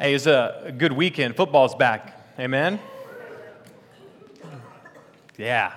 Hey, 0.00 0.14
it's 0.14 0.26
a 0.26 0.72
good 0.78 0.92
weekend. 0.92 1.34
Football's 1.34 1.74
back. 1.74 2.16
Amen? 2.38 2.78
Yeah. 5.36 5.74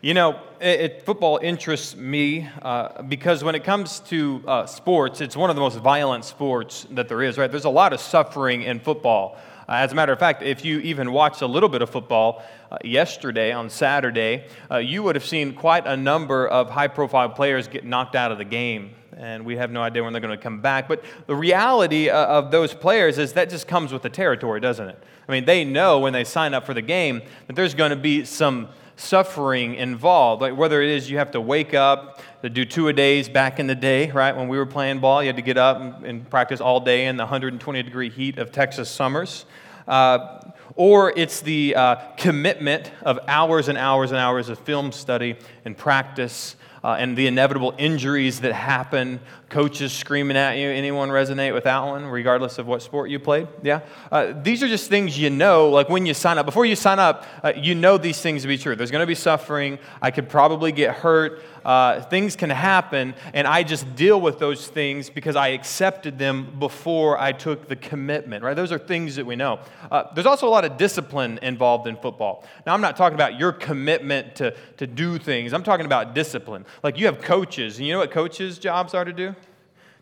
You 0.00 0.14
know, 0.14 0.38
it, 0.60 0.80
it, 0.80 1.02
football 1.04 1.40
interests 1.42 1.96
me 1.96 2.48
uh, 2.62 3.02
because 3.02 3.42
when 3.42 3.56
it 3.56 3.64
comes 3.64 3.98
to 4.00 4.44
uh, 4.46 4.66
sports, 4.66 5.20
it's 5.20 5.36
one 5.36 5.50
of 5.50 5.56
the 5.56 5.60
most 5.60 5.76
violent 5.78 6.24
sports 6.24 6.86
that 6.92 7.08
there 7.08 7.20
is, 7.20 7.36
right? 7.36 7.50
There's 7.50 7.64
a 7.64 7.68
lot 7.68 7.92
of 7.92 7.98
suffering 7.98 8.62
in 8.62 8.78
football. 8.78 9.38
Uh, 9.68 9.72
as 9.72 9.92
a 9.92 9.94
matter 9.94 10.12
of 10.12 10.18
fact, 10.18 10.42
if 10.42 10.64
you 10.64 10.78
even 10.80 11.12
watched 11.12 11.42
a 11.42 11.46
little 11.46 11.68
bit 11.68 11.82
of 11.82 11.90
football 11.90 12.42
uh, 12.70 12.78
yesterday 12.84 13.52
on 13.52 13.70
Saturday, 13.70 14.44
uh, 14.70 14.76
you 14.76 15.02
would 15.02 15.14
have 15.14 15.24
seen 15.24 15.54
quite 15.54 15.86
a 15.86 15.96
number 15.96 16.46
of 16.46 16.70
high 16.70 16.88
profile 16.88 17.28
players 17.28 17.68
get 17.68 17.84
knocked 17.84 18.14
out 18.14 18.30
of 18.32 18.38
the 18.38 18.44
game 18.44 18.94
and 19.16 19.44
we 19.44 19.56
have 19.56 19.70
no 19.70 19.80
idea 19.80 20.02
when 20.02 20.12
they're 20.12 20.20
going 20.20 20.36
to 20.36 20.42
come 20.42 20.60
back. 20.60 20.88
But 20.88 21.04
the 21.26 21.36
reality 21.36 22.08
of 22.08 22.50
those 22.50 22.74
players 22.74 23.18
is 23.18 23.34
that 23.34 23.50
just 23.50 23.68
comes 23.68 23.92
with 23.92 24.02
the 24.02 24.10
territory, 24.10 24.60
doesn't 24.60 24.88
it? 24.88 25.02
I 25.28 25.32
mean, 25.32 25.44
they 25.44 25.64
know 25.64 26.00
when 26.00 26.12
they 26.12 26.24
sign 26.24 26.54
up 26.54 26.66
for 26.66 26.74
the 26.74 26.82
game 26.82 27.22
that 27.46 27.56
there's 27.56 27.74
going 27.74 27.90
to 27.90 27.96
be 27.96 28.24
some 28.24 28.68
suffering 28.96 29.74
involved. 29.74 30.42
Like 30.42 30.56
whether 30.56 30.82
it 30.82 30.90
is 30.90 31.10
you 31.10 31.18
have 31.18 31.32
to 31.32 31.40
wake 31.40 31.74
up 31.74 32.22
to 32.42 32.50
do 32.50 32.64
two 32.64 32.88
a 32.88 32.92
days 32.92 33.28
back 33.28 33.58
in 33.58 33.66
the 33.66 33.74
day, 33.74 34.10
right? 34.10 34.36
When 34.36 34.48
we 34.48 34.58
were 34.58 34.66
playing 34.66 35.00
ball, 35.00 35.22
you 35.22 35.28
had 35.28 35.36
to 35.36 35.42
get 35.42 35.56
up 35.56 35.80
and, 35.80 36.06
and 36.06 36.30
practice 36.30 36.60
all 36.60 36.80
day 36.80 37.06
in 37.06 37.16
the 37.16 37.24
120 37.24 37.82
degree 37.82 38.10
heat 38.10 38.38
of 38.38 38.52
Texas 38.52 38.90
summers. 38.90 39.46
Uh, 39.86 40.40
or 40.76 41.12
it's 41.16 41.40
the 41.40 41.74
uh, 41.74 41.96
commitment 42.16 42.90
of 43.02 43.18
hours 43.28 43.68
and 43.68 43.78
hours 43.78 44.10
and 44.10 44.18
hours 44.18 44.48
of 44.48 44.58
film 44.58 44.92
study 44.92 45.36
and 45.64 45.76
practice 45.76 46.56
uh, 46.84 46.96
and 46.98 47.16
the 47.16 47.26
inevitable 47.26 47.74
injuries 47.78 48.40
that 48.40 48.52
happen, 48.52 49.18
coaches 49.48 49.90
screaming 49.90 50.36
at 50.36 50.58
you. 50.58 50.68
Anyone 50.68 51.08
resonate 51.08 51.54
with 51.54 51.64
that 51.64 51.82
one, 51.82 52.04
regardless 52.04 52.58
of 52.58 52.66
what 52.66 52.82
sport 52.82 53.08
you 53.08 53.18
played? 53.18 53.48
Yeah? 53.62 53.80
Uh, 54.12 54.34
these 54.42 54.62
are 54.62 54.68
just 54.68 54.90
things 54.90 55.18
you 55.18 55.30
know, 55.30 55.70
like 55.70 55.88
when 55.88 56.04
you 56.04 56.12
sign 56.12 56.36
up. 56.36 56.44
Before 56.44 56.66
you 56.66 56.76
sign 56.76 56.98
up, 56.98 57.24
uh, 57.42 57.54
you 57.56 57.74
know 57.74 57.96
these 57.96 58.20
things 58.20 58.42
to 58.42 58.48
be 58.48 58.58
true. 58.58 58.76
There's 58.76 58.90
going 58.90 59.00
to 59.00 59.06
be 59.06 59.14
suffering. 59.14 59.78
I 60.02 60.10
could 60.10 60.28
probably 60.28 60.72
get 60.72 60.94
hurt 60.94 61.40
uh, 61.64 62.02
things 62.02 62.36
can 62.36 62.50
happen, 62.50 63.14
and 63.32 63.46
I 63.46 63.62
just 63.62 63.94
deal 63.96 64.20
with 64.20 64.38
those 64.38 64.66
things 64.66 65.10
because 65.10 65.36
I 65.36 65.48
accepted 65.48 66.18
them 66.18 66.56
before 66.58 67.18
I 67.18 67.32
took 67.32 67.68
the 67.68 67.76
commitment, 67.76 68.44
right? 68.44 68.54
Those 68.54 68.72
are 68.72 68.78
things 68.78 69.16
that 69.16 69.24
we 69.24 69.36
know. 69.36 69.60
Uh, 69.90 70.04
there's 70.14 70.26
also 70.26 70.46
a 70.46 70.50
lot 70.50 70.64
of 70.64 70.76
discipline 70.76 71.38
involved 71.42 71.86
in 71.86 71.96
football. 71.96 72.44
Now, 72.66 72.74
I'm 72.74 72.80
not 72.80 72.96
talking 72.96 73.14
about 73.14 73.38
your 73.38 73.52
commitment 73.52 74.36
to, 74.36 74.54
to 74.76 74.86
do 74.86 75.18
things, 75.18 75.52
I'm 75.52 75.64
talking 75.64 75.86
about 75.86 76.14
discipline. 76.14 76.66
Like 76.82 76.98
you 76.98 77.06
have 77.06 77.20
coaches, 77.20 77.78
and 77.78 77.86
you 77.86 77.92
know 77.92 78.00
what 78.00 78.10
coaches' 78.10 78.58
jobs 78.58 78.94
are 78.94 79.04
to 79.04 79.12
do? 79.12 79.34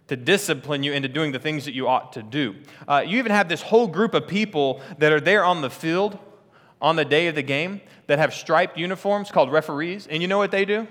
to 0.09 0.17
discipline 0.17 0.83
you 0.83 0.93
into 0.93 1.09
doing 1.09 1.33
the 1.33 1.39
things 1.39 1.65
that 1.65 1.73
you 1.73 1.89
ought 1.89 2.13
to 2.13 2.23
do. 2.23 2.55
Uh, 2.87 3.03
you 3.07 3.19
even 3.19 3.33
have 3.33 3.49
this 3.49 3.63
whole 3.63 3.87
group 3.87 4.13
of 4.13 4.27
people 4.27 4.83
that 4.99 5.13
are 5.13 5.21
there 5.21 5.45
on 5.45 5.63
the 5.63 5.71
field 5.71 6.19
on 6.83 6.97
the 6.97 7.05
day 7.05 7.29
of 7.29 7.35
the 7.35 7.43
game 7.43 7.81
that 8.09 8.19
have 8.19 8.35
striped 8.35 8.77
uniforms 8.77 9.31
called 9.31 9.51
referees. 9.51 10.07
And 10.09 10.21
you 10.21 10.29
know 10.29 10.39
what 10.39 10.51
they 10.51 10.65
do? 10.65 10.87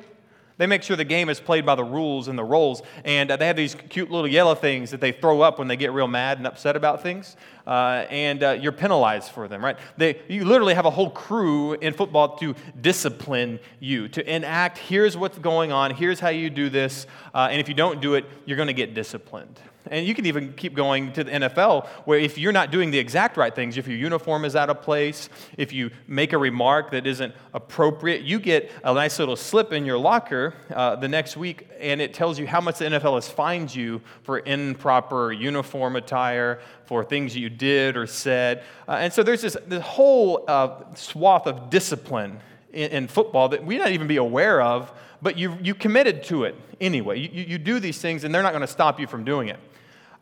They 0.62 0.68
make 0.68 0.84
sure 0.84 0.96
the 0.96 1.04
game 1.04 1.28
is 1.30 1.40
played 1.40 1.66
by 1.66 1.74
the 1.74 1.84
rules 1.84 2.28
and 2.28 2.38
the 2.38 2.44
roles. 2.44 2.84
And 3.04 3.32
uh, 3.32 3.38
they 3.38 3.48
have 3.48 3.56
these 3.56 3.74
cute 3.90 4.12
little 4.12 4.28
yellow 4.28 4.54
things 4.54 4.92
that 4.92 5.02
they 5.02 5.12
throw 5.12 5.42
up 5.42 5.58
when 5.58 5.68
they 5.68 5.76
get 5.76 5.92
real 5.92 6.08
mad 6.08 6.38
and 6.38 6.46
upset 6.46 6.76
about 6.76 7.02
things. 7.02 7.36
Uh, 7.72 8.06
and 8.10 8.44
uh, 8.44 8.50
you're 8.52 8.74
penalized 8.74 9.32
for 9.32 9.48
them, 9.48 9.64
right? 9.64 9.78
They, 9.96 10.20
you 10.28 10.44
literally 10.44 10.74
have 10.74 10.86
a 10.86 10.90
whole 10.90 11.10
crew 11.10 11.72
in 11.72 11.94
football 11.94 12.36
to 12.40 12.54
discipline 12.82 13.62
you, 13.80 14.10
to 14.10 14.30
enact 14.30 14.78
here's 14.78 15.16
what's 15.16 15.38
going 15.38 15.72
on, 15.72 15.96
here's 15.96 16.20
how 16.20 16.28
you 16.28 16.50
do 16.50 16.70
this. 16.70 17.08
Uh, 17.34 17.48
and 17.50 17.62
if 17.62 17.70
you 17.70 17.74
don't 17.74 18.02
do 18.02 18.16
it, 18.16 18.26
you're 18.46 18.58
going 18.58 18.68
to 18.68 18.74
get 18.74 18.94
disciplined. 18.94 19.58
And 19.90 20.06
you 20.06 20.14
can 20.14 20.26
even 20.26 20.54
keep 20.54 20.74
going 20.76 21.12
to 21.14 21.24
the 21.24 21.32
NFL, 21.32 21.88
where 22.06 22.20
if 22.20 22.38
you're 22.38 22.52
not 22.52 22.72
doing 22.72 22.92
the 22.92 23.00
exact 23.00 23.36
right 23.36 23.54
things, 23.54 23.78
if 23.78 23.88
your 23.88 23.98
uniform 23.98 24.46
is 24.46 24.56
out 24.56 24.70
of 24.70 24.82
place, 24.82 25.30
if 25.58 25.74
you 25.74 25.90
make 26.08 26.34
a 26.34 26.38
remark 26.38 26.92
that 26.92 27.08
isn't 27.08 27.34
appropriate, 27.54 28.22
you 28.22 28.40
get 28.40 28.72
a 28.84 28.94
nice 28.94 29.18
little 29.18 29.36
slip 29.36 29.74
in 29.74 29.86
your 29.86 29.98
locker 29.98 30.54
uh, 30.74 30.96
the 30.98 31.08
next 31.08 31.36
week, 31.36 31.68
and 31.80 32.00
it 32.00 32.14
tells 32.14 32.38
you 32.38 32.46
how 32.46 32.62
much 32.62 32.78
the 32.78 32.86
NFL 32.86 33.16
has 33.16 33.28
fined 33.28 33.74
you 33.74 34.02
for 34.24 34.40
improper 34.40 35.32
uniform 35.32 35.96
attire, 35.96 36.60
for 36.92 37.06
things 37.06 37.38
you 37.38 37.50
did 37.50 37.96
or 37.96 38.06
said. 38.06 38.66
Uh, 38.86 38.98
and 39.00 39.14
so 39.14 39.24
there's 39.24 39.42
this, 39.42 39.56
this 39.66 39.82
whole 39.82 40.44
uh, 40.50 40.94
swath 40.94 41.48
of 41.48 41.70
discipline 41.70 42.38
in, 42.74 42.92
in 42.92 43.08
football 43.08 43.48
that 43.48 43.66
we 43.66 43.78
not 43.78 43.94
even 43.94 44.08
be 44.08 44.18
aware 44.18 44.62
of, 44.62 44.92
but 45.22 45.38
you, 45.38 45.58
you 45.62 45.74
committed 45.74 46.22
to 46.22 46.44
it 46.44 46.54
anyway. 46.82 47.18
You, 47.18 47.46
you 47.46 47.58
do 47.58 47.80
these 47.80 48.02
things, 48.02 48.26
and 48.26 48.36
they're 48.36 48.44
not 48.44 48.52
going 48.52 48.60
to 48.60 48.68
stop 48.68 49.00
you 49.00 49.08
from 49.08 49.24
doing 49.24 49.48
it. 49.48 49.58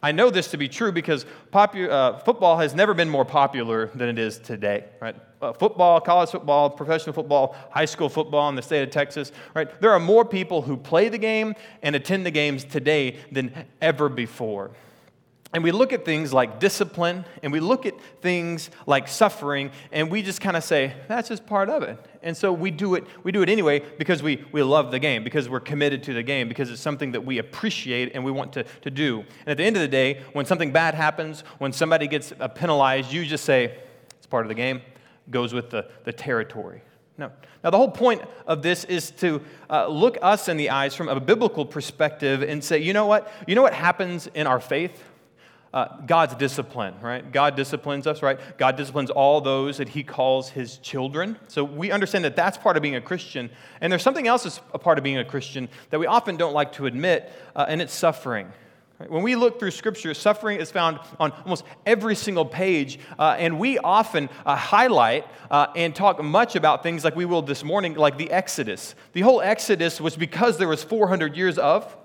I 0.03 0.11
know 0.11 0.29
this 0.29 0.51
to 0.51 0.57
be 0.57 0.69
true 0.69 0.91
because 0.91 1.25
popu- 1.51 1.89
uh, 1.89 2.19
football 2.19 2.59
has 2.59 2.75
never 2.75 2.93
been 2.93 3.09
more 3.09 3.25
popular 3.25 3.87
than 3.95 4.07
it 4.07 4.19
is 4.19 4.37
today, 4.37 4.83
right? 5.01 5.15
Uh, 5.41 5.53
football, 5.53 5.99
college 5.99 6.29
football, 6.29 6.69
professional 6.69 7.13
football, 7.13 7.55
high 7.71 7.85
school 7.85 8.09
football 8.09 8.47
in 8.47 8.53
the 8.53 8.61
state 8.61 8.83
of 8.83 8.91
Texas, 8.91 9.31
right? 9.55 9.81
There 9.81 9.89
are 9.89 9.99
more 9.99 10.23
people 10.23 10.61
who 10.61 10.77
play 10.77 11.09
the 11.09 11.17
game 11.17 11.55
and 11.81 11.95
attend 11.95 12.27
the 12.27 12.31
games 12.31 12.63
today 12.63 13.17
than 13.31 13.65
ever 13.81 14.07
before. 14.07 14.69
And 15.51 15.63
we 15.63 15.71
look 15.71 15.93
at 15.93 16.05
things 16.05 16.31
like 16.31 16.59
discipline 16.59 17.25
and 17.41 17.51
we 17.51 17.59
look 17.59 17.87
at 17.87 17.95
things 18.21 18.69
like 18.85 19.07
suffering 19.07 19.71
and 19.91 20.11
we 20.11 20.21
just 20.21 20.41
kind 20.41 20.55
of 20.55 20.63
say, 20.63 20.93
that's 21.07 21.29
just 21.29 21.47
part 21.47 21.69
of 21.69 21.81
it. 21.81 21.97
And 22.21 22.37
so 22.37 22.53
we 22.53 22.69
do 22.69 22.93
it, 22.93 23.05
we 23.23 23.31
do 23.31 23.41
it 23.41 23.49
anyway 23.49 23.79
because 23.97 24.21
we, 24.21 24.45
we 24.51 24.61
love 24.61 24.91
the 24.91 24.99
game, 24.99 25.23
because 25.23 25.49
we're 25.49 25.59
committed 25.59 26.03
to 26.03 26.13
the 26.13 26.21
game, 26.21 26.49
because 26.49 26.69
it's 26.69 26.81
something 26.81 27.13
that 27.13 27.25
we 27.25 27.39
appreciate 27.39 28.11
and 28.13 28.23
we 28.23 28.31
want 28.31 28.53
to, 28.53 28.63
to 28.63 28.91
do. 28.91 29.21
And 29.21 29.47
at 29.47 29.57
the 29.57 29.63
end 29.63 29.75
of 29.75 29.81
the 29.81 29.87
day, 29.87 30.21
when 30.33 30.45
something 30.45 30.71
bad 30.71 30.93
happens, 30.93 31.41
when 31.57 31.73
somebody 31.73 32.07
gets 32.07 32.31
uh, 32.39 32.47
penalized, 32.47 33.11
you 33.11 33.25
just 33.25 33.43
say, 33.43 33.75
it's 34.17 34.27
part 34.27 34.45
of 34.45 34.49
the 34.49 34.55
game, 34.55 34.83
goes 35.31 35.51
with 35.51 35.71
the, 35.71 35.89
the 36.03 36.13
territory. 36.13 36.83
No. 37.17 37.31
Now, 37.63 37.71
the 37.71 37.77
whole 37.77 37.91
point 37.91 38.21
of 38.47 38.61
this 38.61 38.85
is 38.85 39.11
to 39.11 39.41
uh, 39.69 39.87
look 39.87 40.17
us 40.21 40.47
in 40.47 40.55
the 40.55 40.69
eyes 40.69 40.95
from 40.95 41.09
a 41.09 41.19
biblical 41.19 41.65
perspective 41.65 42.41
and 42.41 42.63
say, 42.63 42.77
you 42.77 42.93
know 42.93 43.07
what? 43.07 43.29
You 43.45 43.55
know 43.55 43.61
what 43.61 43.73
happens 43.73 44.27
in 44.27 44.47
our 44.47 44.61
faith? 44.61 45.03
Uh, 45.73 45.87
God's 46.05 46.35
discipline, 46.35 46.95
right? 47.01 47.31
God 47.31 47.55
disciplines 47.55 48.07
us, 48.07 48.21
right? 48.21 48.39
God 48.57 48.75
disciplines 48.75 49.09
all 49.09 49.41
those 49.41 49.77
that 49.77 49.89
He 49.89 50.03
calls 50.03 50.49
His 50.49 50.77
children. 50.77 51.37
So 51.47 51.63
we 51.63 51.91
understand 51.91 52.25
that 52.25 52.35
that's 52.35 52.57
part 52.57 52.75
of 52.75 52.81
being 52.81 52.95
a 52.95 53.01
Christian. 53.01 53.49
And 53.81 53.91
there's 53.91 54.03
something 54.03 54.27
else 54.27 54.43
that's 54.43 54.61
a 54.73 54.79
part 54.79 54.97
of 54.97 55.03
being 55.03 55.17
a 55.17 55.25
Christian 55.25 55.69
that 55.91 55.99
we 55.99 56.07
often 56.07 56.37
don't 56.37 56.53
like 56.53 56.73
to 56.73 56.85
admit, 56.85 57.31
uh, 57.55 57.65
and 57.67 57.81
it's 57.81 57.93
suffering. 57.93 58.51
When 59.07 59.23
we 59.23 59.37
look 59.37 59.59
through 59.59 59.71
Scripture, 59.71 60.13
suffering 60.13 60.59
is 60.59 60.71
found 60.71 60.99
on 61.21 61.31
almost 61.31 61.63
every 61.85 62.15
single 62.15 62.43
page, 62.45 62.99
uh, 63.17 63.37
and 63.39 63.57
we 63.57 63.77
often 63.77 64.27
uh, 64.45 64.57
highlight 64.57 65.25
uh, 65.49 65.67
and 65.73 65.95
talk 65.95 66.21
much 66.21 66.57
about 66.57 66.83
things 66.83 67.05
like 67.05 67.15
we 67.15 67.23
will 67.23 67.41
this 67.41 67.63
morning, 67.63 67.93
like 67.93 68.17
the 68.17 68.29
Exodus. 68.29 68.95
The 69.13 69.21
whole 69.21 69.39
Exodus 69.39 70.01
was 70.01 70.17
because 70.17 70.57
there 70.57 70.67
was 70.67 70.83
400 70.83 71.37
years 71.37 71.57
of 71.57 71.95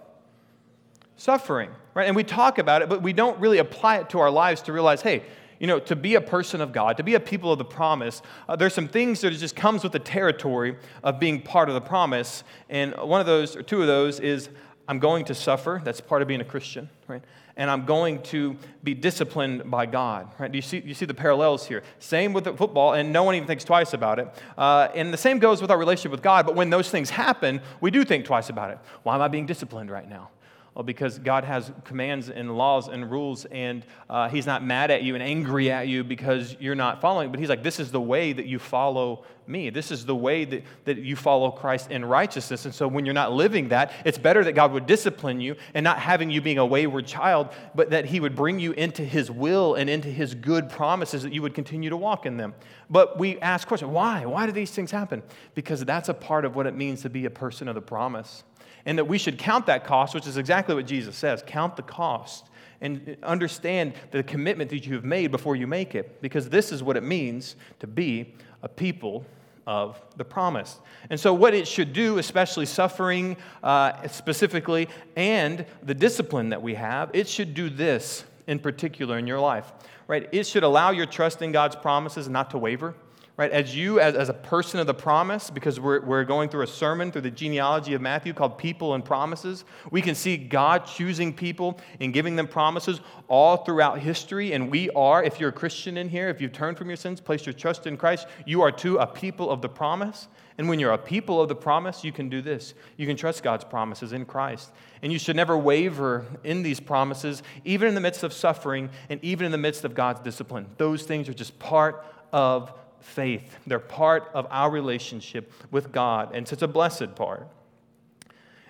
suffering, 1.16 1.70
right? 1.94 2.06
And 2.06 2.16
we 2.16 2.24
talk 2.24 2.58
about 2.58 2.82
it, 2.82 2.88
but 2.88 3.02
we 3.02 3.12
don't 3.12 3.38
really 3.38 3.58
apply 3.58 3.98
it 3.98 4.10
to 4.10 4.18
our 4.18 4.30
lives 4.30 4.62
to 4.62 4.72
realize, 4.72 5.02
hey, 5.02 5.22
you 5.58 5.66
know, 5.66 5.78
to 5.78 5.96
be 5.96 6.16
a 6.16 6.20
person 6.20 6.60
of 6.60 6.72
God, 6.72 6.96
to 6.96 7.02
be 7.02 7.14
a 7.14 7.20
people 7.20 7.52
of 7.52 7.58
the 7.58 7.64
promise, 7.64 8.22
uh, 8.48 8.56
there's 8.56 8.74
some 8.74 8.88
things 8.88 9.20
that 9.20 9.30
just 9.32 9.56
comes 9.56 9.82
with 9.82 9.92
the 9.92 9.98
territory 9.98 10.76
of 11.02 11.20
being 11.20 11.40
part 11.40 11.68
of 11.68 11.74
the 11.74 11.80
promise. 11.80 12.44
And 12.68 12.94
one 12.96 13.20
of 13.20 13.26
those, 13.26 13.56
or 13.56 13.62
two 13.62 13.80
of 13.80 13.86
those, 13.86 14.20
is 14.20 14.50
I'm 14.88 14.98
going 14.98 15.24
to 15.26 15.34
suffer. 15.34 15.80
That's 15.82 16.00
part 16.00 16.22
of 16.22 16.28
being 16.28 16.40
a 16.40 16.44
Christian, 16.44 16.90
right? 17.08 17.22
And 17.56 17.70
I'm 17.70 17.86
going 17.86 18.20
to 18.24 18.56
be 18.82 18.94
disciplined 18.94 19.70
by 19.70 19.86
God, 19.86 20.28
right? 20.38 20.50
Do 20.50 20.58
you 20.58 20.62
see, 20.62 20.82
you 20.84 20.92
see 20.92 21.06
the 21.06 21.14
parallels 21.14 21.66
here? 21.66 21.84
Same 22.00 22.32
with 22.32 22.44
football, 22.58 22.94
and 22.94 23.12
no 23.12 23.22
one 23.22 23.36
even 23.36 23.46
thinks 23.46 23.62
twice 23.62 23.94
about 23.94 24.18
it. 24.18 24.28
Uh, 24.58 24.88
and 24.92 25.12
the 25.14 25.16
same 25.16 25.38
goes 25.38 25.62
with 25.62 25.70
our 25.70 25.78
relationship 25.78 26.10
with 26.10 26.22
God. 26.22 26.46
But 26.46 26.56
when 26.56 26.68
those 26.68 26.90
things 26.90 27.10
happen, 27.10 27.60
we 27.80 27.92
do 27.92 28.04
think 28.04 28.24
twice 28.24 28.50
about 28.50 28.72
it. 28.72 28.78
Why 29.04 29.14
am 29.14 29.22
I 29.22 29.28
being 29.28 29.46
disciplined 29.46 29.90
right 29.90 30.08
now? 30.08 30.30
Well, 30.74 30.82
because 30.82 31.20
God 31.20 31.44
has 31.44 31.70
commands 31.84 32.28
and 32.28 32.58
laws 32.58 32.88
and 32.88 33.08
rules, 33.08 33.44
and 33.44 33.86
uh, 34.10 34.28
He's 34.28 34.44
not 34.44 34.64
mad 34.64 34.90
at 34.90 35.04
you 35.04 35.14
and 35.14 35.22
angry 35.22 35.70
at 35.70 35.86
you 35.86 36.02
because 36.02 36.56
you're 36.58 36.74
not 36.74 37.00
following. 37.00 37.30
But 37.30 37.38
He's 37.38 37.48
like, 37.48 37.62
this 37.62 37.78
is 37.78 37.92
the 37.92 38.00
way 38.00 38.32
that 38.32 38.46
you 38.46 38.58
follow 38.58 39.24
me. 39.46 39.70
This 39.70 39.92
is 39.92 40.04
the 40.04 40.16
way 40.16 40.44
that, 40.44 40.64
that 40.84 40.98
you 40.98 41.14
follow 41.14 41.52
Christ 41.52 41.92
in 41.92 42.04
righteousness. 42.04 42.64
And 42.64 42.74
so 42.74 42.88
when 42.88 43.04
you're 43.04 43.14
not 43.14 43.32
living 43.32 43.68
that, 43.68 43.92
it's 44.04 44.18
better 44.18 44.42
that 44.42 44.54
God 44.54 44.72
would 44.72 44.86
discipline 44.86 45.40
you 45.40 45.54
and 45.74 45.84
not 45.84 46.00
having 46.00 46.30
you 46.30 46.40
being 46.40 46.58
a 46.58 46.66
wayward 46.66 47.06
child, 47.06 47.50
but 47.76 47.90
that 47.90 48.06
He 48.06 48.18
would 48.18 48.34
bring 48.34 48.58
you 48.58 48.72
into 48.72 49.04
His 49.04 49.30
will 49.30 49.76
and 49.76 49.88
into 49.88 50.08
His 50.08 50.34
good 50.34 50.68
promises 50.68 51.22
that 51.22 51.32
you 51.32 51.42
would 51.42 51.54
continue 51.54 51.90
to 51.90 51.96
walk 51.96 52.26
in 52.26 52.36
them. 52.36 52.52
But 52.90 53.16
we 53.16 53.38
ask 53.38 53.68
questions 53.68 53.92
why? 53.92 54.26
Why 54.26 54.46
do 54.46 54.50
these 54.52 54.72
things 54.72 54.90
happen? 54.90 55.22
Because 55.54 55.84
that's 55.84 56.08
a 56.08 56.14
part 56.14 56.44
of 56.44 56.56
what 56.56 56.66
it 56.66 56.74
means 56.74 57.02
to 57.02 57.10
be 57.10 57.26
a 57.26 57.30
person 57.30 57.68
of 57.68 57.76
the 57.76 57.80
promise 57.80 58.42
and 58.86 58.98
that 58.98 59.06
we 59.06 59.18
should 59.18 59.38
count 59.38 59.66
that 59.66 59.84
cost, 59.84 60.14
which 60.14 60.26
is 60.26 60.36
exactly 60.36 60.74
what 60.74 60.86
Jesus 60.86 61.16
says 61.16 61.42
count 61.46 61.76
the 61.76 61.82
cost 61.82 62.48
and 62.80 63.16
understand 63.22 63.94
the 64.10 64.22
commitment 64.22 64.70
that 64.70 64.86
you 64.86 64.94
have 64.94 65.04
made 65.04 65.30
before 65.30 65.56
you 65.56 65.66
make 65.66 65.94
it, 65.94 66.20
because 66.20 66.48
this 66.48 66.70
is 66.70 66.82
what 66.82 66.96
it 66.96 67.02
means 67.02 67.56
to 67.78 67.86
be 67.86 68.34
a 68.62 68.68
people 68.68 69.24
of 69.66 70.00
the 70.16 70.24
promise. 70.24 70.80
And 71.08 71.18
so, 71.18 71.32
what 71.32 71.54
it 71.54 71.66
should 71.66 71.92
do, 71.92 72.18
especially 72.18 72.66
suffering 72.66 73.36
uh, 73.62 74.06
specifically, 74.08 74.88
and 75.16 75.64
the 75.82 75.94
discipline 75.94 76.50
that 76.50 76.60
we 76.60 76.74
have, 76.74 77.10
it 77.14 77.28
should 77.28 77.54
do 77.54 77.70
this 77.70 78.24
in 78.46 78.58
particular 78.58 79.16
in 79.16 79.26
your 79.26 79.40
life, 79.40 79.72
right? 80.06 80.28
It 80.32 80.46
should 80.46 80.64
allow 80.64 80.90
your 80.90 81.06
trust 81.06 81.40
in 81.40 81.52
God's 81.52 81.76
promises 81.76 82.28
not 82.28 82.50
to 82.50 82.58
waver 82.58 82.94
right? 83.36 83.50
As 83.50 83.74
you, 83.74 83.98
as, 83.98 84.14
as 84.14 84.28
a 84.28 84.34
person 84.34 84.78
of 84.78 84.86
the 84.86 84.94
promise, 84.94 85.50
because 85.50 85.80
we're, 85.80 86.00
we're 86.00 86.24
going 86.24 86.48
through 86.48 86.62
a 86.62 86.68
sermon 86.68 87.10
through 87.10 87.22
the 87.22 87.30
genealogy 87.30 87.94
of 87.94 88.00
Matthew 88.00 88.32
called 88.32 88.58
People 88.58 88.94
and 88.94 89.04
Promises, 89.04 89.64
we 89.90 90.00
can 90.00 90.14
see 90.14 90.36
God 90.36 90.86
choosing 90.86 91.32
people 91.32 91.80
and 92.00 92.12
giving 92.14 92.36
them 92.36 92.46
promises 92.46 93.00
all 93.26 93.58
throughout 93.58 93.98
history. 93.98 94.52
And 94.52 94.70
we 94.70 94.88
are, 94.90 95.24
if 95.24 95.40
you're 95.40 95.48
a 95.48 95.52
Christian 95.52 95.96
in 95.96 96.08
here, 96.08 96.28
if 96.28 96.40
you've 96.40 96.52
turned 96.52 96.78
from 96.78 96.88
your 96.88 96.96
sins, 96.96 97.20
placed 97.20 97.44
your 97.44 97.54
trust 97.54 97.88
in 97.88 97.96
Christ, 97.96 98.28
you 98.46 98.62
are 98.62 98.70
too 98.70 98.98
a 98.98 99.06
people 99.06 99.50
of 99.50 99.62
the 99.62 99.68
promise. 99.68 100.28
And 100.56 100.68
when 100.68 100.78
you're 100.78 100.92
a 100.92 100.98
people 100.98 101.40
of 101.40 101.48
the 101.48 101.56
promise, 101.56 102.04
you 102.04 102.12
can 102.12 102.28
do 102.28 102.40
this. 102.40 102.74
You 102.96 103.08
can 103.08 103.16
trust 103.16 103.42
God's 103.42 103.64
promises 103.64 104.12
in 104.12 104.24
Christ. 104.24 104.70
And 105.02 105.12
you 105.12 105.18
should 105.18 105.34
never 105.34 105.58
waver 105.58 106.24
in 106.44 106.62
these 106.62 106.78
promises, 106.78 107.42
even 107.64 107.88
in 107.88 107.96
the 107.96 108.00
midst 108.00 108.22
of 108.22 108.32
suffering 108.32 108.90
and 109.10 109.18
even 109.24 109.44
in 109.46 109.50
the 109.50 109.58
midst 109.58 109.84
of 109.84 109.96
God's 109.96 110.20
discipline. 110.20 110.66
Those 110.76 111.02
things 111.02 111.28
are 111.28 111.34
just 111.34 111.58
part 111.58 112.04
of 112.32 112.72
faith. 113.04 113.58
They're 113.66 113.78
part 113.78 114.30
of 114.34 114.46
our 114.50 114.70
relationship 114.70 115.52
with 115.70 115.92
God, 115.92 116.34
and 116.34 116.50
it's 116.50 116.62
a 116.62 116.68
blessed 116.68 117.14
part. 117.14 117.48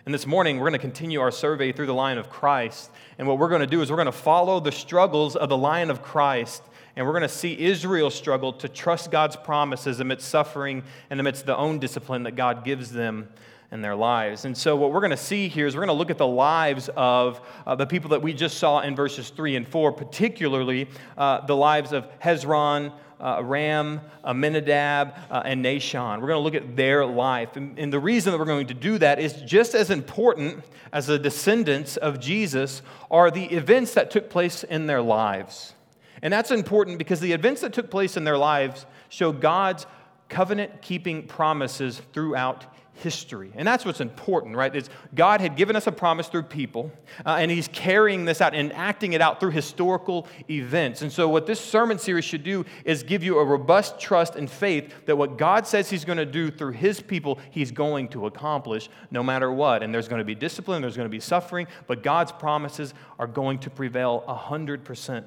And 0.05 0.13
this 0.13 0.27
morning, 0.27 0.59
we're 0.59 0.69
going 0.69 0.73
to 0.73 0.79
continue 0.79 1.21
our 1.21 1.31
survey 1.31 1.73
through 1.73 1.87
the 1.87 1.95
Lion 1.95 2.19
of 2.19 2.29
Christ. 2.29 2.91
And 3.19 3.27
what 3.27 3.39
we're 3.39 3.49
going 3.49 3.63
to 3.63 3.67
do 3.67 3.81
is 3.81 3.91
we're 3.91 3.97
going 3.97 4.07
to 4.07 4.13
follow 4.13 4.61
the 4.61 4.73
struggles 4.73 5.35
of 5.35 5.49
the 5.49 5.57
Lion 5.57 5.91
of 5.91 6.03
Christ. 6.03 6.63
And 6.95 7.07
we're 7.07 7.13
going 7.13 7.23
to 7.23 7.29
see 7.29 7.59
Israel 7.59 8.11
struggle 8.11 8.53
to 8.55 8.69
trust 8.69 9.11
God's 9.11 9.37
promises 9.37 10.01
amidst 10.01 10.29
suffering 10.29 10.83
and 11.09 11.21
amidst 11.21 11.47
the 11.47 11.57
own 11.57 11.79
discipline 11.79 12.25
that 12.25 12.37
God 12.37 12.65
gives 12.65 12.91
them 12.91 13.31
in 13.75 13.83
their 13.83 13.97
lives. 13.97 14.45
And 14.45 14.57
so, 14.57 14.77
what 14.77 14.93
we're 14.93 15.01
going 15.01 15.11
to 15.11 15.17
see 15.17 15.49
here 15.49 15.67
is 15.67 15.75
we're 15.75 15.85
going 15.85 15.95
to 15.95 15.99
look 15.99 16.11
at 16.11 16.17
the 16.17 16.27
lives 16.27 16.89
of 16.97 17.41
uh, 17.67 17.75
the 17.75 17.87
people 17.87 18.11
that 18.11 18.23
we 18.23 18.33
just 18.33 18.59
saw 18.59 18.81
in 18.81 18.95
verses 18.95 19.31
3 19.31 19.57
and 19.57 19.69
4, 19.69 19.91
particularly 19.91 20.89
uh, 21.19 21.45
the 21.45 21.57
lives 21.57 21.93
of 21.93 22.09
Hezron, 22.21 22.93
uh, 23.21 23.43
Ram, 23.43 24.01
Amminadab, 24.25 25.19
uh, 25.29 25.43
and 25.45 25.65
Nahshon. 25.65 26.21
We're 26.21 26.29
going 26.29 26.39
to 26.39 26.45
look 26.45 26.55
at 26.55 26.77
their 26.77 27.05
life. 27.05 27.57
And, 27.57 27.77
and 27.77 27.93
the 27.93 27.99
reason 27.99 28.31
that 28.31 28.39
we're 28.39 28.45
going 28.45 28.69
to 28.69 28.75
do 28.75 28.97
that 28.99 29.19
is 29.19 29.33
just 29.43 29.75
as 29.75 29.91
important 29.91 30.65
as 30.93 31.09
the 31.09 31.19
descendants 31.19 31.97
of 31.97 32.21
Jesus 32.21 32.81
are 33.11 33.29
the 33.29 33.47
events 33.47 33.95
that 33.95 34.09
took 34.13 34.31
place 34.31 34.63
in 34.63 34.87
their 34.87 35.03
lives. 35.03 35.75
And 36.23 36.33
that's 36.33 36.53
important 36.53 36.99
because 36.99 37.19
the 37.19 37.33
events 37.33 37.63
that 37.63 37.73
took 37.73 37.91
place 37.91 38.17
in 38.17 38.23
their 38.23 38.39
lives 38.39 38.87
show 39.09 39.33
God's 39.33 39.85
covenant 40.29 40.81
keeping 40.81 41.27
promises 41.27 42.01
throughout 42.13 42.67
history. 42.95 43.53
And 43.55 43.67
that's 43.67 43.85
what's 43.85 44.01
important, 44.01 44.57
right? 44.57 44.75
Is 44.75 44.89
God 45.15 45.41
had 45.41 45.57
given 45.57 45.77
us 45.77 45.87
a 45.87 45.93
promise 45.93 46.29
through 46.29 46.45
people, 46.45 46.93
uh, 47.27 47.37
and 47.41 47.51
He's 47.51 47.69
carrying 47.69 48.25
this 48.25 48.41
out 48.41 48.55
and 48.55 48.73
acting 48.73 49.13
it 49.13 49.21
out 49.21 49.41
through 49.41 49.51
historical 49.51 50.27
events. 50.49 51.03
And 51.03 51.13
so, 51.13 51.29
what 51.29 51.47
this 51.47 51.61
sermon 51.61 51.99
series 51.99 52.25
should 52.25 52.45
do 52.45 52.65
is 52.85 53.03
give 53.03 53.23
you 53.23 53.39
a 53.39 53.45
robust 53.45 53.99
trust 53.99 54.37
and 54.37 54.51
faith 54.51 54.93
that 55.07 55.17
what 55.17 55.37
God 55.39 55.67
says 55.67 55.91
He's 55.91 56.05
going 56.05 56.19
to 56.19 56.27
do 56.27 56.51
through 56.51 56.73
His 56.73 57.01
people, 57.01 57.39
He's 57.51 57.71
going 57.71 58.09
to 58.09 58.27
accomplish 58.27 58.89
no 59.11 59.23
matter 59.23 59.53
what. 59.53 59.83
And 59.83 59.93
there's 59.93 60.09
going 60.09 60.21
to 60.21 60.25
be 60.25 60.35
discipline, 60.35 60.81
there's 60.81 60.97
going 60.97 61.09
to 61.09 61.11
be 61.11 61.21
suffering, 61.21 61.67
but 61.87 62.03
God's 62.03 62.33
promises 62.33 62.95
are 63.19 63.27
going 63.27 63.59
to 63.61 63.71
prevail 63.71 64.25
100% 64.29 65.25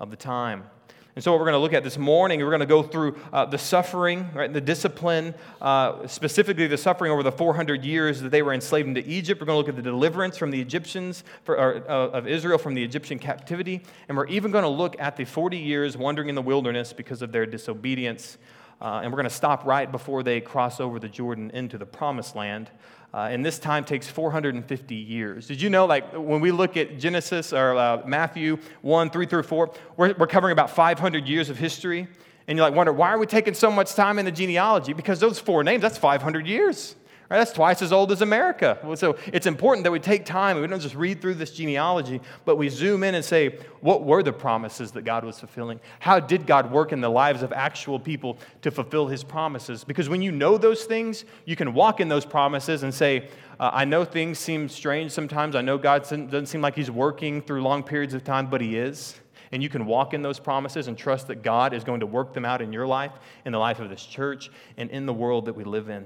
of 0.00 0.10
the 0.10 0.16
time. 0.16 0.64
And 1.16 1.22
so, 1.22 1.30
what 1.30 1.38
we're 1.38 1.46
going 1.46 1.54
to 1.54 1.60
look 1.60 1.72
at 1.72 1.84
this 1.84 1.96
morning, 1.96 2.40
we're 2.40 2.50
going 2.50 2.58
to 2.58 2.66
go 2.66 2.82
through 2.82 3.16
uh, 3.32 3.44
the 3.44 3.56
suffering, 3.56 4.28
right, 4.34 4.52
the 4.52 4.60
discipline, 4.60 5.32
uh, 5.62 6.08
specifically 6.08 6.66
the 6.66 6.76
suffering 6.76 7.12
over 7.12 7.22
the 7.22 7.30
400 7.30 7.84
years 7.84 8.20
that 8.20 8.30
they 8.30 8.42
were 8.42 8.52
enslaved 8.52 8.88
into 8.88 9.08
Egypt. 9.08 9.40
We're 9.40 9.46
going 9.46 9.54
to 9.54 9.58
look 9.58 9.68
at 9.68 9.76
the 9.76 9.82
deliverance 9.82 10.36
from 10.36 10.50
the 10.50 10.60
Egyptians, 10.60 11.22
for, 11.44 11.56
or, 11.56 11.88
uh, 11.88 12.08
of 12.08 12.26
Israel 12.26 12.58
from 12.58 12.74
the 12.74 12.82
Egyptian 12.82 13.20
captivity. 13.20 13.82
And 14.08 14.18
we're 14.18 14.26
even 14.26 14.50
going 14.50 14.64
to 14.64 14.68
look 14.68 14.96
at 14.98 15.16
the 15.16 15.24
40 15.24 15.56
years 15.56 15.96
wandering 15.96 16.28
in 16.28 16.34
the 16.34 16.42
wilderness 16.42 16.92
because 16.92 17.22
of 17.22 17.30
their 17.30 17.46
disobedience. 17.46 18.36
Uh, 18.80 19.00
and 19.04 19.12
we're 19.12 19.16
going 19.16 19.28
to 19.28 19.34
stop 19.34 19.64
right 19.64 19.90
before 19.90 20.24
they 20.24 20.40
cross 20.40 20.80
over 20.80 20.98
the 20.98 21.08
Jordan 21.08 21.52
into 21.52 21.78
the 21.78 21.86
promised 21.86 22.34
land. 22.34 22.70
Uh, 23.14 23.28
and 23.30 23.46
this 23.46 23.60
time 23.60 23.84
takes 23.84 24.08
450 24.08 24.92
years. 24.92 25.46
Did 25.46 25.62
you 25.62 25.70
know, 25.70 25.86
like, 25.86 26.12
when 26.14 26.40
we 26.40 26.50
look 26.50 26.76
at 26.76 26.98
Genesis 26.98 27.52
or 27.52 27.76
uh, 27.76 28.02
Matthew 28.04 28.58
1, 28.82 29.10
3 29.10 29.26
through 29.26 29.44
4, 29.44 29.72
we're, 29.96 30.14
we're 30.14 30.26
covering 30.26 30.50
about 30.50 30.70
500 30.70 31.28
years 31.28 31.48
of 31.48 31.56
history. 31.56 32.08
And 32.48 32.58
you're 32.58 32.66
like 32.66 32.74
wonder, 32.74 32.92
why 32.92 33.10
are 33.10 33.18
we 33.18 33.26
taking 33.26 33.54
so 33.54 33.70
much 33.70 33.94
time 33.94 34.18
in 34.18 34.24
the 34.24 34.32
genealogy? 34.32 34.94
Because 34.94 35.20
those 35.20 35.38
four 35.38 35.62
names, 35.62 35.80
that's 35.80 35.96
500 35.96 36.44
years. 36.44 36.96
Right? 37.30 37.38
That's 37.38 37.52
twice 37.52 37.80
as 37.80 37.92
old 37.92 38.12
as 38.12 38.20
America. 38.20 38.78
So 38.96 39.16
it's 39.32 39.46
important 39.46 39.84
that 39.84 39.90
we 39.90 39.98
take 39.98 40.26
time. 40.26 40.60
We 40.60 40.66
don't 40.66 40.80
just 40.80 40.94
read 40.94 41.22
through 41.22 41.34
this 41.34 41.52
genealogy, 41.52 42.20
but 42.44 42.56
we 42.56 42.68
zoom 42.68 43.02
in 43.02 43.14
and 43.14 43.24
say, 43.24 43.58
what 43.80 44.04
were 44.04 44.22
the 44.22 44.32
promises 44.32 44.92
that 44.92 45.02
God 45.02 45.24
was 45.24 45.38
fulfilling? 45.38 45.80
How 46.00 46.20
did 46.20 46.46
God 46.46 46.70
work 46.70 46.92
in 46.92 47.00
the 47.00 47.08
lives 47.08 47.42
of 47.42 47.52
actual 47.52 47.98
people 47.98 48.38
to 48.60 48.70
fulfill 48.70 49.06
his 49.06 49.24
promises? 49.24 49.84
Because 49.84 50.08
when 50.08 50.20
you 50.20 50.32
know 50.32 50.58
those 50.58 50.84
things, 50.84 51.24
you 51.46 51.56
can 51.56 51.72
walk 51.72 52.00
in 52.00 52.08
those 52.08 52.26
promises 52.26 52.82
and 52.82 52.92
say, 52.92 53.28
uh, 53.58 53.70
I 53.72 53.86
know 53.86 54.04
things 54.04 54.38
seem 54.38 54.68
strange 54.68 55.10
sometimes. 55.12 55.56
I 55.56 55.62
know 55.62 55.78
God 55.78 56.02
doesn't 56.02 56.46
seem 56.46 56.60
like 56.60 56.74
he's 56.74 56.90
working 56.90 57.40
through 57.40 57.62
long 57.62 57.82
periods 57.82 58.12
of 58.12 58.22
time, 58.22 58.48
but 58.48 58.60
he 58.60 58.76
is 58.76 59.18
and 59.52 59.62
you 59.62 59.68
can 59.68 59.86
walk 59.86 60.14
in 60.14 60.22
those 60.22 60.40
promises 60.40 60.88
and 60.88 60.98
trust 60.98 61.28
that 61.28 61.44
God 61.44 61.72
is 61.72 61.84
going 61.84 62.00
to 62.00 62.06
work 62.06 62.34
them 62.34 62.44
out 62.44 62.60
in 62.60 62.72
your 62.72 62.88
life, 62.88 63.12
in 63.44 63.52
the 63.52 63.58
life 63.58 63.78
of 63.78 63.88
this 63.88 64.04
church, 64.04 64.50
and 64.76 64.90
in 64.90 65.06
the 65.06 65.12
world 65.12 65.44
that 65.46 65.54
we 65.54 65.62
live 65.62 65.88
in. 65.88 66.04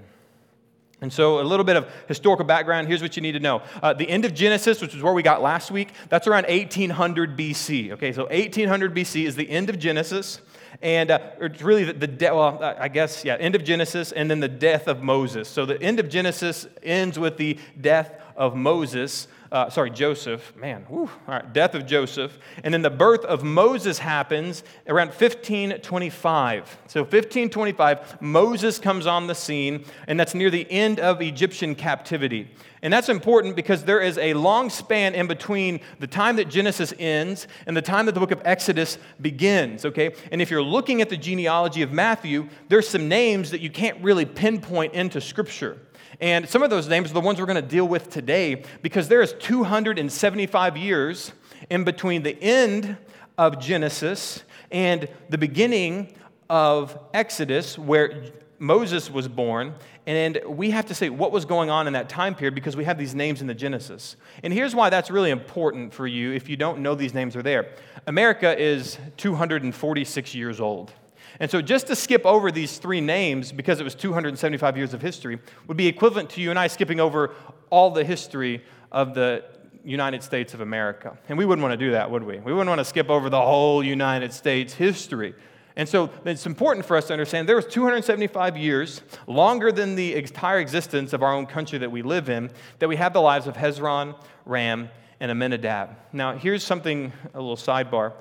And 1.01 1.13
so, 1.13 1.41
a 1.41 1.43
little 1.43 1.65
bit 1.65 1.77
of 1.77 1.89
historical 2.09 2.45
background. 2.45 2.89
Here's 2.89 3.03
what 3.03 3.15
you 3.15 3.23
need 3.23 3.33
to 3.33 3.41
know. 3.41 3.63
Uh, 3.81 3.93
the 3.93 4.09
end 4.09 4.25
of 4.25 4.35
Genesis, 4.35 4.81
which 4.81 4.97
is 4.97 5.03
where 5.03 5.13
we 5.13 5.23
got 5.23 5.41
last 5.41 5.71
week, 5.71 5.91
that's 6.09 6.27
around 6.27 6.47
1800 6.49 7.39
BC. 7.39 7.93
Okay, 7.93 8.13
so 8.13 8.25
1800 8.25 8.95
BC 8.95 9.25
is 9.25 9.37
the 9.37 9.49
end 9.49 9.71
of 9.71 9.79
Genesis. 9.79 10.41
And 10.83 11.11
uh, 11.11 11.19
it's 11.41 11.63
really 11.63 11.85
the, 11.85 11.93
the 11.93 12.07
de- 12.07 12.35
well, 12.35 12.63
I 12.63 12.89
guess, 12.89 13.25
yeah, 13.25 13.37
end 13.37 13.55
of 13.55 13.65
Genesis 13.65 14.13
and 14.13 14.31
then 14.31 14.41
the 14.41 14.49
death 14.49 14.89
of 14.89 15.03
Moses. 15.03 15.49
So, 15.49 15.65
the 15.65 15.81
end 15.81 16.01
of 16.01 16.09
Genesis 16.09 16.67
ends 16.83 17.17
with 17.17 17.37
the 17.37 17.59
death 17.81 18.21
of 18.37 18.57
Moses 18.57 19.29
uh, 19.51 19.71
sorry, 19.71 19.91
Joseph, 19.91 20.55
man, 20.57 20.85
whew, 20.89 21.11
all 21.27 21.35
right, 21.35 21.53
death 21.53 21.75
of 21.75 21.87
Joseph. 21.87 22.39
And 22.63 22.75
then 22.75 22.83
the 22.83 22.91
birth 22.91 23.25
of 23.25 23.43
Moses 23.43 23.99
happens 23.99 24.63
around 24.87 25.09
1525. 25.09 26.79
So 26.87 27.01
1525, 27.01 28.21
Moses 28.21 28.79
comes 28.79 29.07
on 29.07 29.27
the 29.27 29.35
scene, 29.35 29.85
and 30.07 30.21
that's 30.21 30.35
near 30.35 30.51
the 30.51 30.71
end 30.71 31.01
of 31.01 31.23
Egyptian 31.23 31.75
captivity. 31.75 32.51
And 32.83 32.93
that's 32.93 33.09
important 33.09 33.57
because 33.57 33.85
there 33.85 34.01
is 34.01 34.19
a 34.19 34.35
long 34.35 34.71
span 34.71 35.15
in 35.15 35.27
between 35.27 35.81
the 35.99 36.07
time 36.07 36.37
that 36.37 36.49
Genesis 36.49 36.93
ends 36.99 37.49
and 37.67 37.77
the 37.77 37.83
time 37.83 38.07
that 38.07 38.13
the 38.13 38.21
book 38.21 38.31
of 38.31 38.43
Exodus 38.45 38.99
begins, 39.21 39.85
okay? 39.85 40.15
And 40.31 40.41
if 40.41 40.51
you're 40.51 40.63
looking 40.63 41.01
at 41.01 41.09
the 41.09 41.17
genealogy 41.17 41.83
of 41.83 41.91
Matthew, 41.91 42.49
there's 42.69 42.89
some 42.89 43.09
names 43.09 43.51
that 43.51 43.61
you 43.61 43.71
can't 43.71 44.01
really 44.03 44.25
pinpoint 44.25 44.95
into 44.95 45.21
Scripture. 45.21 45.79
And 46.21 46.49
some 46.49 46.63
of 46.63 46.71
those 46.71 46.89
names 46.89 47.11
are 47.11 47.15
the 47.15 47.21
ones 47.21 47.39
we're 47.39 47.47
going 47.47 47.63
to 47.63 47.69
deal 47.69 47.87
with 47.87 48.11
today 48.11 48.65
because 48.83 49.09
there 49.09 49.23
is 49.23 49.35
275 49.39 50.77
years 50.77 51.33
in 51.71 51.85
between 51.85 52.23
the 52.23 52.41
end 52.43 52.97
of 53.37 53.61
Genesis 53.61 54.43
and 54.71 55.09
the 55.29 55.39
beginning 55.39 56.13
of 56.51 56.99
Exodus, 57.15 57.79
where 57.79 58.33
Moses 58.59 59.11
was 59.11 59.29
born. 59.29 59.75
And 60.07 60.41
we 60.47 60.71
have 60.71 60.87
to 60.87 60.95
say 60.95 61.11
what 61.11 61.31
was 61.31 61.45
going 61.45 61.71
on 61.71 61.87
in 61.87 61.93
that 61.93 62.09
time 62.09 62.35
period 62.35 62.55
because 62.55 62.77
we 62.77 62.85
have 62.85 62.99
these 62.99 63.15
names 63.15 63.41
in 63.41 63.47
the 63.47 63.55
Genesis. 63.55 64.17
And 64.43 64.53
here's 64.53 64.75
why 64.75 64.91
that's 64.91 65.11
really 65.11 65.31
important 65.31 65.95
for 65.95 66.07
you 66.07 66.33
if 66.33 66.49
you 66.49 66.57
don't 66.57 66.81
know 66.81 66.95
these 66.95 67.15
names 67.15 67.37
are 67.37 67.43
there. 67.43 67.75
America 68.07 68.59
is 68.59 68.99
246 69.19 70.35
years 70.35 70.61
old. 70.61 70.93
And 71.41 71.51
so 71.51 71.63
just 71.63 71.87
to 71.87 71.97
skip 71.97 72.27
over 72.27 72.51
these 72.51 72.79
three 72.79 73.01
names, 73.01 73.53
because 73.53 73.81
it 73.81 73.85
was 73.85 73.95
275 73.95 74.77
years 74.77 74.93
of 74.93 75.01
history, 75.01 75.39
would 75.67 75.77
be 75.77 75.87
equivalent 75.87 76.31
to 76.31 76.41
you 76.41 76.51
and 76.51 76.59
I 76.59 76.67
skipping 76.67 77.01
over 77.01 77.35
all 77.71 77.91
the 77.91 78.05
history 78.05 78.65
of 78.91 79.15
the 79.15 79.45
United 79.85 80.23
States 80.23 80.53
of 80.55 80.61
America. 80.61 81.17
And 81.29 81.39
we 81.39 81.45
wouldn't 81.45 81.63
want 81.63 81.79
to 81.79 81.85
do 81.85 81.93
that, 81.93 82.11
would 82.11 82.25
we? 82.25 82.39
We 82.39 82.53
wouldn't 82.53 82.69
want 82.69 82.81
to 82.81 82.85
skip 82.85 83.09
over 83.09 83.31
the 83.31 83.41
whole 83.41 83.85
United 83.85 84.33
States 84.33 84.75
history. 84.75 85.35
And 85.77 85.89
so 85.89 86.11
it's 86.25 86.45
important 86.45 86.85
for 86.85 86.97
us 86.97 87.07
to 87.07 87.13
understand 87.13 87.49
there 87.49 87.55
was 87.55 87.67
275 87.67 88.57
years, 88.57 89.01
longer 89.29 89.71
than 89.71 89.95
the 89.95 90.17
entire 90.17 90.59
existence 90.59 91.13
of 91.13 91.23
our 91.23 91.33
own 91.33 91.47
country 91.47 91.79
that 91.79 91.91
we 91.91 92.03
live 92.03 92.29
in, 92.29 92.51
that 92.81 92.89
we 92.89 92.97
have 92.97 93.13
the 93.13 93.21
lives 93.21 93.47
of 93.47 93.55
Hezron, 93.55 94.17
Ram, 94.45 94.91
and 95.21 95.31
Amminadab. 95.31 95.97
Now, 96.13 96.37
here's 96.37 96.65
something, 96.65 97.13
a 97.33 97.41
little 97.41 97.57
sidebar 97.57 98.13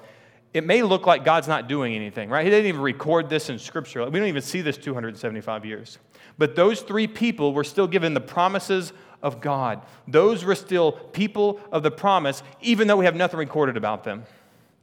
it 0.57 0.65
may 0.65 0.81
look 0.81 1.05
like 1.05 1.23
God's 1.23 1.47
not 1.47 1.67
doing 1.67 1.93
anything, 1.93 2.29
right? 2.29 2.43
He 2.43 2.49
didn't 2.49 2.65
even 2.65 2.81
record 2.81 3.29
this 3.29 3.51
in 3.51 3.59
Scripture. 3.59 4.03
We 4.09 4.17
don't 4.17 4.27
even 4.27 4.41
see 4.41 4.61
this 4.61 4.75
275 4.75 5.65
years. 5.65 5.99
But 6.39 6.55
those 6.55 6.81
three 6.81 7.05
people 7.05 7.53
were 7.53 7.63
still 7.63 7.85
given 7.85 8.15
the 8.15 8.21
promises 8.21 8.91
of 9.21 9.39
God. 9.39 9.83
Those 10.07 10.43
were 10.43 10.55
still 10.55 10.93
people 10.93 11.59
of 11.71 11.83
the 11.83 11.91
promise, 11.91 12.41
even 12.59 12.87
though 12.87 12.97
we 12.97 13.05
have 13.05 13.15
nothing 13.15 13.37
recorded 13.37 13.77
about 13.77 14.03
them. 14.03 14.23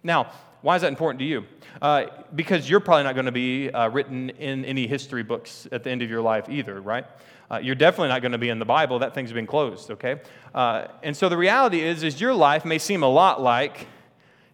Now, 0.05 0.31
why 0.63 0.77
is 0.77 0.83
that 0.83 0.89
important 0.89 1.19
to 1.19 1.25
you? 1.25 1.45
Uh, 1.83 2.07
because 2.37 2.71
you're 2.71 2.79
probably 2.79 3.03
not 3.03 3.15
going 3.15 3.27
to 3.27 3.33
be 3.33 3.69
uh, 3.71 3.89
written 3.89 4.31
in 4.31 4.65
any 4.65 4.87
history 4.87 5.25
books 5.25 5.67
at 5.73 5.83
the 5.83 5.91
end 5.91 6.03
of 6.03 6.09
your 6.09 6.23
life 6.23 6.49
either, 6.49 6.81
right? 6.81 7.05
Uh, 7.51 7.59
you're 7.59 7.75
definitely 7.75 8.11
not 8.11 8.23
going 8.23 8.33
to 8.33 8.39
be 8.39 8.49
in 8.49 8.61
the 8.61 8.65
Bible. 8.65 9.01
That 9.01 9.13
thing's 9.13 9.33
been 9.33 9.47
closed, 9.47 9.91
okay? 9.91 10.21
Uh, 10.55 10.87
and 11.03 11.17
so 11.17 11.29
the 11.29 11.37
reality 11.37 11.81
is, 11.81 12.05
is 12.05 12.21
your 12.21 12.33
life 12.33 12.65
may 12.65 12.79
seem 12.79 13.03
a 13.03 13.09
lot 13.09 13.43
like 13.43 13.89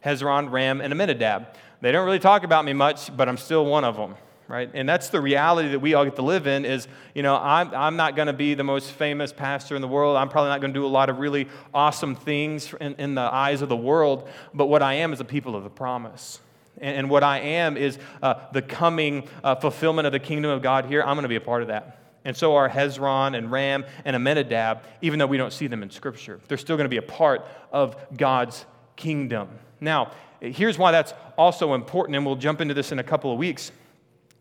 Hezron, 0.04 0.50
Ram, 0.50 0.80
and 0.80 0.92
Amminadab. 0.92 1.48
They 1.80 1.92
don't 1.92 2.04
really 2.04 2.18
talk 2.18 2.44
about 2.44 2.64
me 2.64 2.72
much, 2.72 3.16
but 3.16 3.28
I'm 3.28 3.36
still 3.36 3.64
one 3.66 3.84
of 3.84 3.96
them 3.96 4.14
right? 4.50 4.68
And 4.74 4.88
that's 4.88 5.10
the 5.10 5.20
reality 5.20 5.68
that 5.68 5.78
we 5.78 5.94
all 5.94 6.04
get 6.04 6.16
to 6.16 6.22
live 6.22 6.48
in 6.48 6.64
is, 6.64 6.88
you 7.14 7.22
know, 7.22 7.36
I'm, 7.36 7.72
I'm 7.72 7.94
not 7.94 8.16
going 8.16 8.26
to 8.26 8.32
be 8.32 8.54
the 8.54 8.64
most 8.64 8.90
famous 8.90 9.32
pastor 9.32 9.76
in 9.76 9.80
the 9.80 9.86
world. 9.86 10.16
I'm 10.16 10.28
probably 10.28 10.48
not 10.48 10.60
going 10.60 10.74
to 10.74 10.78
do 10.78 10.84
a 10.84 10.88
lot 10.88 11.08
of 11.08 11.20
really 11.20 11.48
awesome 11.72 12.16
things 12.16 12.74
in, 12.80 12.96
in, 12.96 13.14
the 13.14 13.20
eyes 13.20 13.62
of 13.62 13.68
the 13.68 13.76
world. 13.76 14.28
But 14.52 14.66
what 14.66 14.82
I 14.82 14.94
am 14.94 15.12
is 15.12 15.20
a 15.20 15.24
people 15.24 15.54
of 15.54 15.62
the 15.62 15.70
promise. 15.70 16.40
And, 16.78 16.96
and 16.96 17.10
what 17.10 17.22
I 17.22 17.38
am 17.38 17.76
is 17.76 18.00
uh, 18.24 18.34
the 18.52 18.60
coming 18.60 19.28
uh, 19.44 19.54
fulfillment 19.54 20.06
of 20.06 20.12
the 20.12 20.18
kingdom 20.18 20.50
of 20.50 20.62
God 20.62 20.86
here. 20.86 21.00
I'm 21.00 21.14
going 21.14 21.22
to 21.22 21.28
be 21.28 21.36
a 21.36 21.40
part 21.40 21.62
of 21.62 21.68
that. 21.68 22.00
And 22.24 22.36
so 22.36 22.56
are 22.56 22.68
Hezron 22.68 23.38
and 23.38 23.52
Ram 23.52 23.84
and 24.04 24.16
Amminadab, 24.16 24.82
even 25.00 25.20
though 25.20 25.28
we 25.28 25.36
don't 25.36 25.52
see 25.52 25.68
them 25.68 25.84
in 25.84 25.90
Scripture. 25.90 26.40
They're 26.48 26.58
still 26.58 26.76
going 26.76 26.86
to 26.86 26.90
be 26.90 26.96
a 26.96 27.02
part 27.02 27.46
of 27.70 27.96
God's 28.16 28.64
kingdom. 28.96 29.48
Now, 29.80 30.12
here's 30.40 30.78
why 30.78 30.92
that's 30.92 31.14
also 31.36 31.74
important, 31.74 32.16
and 32.16 32.24
we'll 32.24 32.36
jump 32.36 32.60
into 32.60 32.74
this 32.74 32.92
in 32.92 32.98
a 32.98 33.04
couple 33.04 33.32
of 33.32 33.38
weeks. 33.38 33.72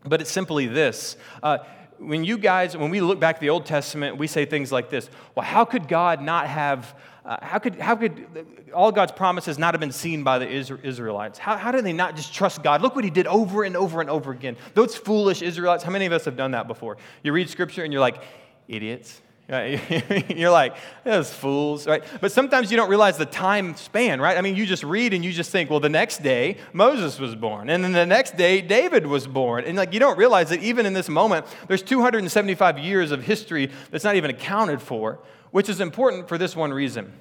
But 0.04 0.20
it's 0.20 0.30
simply 0.30 0.66
this. 0.66 1.16
Uh, 1.42 1.58
when 1.98 2.24
you 2.24 2.38
guys, 2.38 2.76
when 2.76 2.90
we 2.90 3.00
look 3.00 3.20
back 3.20 3.36
at 3.36 3.40
the 3.40 3.50
Old 3.50 3.66
Testament, 3.66 4.16
we 4.16 4.26
say 4.26 4.46
things 4.46 4.72
like 4.72 4.90
this 4.90 5.10
Well, 5.34 5.44
how 5.44 5.64
could 5.64 5.86
God 5.86 6.22
not 6.22 6.46
have, 6.46 6.94
uh, 7.24 7.36
how, 7.42 7.58
could, 7.58 7.76
how 7.76 7.96
could 7.96 8.46
all 8.74 8.90
God's 8.90 9.12
promises 9.12 9.58
not 9.58 9.74
have 9.74 9.80
been 9.80 9.92
seen 9.92 10.24
by 10.24 10.38
the 10.38 10.48
Israelites? 10.48 11.38
How, 11.38 11.56
how 11.56 11.70
did 11.70 11.84
they 11.84 11.92
not 11.92 12.16
just 12.16 12.32
trust 12.32 12.62
God? 12.62 12.80
Look 12.80 12.94
what 12.94 13.04
he 13.04 13.10
did 13.10 13.26
over 13.26 13.62
and 13.64 13.76
over 13.76 14.00
and 14.00 14.08
over 14.08 14.32
again. 14.32 14.56
Those 14.74 14.96
foolish 14.96 15.42
Israelites, 15.42 15.84
how 15.84 15.90
many 15.90 16.06
of 16.06 16.12
us 16.12 16.24
have 16.24 16.36
done 16.36 16.52
that 16.52 16.66
before? 16.66 16.96
You 17.22 17.32
read 17.32 17.50
scripture 17.50 17.84
and 17.84 17.92
you're 17.92 18.00
like, 18.00 18.22
idiots. 18.68 19.20
You're 20.36 20.50
like, 20.50 20.76
those 21.02 21.32
fools, 21.34 21.86
right? 21.86 22.04
But 22.20 22.30
sometimes 22.30 22.70
you 22.70 22.76
don't 22.76 22.88
realize 22.88 23.18
the 23.18 23.26
time 23.26 23.74
span, 23.74 24.20
right? 24.20 24.38
I 24.38 24.42
mean, 24.42 24.54
you 24.54 24.64
just 24.64 24.84
read 24.84 25.12
and 25.12 25.24
you 25.24 25.32
just 25.32 25.50
think, 25.50 25.70
well, 25.70 25.80
the 25.80 25.88
next 25.88 26.22
day 26.22 26.56
Moses 26.72 27.18
was 27.18 27.34
born, 27.34 27.68
and 27.68 27.82
then 27.82 27.92
the 27.92 28.06
next 28.06 28.36
day 28.36 28.60
David 28.60 29.06
was 29.06 29.26
born. 29.26 29.64
And 29.64 29.76
like 29.76 29.92
you 29.92 29.98
don't 29.98 30.16
realize 30.16 30.50
that 30.50 30.62
even 30.62 30.86
in 30.86 30.92
this 30.92 31.08
moment, 31.08 31.46
there's 31.66 31.82
275 31.82 32.78
years 32.78 33.10
of 33.10 33.24
history 33.24 33.70
that's 33.90 34.04
not 34.04 34.14
even 34.14 34.30
accounted 34.30 34.80
for, 34.80 35.18
which 35.50 35.68
is 35.68 35.80
important 35.80 36.28
for 36.28 36.38
this 36.38 36.54
one 36.54 36.72
reason. 36.72 37.12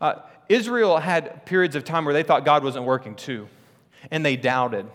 Uh, 0.00 0.16
Israel 0.50 0.98
had 0.98 1.46
periods 1.46 1.74
of 1.74 1.84
time 1.84 2.04
where 2.04 2.14
they 2.14 2.22
thought 2.22 2.44
God 2.44 2.64
wasn't 2.64 2.84
working 2.84 3.14
too, 3.14 3.48
and 4.10 4.24
they 4.24 4.36
doubted. 4.36 4.86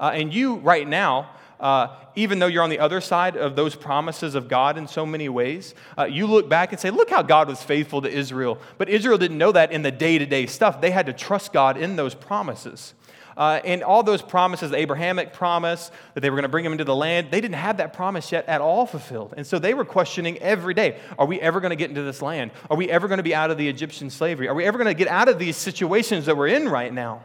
Uh, 0.00 0.10
and 0.14 0.34
you, 0.34 0.56
right 0.56 0.88
now, 0.88 1.30
uh, 1.60 1.88
even 2.16 2.38
though 2.38 2.46
you're 2.46 2.62
on 2.62 2.70
the 2.70 2.78
other 2.78 3.00
side 3.00 3.36
of 3.36 3.54
those 3.54 3.74
promises 3.74 4.34
of 4.34 4.48
God 4.48 4.78
in 4.78 4.88
so 4.88 5.06
many 5.06 5.28
ways, 5.28 5.74
uh, 5.96 6.04
you 6.04 6.26
look 6.26 6.48
back 6.48 6.72
and 6.72 6.80
say, 6.80 6.90
Look 6.90 7.10
how 7.10 7.22
God 7.22 7.48
was 7.48 7.62
faithful 7.62 8.02
to 8.02 8.10
Israel. 8.10 8.58
But 8.78 8.88
Israel 8.88 9.18
didn't 9.18 9.38
know 9.38 9.52
that 9.52 9.72
in 9.72 9.82
the 9.82 9.92
day 9.92 10.18
to 10.18 10.26
day 10.26 10.46
stuff. 10.46 10.80
They 10.80 10.90
had 10.90 11.06
to 11.06 11.12
trust 11.12 11.52
God 11.52 11.76
in 11.76 11.96
those 11.96 12.14
promises. 12.14 12.94
Uh, 13.36 13.60
and 13.64 13.82
all 13.82 14.02
those 14.02 14.20
promises, 14.20 14.70
the 14.70 14.76
Abrahamic 14.76 15.32
promise 15.32 15.90
that 16.14 16.20
they 16.20 16.28
were 16.28 16.36
going 16.36 16.42
to 16.42 16.50
bring 16.50 16.64
them 16.64 16.72
into 16.72 16.84
the 16.84 16.94
land, 16.94 17.28
they 17.30 17.40
didn't 17.40 17.54
have 17.54 17.78
that 17.78 17.92
promise 17.92 18.32
yet 18.32 18.46
at 18.46 18.60
all 18.60 18.86
fulfilled. 18.86 19.32
And 19.36 19.46
so 19.46 19.58
they 19.58 19.72
were 19.72 19.84
questioning 19.84 20.36
every 20.38 20.74
day 20.74 20.98
Are 21.18 21.26
we 21.26 21.40
ever 21.40 21.60
going 21.60 21.70
to 21.70 21.76
get 21.76 21.90
into 21.90 22.02
this 22.02 22.22
land? 22.22 22.50
Are 22.68 22.76
we 22.76 22.90
ever 22.90 23.08
going 23.08 23.18
to 23.18 23.22
be 23.22 23.34
out 23.34 23.50
of 23.50 23.58
the 23.58 23.68
Egyptian 23.68 24.10
slavery? 24.10 24.48
Are 24.48 24.54
we 24.54 24.64
ever 24.64 24.78
going 24.78 24.88
to 24.88 24.98
get 24.98 25.08
out 25.08 25.28
of 25.28 25.38
these 25.38 25.56
situations 25.56 26.26
that 26.26 26.36
we're 26.36 26.48
in 26.48 26.68
right 26.68 26.92
now? 26.92 27.22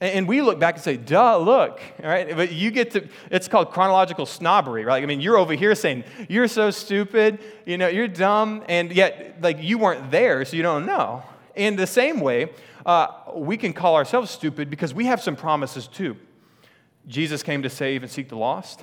And 0.00 0.28
we 0.28 0.42
look 0.42 0.58
back 0.58 0.74
and 0.74 0.84
say, 0.84 0.96
duh, 0.96 1.38
look, 1.38 1.80
all 2.02 2.08
right? 2.08 2.34
But 2.36 2.52
you 2.52 2.70
get 2.70 2.90
to, 2.90 3.08
it's 3.30 3.48
called 3.48 3.70
chronological 3.70 4.26
snobbery, 4.26 4.84
right? 4.84 5.02
I 5.02 5.06
mean, 5.06 5.20
you're 5.20 5.38
over 5.38 5.54
here 5.54 5.74
saying, 5.74 6.04
you're 6.28 6.48
so 6.48 6.70
stupid, 6.70 7.38
you 7.64 7.78
know, 7.78 7.88
you're 7.88 8.08
dumb, 8.08 8.64
and 8.68 8.92
yet, 8.92 9.36
like, 9.40 9.62
you 9.62 9.78
weren't 9.78 10.10
there, 10.10 10.44
so 10.44 10.56
you 10.56 10.62
don't 10.62 10.84
know. 10.84 11.22
In 11.54 11.76
the 11.76 11.86
same 11.86 12.20
way, 12.20 12.50
uh, 12.84 13.06
we 13.34 13.56
can 13.56 13.72
call 13.72 13.94
ourselves 13.94 14.30
stupid 14.30 14.68
because 14.68 14.92
we 14.92 15.06
have 15.06 15.22
some 15.22 15.36
promises 15.36 15.86
too. 15.86 16.16
Jesus 17.06 17.42
came 17.42 17.62
to 17.62 17.70
save 17.70 18.02
and 18.02 18.10
seek 18.10 18.28
the 18.28 18.36
lost. 18.36 18.82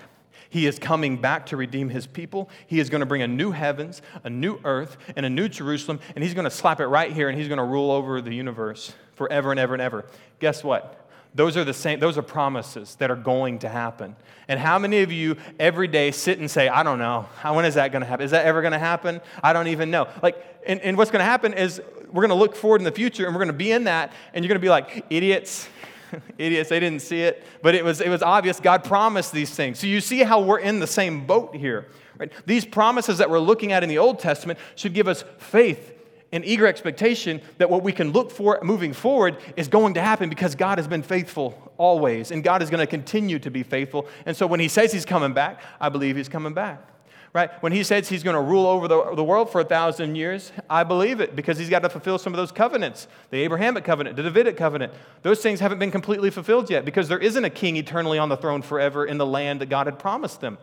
He 0.50 0.66
is 0.68 0.80
coming 0.80 1.18
back 1.18 1.46
to 1.48 1.58
redeem 1.58 1.90
his 1.90 2.08
people. 2.08 2.50
He 2.68 2.80
is 2.80 2.90
going 2.90 3.00
to 3.00 3.06
bring 3.06 3.22
a 3.22 3.28
new 3.28 3.52
heavens, 3.52 4.02
a 4.24 4.30
new 4.30 4.60
earth, 4.64 4.98
and 5.16 5.26
a 5.26 5.30
new 5.30 5.48
Jerusalem, 5.48 6.00
and 6.16 6.24
he's 6.24 6.34
going 6.34 6.46
to 6.46 6.52
slap 6.52 6.80
it 6.80 6.88
right 6.88 7.12
here 7.12 7.30
and 7.30 7.38
he's 7.38 7.48
going 7.48 7.58
to 7.58 7.64
rule 7.64 7.90
over 7.92 8.22
the 8.22 8.34
universe 8.34 8.94
forever 9.14 9.52
and 9.52 9.60
ever 9.60 9.74
and 9.74 9.82
ever. 9.82 10.06
Guess 10.40 10.64
what? 10.64 11.01
Those 11.34 11.56
are 11.56 11.64
the 11.64 11.74
same, 11.74 12.00
those 12.00 12.18
are 12.18 12.22
promises 12.22 12.96
that 12.96 13.10
are 13.10 13.16
going 13.16 13.60
to 13.60 13.70
happen. 13.70 14.16
And 14.50 14.60
how 14.60 14.78
many 14.78 15.02
of 15.02 15.14
you 15.14 15.38
every 15.60 15.88
day 15.88 16.12
sit 16.12 16.40
and 16.40 16.52
say, 16.52 16.68
I 16.68 16.84
don't 16.84 17.00
know, 17.00 17.22
when 17.44 17.64
is 17.64 17.76
that 17.76 17.94
going 17.94 18.02
to 18.02 18.08
happen? 18.08 18.26
Is 18.26 18.32
that 18.32 18.46
ever 18.46 18.62
going 18.62 18.74
to 18.74 18.80
happen? 18.80 19.22
I 19.42 19.54
don't 19.54 19.68
even 19.68 19.92
know. 19.92 20.10
Like, 20.22 20.44
and, 20.68 20.82
and 20.82 20.98
what's 20.98 21.10
going 21.10 21.22
to 21.22 21.26
happen 21.26 21.54
is 21.54 21.82
we're 22.12 22.28
going 22.28 22.30
to 22.30 22.36
look 22.36 22.56
forward 22.56 22.82
in 22.82 22.86
the 22.86 22.92
future 22.92 23.26
and 23.26 23.34
we're 23.34 23.40
going 23.40 23.48
to 23.48 23.54
be 23.54 23.72
in 23.72 23.86
that, 23.86 24.12
and 24.34 24.44
you're 24.44 24.50
going 24.50 24.60
to 24.60 24.66
be 24.66 24.70
like, 24.70 25.06
idiots, 25.10 25.70
idiots, 26.38 26.70
they 26.70 26.82
didn't 26.82 27.02
see 27.02 27.22
it. 27.22 27.44
But 27.62 27.76
it 27.76 27.86
was, 27.86 28.02
it 28.02 28.10
was 28.10 28.22
obvious 28.22 28.60
God 28.60 28.84
promised 28.84 29.32
these 29.32 29.52
things. 29.52 29.80
So 29.80 29.88
you 29.88 30.02
see 30.02 30.24
how 30.24 30.42
we're 30.42 30.60
in 30.60 30.80
the 30.80 30.88
same 30.88 31.26
boat 31.26 31.56
here. 31.56 31.88
Right? 32.18 32.32
These 32.46 32.66
promises 32.66 33.20
that 33.20 33.30
we're 33.30 33.40
looking 33.40 33.72
at 33.72 33.84
in 33.84 33.90
the 33.90 34.00
Old 34.00 34.20
Testament 34.20 34.60
should 34.76 34.94
give 34.94 35.08
us 35.08 35.24
faith 35.38 35.94
an 36.32 36.44
eager 36.46 36.66
expectation 36.66 37.42
that 37.58 37.70
what 37.70 37.84
we 37.84 37.92
can 37.92 38.12
look 38.12 38.32
for 38.32 38.60
moving 38.64 38.94
forward 38.94 39.38
is 39.58 39.68
going 39.68 39.96
to 39.96 40.02
happen 40.02 40.30
because 40.30 40.56
God 40.56 40.78
has 40.78 40.88
been 40.88 41.04
faithful 41.04 41.72
always, 41.78 42.32
and 42.32 42.44
God 42.44 42.62
is 42.62 42.70
going 42.70 42.80
to 42.80 42.88
continue 42.88 43.40
to 43.40 43.52
be 43.52 43.64
faithful. 43.64 44.08
And 44.26 44.36
so 44.36 44.48
when 44.48 44.60
He 44.60 44.68
says 44.68 44.94
He's 44.94 45.06
coming 45.06 45.34
back, 45.34 45.62
I 45.80 45.90
believe 45.90 46.16
He's 46.16 46.30
coming 46.30 46.54
back. 46.54 46.88
Right? 47.34 47.52
When 47.62 47.74
He 47.74 47.84
says 47.84 48.08
He's 48.08 48.24
going 48.24 48.36
to 48.36 48.42
rule 48.42 48.66
over 48.66 48.88
the, 48.88 49.16
the 49.16 49.24
world 49.24 49.50
for 49.50 49.60
a 49.60 49.66
thousand 49.66 50.16
years, 50.16 50.54
I 50.70 50.84
believe 50.84 51.20
it 51.20 51.36
because 51.36 51.58
He's 51.58 51.70
got 51.70 51.80
to 51.80 51.90
fulfill 51.90 52.18
some 52.18 52.34
of 52.34 52.38
those 52.38 52.52
covenants 52.52 53.08
the 53.30 53.42
Abrahamic 53.42 53.84
covenant, 53.84 54.16
the 54.16 54.24
Davidic 54.24 54.56
covenant. 54.56 54.94
Those 55.24 55.42
things 55.42 55.60
haven't 55.60 55.80
been 55.80 55.92
completely 55.92 56.30
fulfilled 56.30 56.70
yet 56.70 56.86
because 56.86 57.10
there 57.10 57.20
isn't 57.20 57.44
a 57.44 57.50
king 57.50 57.76
eternally 57.76 58.20
on 58.20 58.30
the 58.30 58.38
throne 58.38 58.62
forever 58.62 59.06
in 59.06 59.18
the 59.18 59.26
land 59.26 59.60
that 59.60 59.68
God 59.68 59.88
had 59.88 60.00
promised 60.00 60.40
them. 60.40 60.58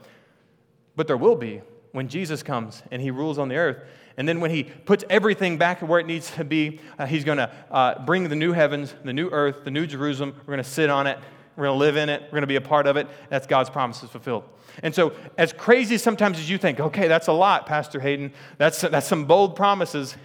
But 0.96 1.06
there 1.06 1.16
will 1.16 1.36
be 1.36 1.60
when 1.92 2.08
Jesus 2.08 2.42
comes 2.42 2.82
and 2.90 3.02
He 3.02 3.10
rules 3.10 3.38
on 3.38 3.48
the 3.48 3.56
earth. 3.56 3.78
And 4.18 4.28
then 4.28 4.40
when 4.40 4.50
he 4.50 4.64
puts 4.64 5.04
everything 5.08 5.58
back 5.58 5.80
where 5.80 6.00
it 6.00 6.06
needs 6.06 6.32
to 6.32 6.44
be, 6.44 6.80
uh, 6.98 7.06
he's 7.06 7.22
going 7.22 7.38
to 7.38 7.50
uh, 7.70 8.04
bring 8.04 8.28
the 8.28 8.34
new 8.34 8.52
heavens, 8.52 8.92
the 9.04 9.12
new 9.12 9.30
earth, 9.30 9.62
the 9.64 9.70
new 9.70 9.86
Jerusalem. 9.86 10.34
We're 10.40 10.54
going 10.54 10.64
to 10.64 10.68
sit 10.68 10.90
on 10.90 11.06
it. 11.06 11.18
We're 11.54 11.66
going 11.66 11.76
to 11.76 11.78
live 11.78 11.96
in 11.96 12.08
it. 12.08 12.22
We're 12.24 12.32
going 12.32 12.42
to 12.42 12.48
be 12.48 12.56
a 12.56 12.60
part 12.60 12.88
of 12.88 12.96
it. 12.96 13.06
That's 13.30 13.46
God's 13.46 13.70
promises 13.70 14.10
fulfilled. 14.10 14.42
And 14.82 14.92
so, 14.92 15.12
as 15.36 15.52
crazy 15.52 15.98
sometimes 15.98 16.38
as 16.38 16.50
you 16.50 16.58
think, 16.58 16.80
okay, 16.80 17.06
that's 17.06 17.28
a 17.28 17.32
lot, 17.32 17.66
Pastor 17.66 18.00
Hayden, 18.00 18.32
that's, 18.58 18.80
that's 18.80 19.06
some 19.06 19.24
bold 19.24 19.56
promises, 19.56 20.16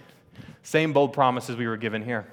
same 0.62 0.92
bold 0.92 1.12
promises 1.12 1.56
we 1.56 1.66
were 1.66 1.76
given 1.76 2.04
here. 2.04 2.26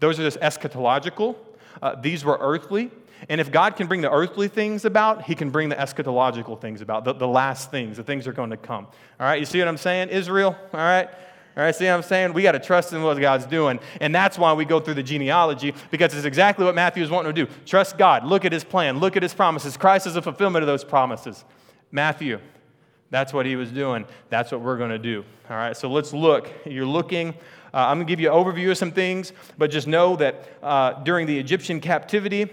Those 0.00 0.20
are 0.20 0.22
just 0.22 0.40
eschatological, 0.40 1.36
uh, 1.82 1.94
these 2.00 2.24
were 2.24 2.38
earthly. 2.40 2.90
And 3.28 3.40
if 3.40 3.50
God 3.50 3.76
can 3.76 3.86
bring 3.86 4.00
the 4.00 4.10
earthly 4.10 4.48
things 4.48 4.84
about, 4.84 5.22
He 5.22 5.34
can 5.34 5.50
bring 5.50 5.68
the 5.68 5.76
eschatological 5.76 6.60
things 6.60 6.80
about, 6.80 7.04
the, 7.04 7.12
the 7.12 7.28
last 7.28 7.70
things, 7.70 7.96
the 7.96 8.02
things 8.02 8.24
that 8.24 8.30
are 8.30 8.34
going 8.34 8.50
to 8.50 8.56
come. 8.56 8.86
All 9.18 9.26
right, 9.26 9.40
you 9.40 9.46
see 9.46 9.58
what 9.58 9.68
I'm 9.68 9.76
saying? 9.76 10.10
Israel, 10.10 10.56
all 10.72 10.80
right? 10.80 11.08
All 11.56 11.64
right, 11.64 11.74
see 11.74 11.86
what 11.86 11.94
I'm 11.94 12.02
saying? 12.02 12.34
We 12.34 12.42
got 12.42 12.52
to 12.52 12.60
trust 12.60 12.92
in 12.92 13.02
what 13.02 13.18
God's 13.20 13.46
doing. 13.46 13.80
And 14.00 14.14
that's 14.14 14.38
why 14.38 14.52
we 14.52 14.64
go 14.64 14.78
through 14.78 14.94
the 14.94 15.02
genealogy, 15.02 15.74
because 15.90 16.14
it's 16.14 16.24
exactly 16.24 16.64
what 16.64 16.76
Matthew 16.76 17.02
is 17.02 17.10
wanting 17.10 17.34
to 17.34 17.44
do. 17.46 17.52
Trust 17.66 17.98
God, 17.98 18.24
look 18.24 18.44
at 18.44 18.52
His 18.52 18.62
plan, 18.62 19.00
look 19.00 19.16
at 19.16 19.22
His 19.22 19.34
promises. 19.34 19.76
Christ 19.76 20.06
is 20.06 20.14
a 20.14 20.22
fulfillment 20.22 20.62
of 20.62 20.68
those 20.68 20.84
promises. 20.84 21.44
Matthew, 21.90 22.38
that's 23.10 23.32
what 23.32 23.46
he 23.46 23.56
was 23.56 23.70
doing. 23.70 24.04
That's 24.28 24.52
what 24.52 24.60
we're 24.60 24.76
going 24.76 24.90
to 24.90 24.98
do. 24.98 25.24
All 25.48 25.56
right, 25.56 25.76
so 25.76 25.90
let's 25.90 26.12
look. 26.12 26.50
You're 26.66 26.86
looking. 26.86 27.30
Uh, 27.72 27.86
I'm 27.86 27.96
going 27.96 28.06
to 28.06 28.10
give 28.10 28.20
you 28.20 28.30
an 28.30 28.36
overview 28.36 28.70
of 28.70 28.78
some 28.78 28.92
things, 28.92 29.32
but 29.56 29.70
just 29.70 29.86
know 29.86 30.16
that 30.16 30.48
uh, 30.62 30.92
during 31.04 31.26
the 31.26 31.38
Egyptian 31.38 31.80
captivity, 31.80 32.50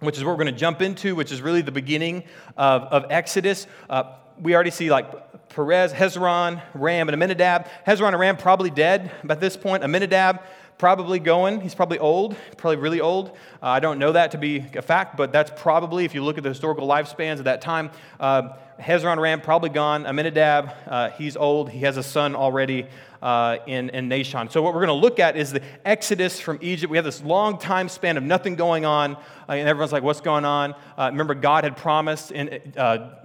which 0.00 0.16
is 0.16 0.24
what 0.24 0.30
we're 0.30 0.44
going 0.44 0.54
to 0.54 0.60
jump 0.60 0.80
into, 0.80 1.14
which 1.14 1.32
is 1.32 1.42
really 1.42 1.62
the 1.62 1.72
beginning 1.72 2.24
of, 2.56 2.82
of 2.82 3.06
Exodus. 3.10 3.66
Uh, 3.90 4.14
we 4.40 4.54
already 4.54 4.70
see 4.70 4.90
like 4.90 5.48
Perez, 5.48 5.92
Hezron, 5.92 6.62
Ram, 6.74 7.08
and 7.08 7.14
Amminadab. 7.20 7.68
Hezron 7.86 8.08
and 8.08 8.20
Ram 8.20 8.36
probably 8.36 8.70
dead 8.70 9.10
by 9.24 9.34
this 9.34 9.56
point. 9.56 9.82
Amminadab 9.82 10.40
probably 10.78 11.18
going. 11.18 11.60
He's 11.60 11.74
probably 11.74 11.98
old, 11.98 12.36
probably 12.56 12.76
really 12.76 13.00
old. 13.00 13.30
Uh, 13.60 13.66
I 13.66 13.80
don't 13.80 13.98
know 13.98 14.12
that 14.12 14.30
to 14.30 14.38
be 14.38 14.64
a 14.76 14.82
fact, 14.82 15.16
but 15.16 15.32
that's 15.32 15.50
probably, 15.56 16.04
if 16.04 16.14
you 16.14 16.22
look 16.22 16.38
at 16.38 16.44
the 16.44 16.50
historical 16.50 16.86
lifespans 16.86 17.38
of 17.38 17.44
that 17.44 17.60
time, 17.60 17.90
uh, 18.20 18.50
Hezron 18.80 19.18
Ram 19.18 19.40
probably 19.40 19.70
gone. 19.70 20.06
Amminadab, 20.06 20.72
uh, 20.86 21.10
he's 21.10 21.36
old. 21.36 21.70
He 21.70 21.80
has 21.80 21.96
a 21.96 22.02
son 22.02 22.36
already 22.36 22.86
uh, 23.22 23.58
in, 23.66 23.90
in 23.90 24.08
Nahshon. 24.08 24.50
So, 24.50 24.62
what 24.62 24.74
we're 24.74 24.86
going 24.86 24.98
to 24.98 25.02
look 25.02 25.18
at 25.18 25.36
is 25.36 25.52
the 25.52 25.62
exodus 25.84 26.40
from 26.40 26.58
Egypt. 26.60 26.90
We 26.90 26.96
have 26.96 27.04
this 27.04 27.22
long 27.22 27.58
time 27.58 27.88
span 27.88 28.16
of 28.16 28.22
nothing 28.22 28.54
going 28.54 28.84
on, 28.84 29.14
uh, 29.14 29.52
and 29.52 29.68
everyone's 29.68 29.92
like, 29.92 30.02
what's 30.02 30.20
going 30.20 30.44
on? 30.44 30.74
Uh, 30.96 31.08
remember, 31.10 31.34
God 31.34 31.64
had 31.64 31.76
promised 31.76 32.30
in 32.30 32.72
uh, 32.76 32.80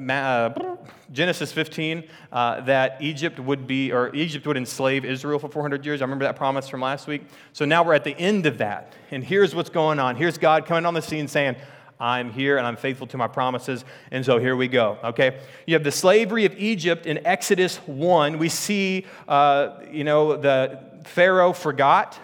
uh, 0.10 0.76
Genesis 1.12 1.52
15 1.52 2.04
that 2.32 2.98
Egypt 3.02 3.40
would 3.40 3.68
be, 3.68 3.92
or 3.92 4.14
Egypt 4.16 4.48
would 4.48 4.58
enslave 4.58 5.06
Israel 5.06 5.40
for 5.40 5.50
400 5.50 5.86
years. 5.86 6.02
I 6.02 6.06
remember 6.06 6.26
that 6.26 6.36
promise 6.36 6.68
from 6.68 6.82
last 6.82 7.08
week. 7.08 7.24
So, 7.54 7.66
now 7.66 7.84
we're 7.84 7.94
at 7.94 8.04
the 8.04 8.18
end 8.18 8.46
of 8.46 8.58
that, 8.58 8.94
and 9.12 9.24
here's 9.24 9.54
what's 9.54 9.70
going 9.70 10.00
on. 10.00 10.16
Here's 10.16 10.38
God 10.38 10.66
coming 10.66 10.86
on 10.86 10.94
the 10.94 11.02
scene 11.02 11.28
saying, 11.28 11.56
I'm 12.04 12.32
here 12.32 12.58
and 12.58 12.68
I'm 12.68 12.76
faithful 12.76 13.08
to 13.08 13.18
my 13.18 13.30
promises. 13.30 13.86
And 14.12 14.26
so 14.26 14.38
here 14.38 14.58
we 14.58 14.68
go, 14.68 14.98
okay? 15.04 15.40
You 15.66 15.76
have 15.76 15.86
the 15.86 15.92
slavery 15.92 16.44
of 16.44 16.54
Egypt 16.58 17.06
in 17.06 17.26
Exodus 17.26 17.78
1. 17.78 18.38
We 18.40 18.50
see, 18.50 19.06
uh, 19.26 19.80
you 19.90 20.04
know, 20.04 20.36
the 20.36 20.82
Pharaoh 21.06 21.54
forgot 21.54 22.20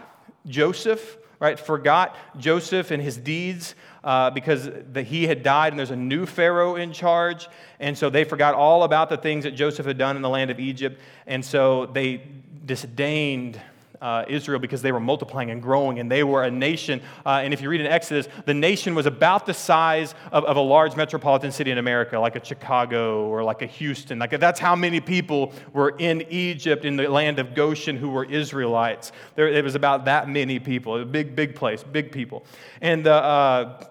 Joseph 0.46 1.16
right, 1.40 1.58
forgot 1.58 2.18
Joseph 2.38 2.92
and 2.92 3.02
his 3.02 3.16
deeds 3.16 3.74
uh, 4.04 4.30
because 4.30 4.70
the, 4.92 5.02
he 5.02 5.26
had 5.26 5.42
died 5.42 5.72
and 5.72 5.80
there's 5.80 5.90
a 5.90 5.96
new 5.96 6.26
Pharaoh 6.26 6.76
in 6.76 6.92
charge. 6.92 7.48
And 7.80 7.98
so 7.98 8.10
they 8.10 8.26
forgot 8.26 8.56
all 8.56 8.84
about 8.84 9.10
the 9.10 9.16
things 9.16 9.46
that 9.46 9.52
Joseph 9.52 9.86
had 9.86 9.98
done 9.98 10.16
in 10.16 10.22
the 10.22 10.30
land 10.30 10.52
of 10.52 10.60
Egypt. 10.60 11.00
And 11.28 11.44
so 11.44 11.86
they 11.86 12.28
disdained 12.66 13.60
uh, 14.02 14.26
Israel 14.28 14.60
because 14.60 14.82
they 14.82 14.92
were 14.92 15.00
multiplying 15.00 15.52
and 15.52 15.62
growing, 15.62 16.00
and 16.00 16.12
they 16.12 16.24
were 16.24 16.44
a 16.44 16.52
nation. 16.52 17.02
Uh, 17.26 17.42
and 17.44 17.54
if 17.54 17.62
you 17.62 17.70
read 17.70 17.82
in 17.82 17.88
Exodus, 17.88 18.28
the 18.46 18.54
nation 18.54 18.96
was 18.96 19.06
about 19.06 19.46
the 19.46 19.54
size 19.54 20.16
of, 20.32 20.46
of, 20.46 20.58
a 20.58 20.62
large 20.62 20.96
metropolitan 20.96 21.52
city 21.52 21.72
in 21.72 21.78
America, 21.78 22.20
like 22.20 22.36
a 22.36 22.44
Chicago 22.44 23.26
or 23.26 23.44
like 23.44 23.62
a 23.62 23.66
Houston. 23.66 24.20
Like 24.20 24.40
that's 24.40 24.60
how 24.60 24.76
many 24.76 25.00
people 25.00 25.54
were 25.74 25.96
in 25.98 26.22
Egypt, 26.30 26.86
in 26.86 26.96
the 26.96 27.08
land 27.08 27.40
of 27.40 27.56
Goshen, 27.56 27.98
who 27.98 28.10
were 28.10 28.26
Israelites. 28.26 29.12
There, 29.36 29.48
it 29.48 29.64
was 29.64 29.76
about 29.76 30.06
that 30.06 30.30
many 30.30 30.60
people. 30.60 31.02
A 31.02 31.06
big, 31.06 31.36
big 31.36 31.56
place, 31.56 31.84
big 31.84 32.12
people. 32.12 32.46
And 32.82 33.06
the 33.06 33.14
uh, 33.14 33.84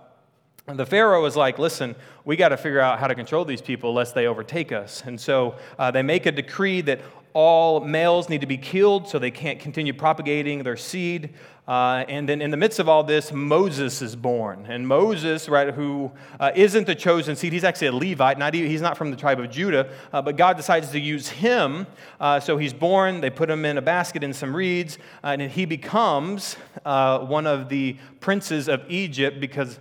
the 0.77 0.85
Pharaoh 0.85 1.23
was 1.23 1.35
like, 1.35 1.59
listen, 1.59 1.97
we 2.27 2.37
got 2.37 2.51
to 2.51 2.57
figure 2.59 2.81
out 2.81 2.99
how 2.99 3.07
to 3.07 3.15
control 3.15 3.45
these 3.45 3.63
people 3.63 3.95
lest 3.95 4.15
they 4.15 4.27
overtake 4.27 4.71
us. 4.71 5.03
And 5.07 5.19
so 5.19 5.57
uh, 5.79 5.91
they 5.91 6.03
make 6.03 6.27
a 6.27 6.33
decree 6.33 6.83
that 6.83 7.01
all 7.39 7.79
males 7.79 8.29
need 8.29 8.41
to 8.41 8.49
be 8.49 8.59
killed 8.59 9.07
so 9.07 9.17
they 9.17 9.31
can't 9.31 9.61
continue 9.61 9.93
propagating 9.93 10.65
their 10.65 10.77
seed. 10.77 11.35
Uh, 11.69 12.07
and 12.09 12.27
then 12.27 12.41
in 12.41 12.51
the 12.51 12.57
midst 12.57 12.79
of 12.79 12.89
all 12.89 13.05
this, 13.05 13.31
Moses 13.31 14.01
is 14.01 14.17
born. 14.17 14.65
And 14.71 14.89
Moses, 14.89 15.51
right, 15.51 15.75
who 15.75 16.11
uh, 16.41 16.51
not 16.55 16.87
the 16.87 16.95
chosen 16.95 17.37
seed, 17.37 17.53
he's 17.53 17.63
actually 17.63 17.89
a 17.89 17.93
Levite. 17.93 18.39
Not 18.39 18.55
even, 18.55 18.71
he's 18.71 18.81
not 18.81 18.97
from 18.97 19.11
the 19.11 19.19
tribe 19.19 19.39
of 19.39 19.51
Judah, 19.51 19.93
uh, 20.11 20.23
but 20.23 20.39
God 20.39 20.57
decides 20.57 20.91
to 20.93 20.99
use 20.99 21.29
him. 21.29 21.87
Uh, 22.19 22.41
so 22.41 22.57
he's 22.57 22.73
born. 22.73 23.21
They 23.21 23.29
put 23.29 23.51
him 23.51 23.67
in 23.67 23.77
a 23.77 23.83
basket 23.83 24.25
in 24.25 24.33
some 24.33 24.57
reeds, 24.57 24.97
uh, 25.23 25.37
and 25.39 25.43
he 25.53 25.67
becomes 25.67 26.57
uh, 26.87 27.19
one 27.19 27.47
of 27.47 27.69
the 27.69 27.99
princes 28.21 28.67
of 28.67 28.83
Egypt 28.89 29.39
because 29.39 29.79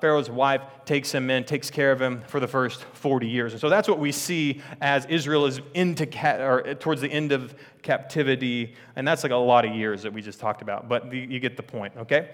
Pharaoh's 0.00 0.30
wife 0.30 0.62
takes 0.84 1.12
him 1.12 1.30
in, 1.30 1.42
takes 1.42 1.68
care 1.68 1.90
of 1.90 2.00
him 2.00 2.22
for 2.28 2.38
the 2.38 2.46
first 2.46 2.84
40 2.92 3.26
years. 3.26 3.52
And 3.52 3.60
so 3.60 3.68
that's 3.68 3.88
what 3.88 3.98
we 3.98 4.12
see 4.12 4.62
as 4.80 5.04
Israel 5.06 5.46
is 5.46 5.60
into 5.74 6.06
or 6.40 6.74
towards 6.74 7.00
the 7.00 7.08
end 7.08 7.32
of 7.32 7.56
captivity, 7.82 8.74
and 8.96 9.06
that's 9.06 9.22
like 9.22 9.32
a 9.32 9.36
lot 9.36 9.64
of 9.64 9.74
years 9.74 10.02
that 10.02 10.12
we 10.12 10.22
just 10.22 10.40
talked 10.40 10.62
about, 10.62 10.88
but 10.88 11.12
you 11.12 11.40
get 11.40 11.56
the 11.56 11.62
point, 11.62 11.94
okay? 11.96 12.30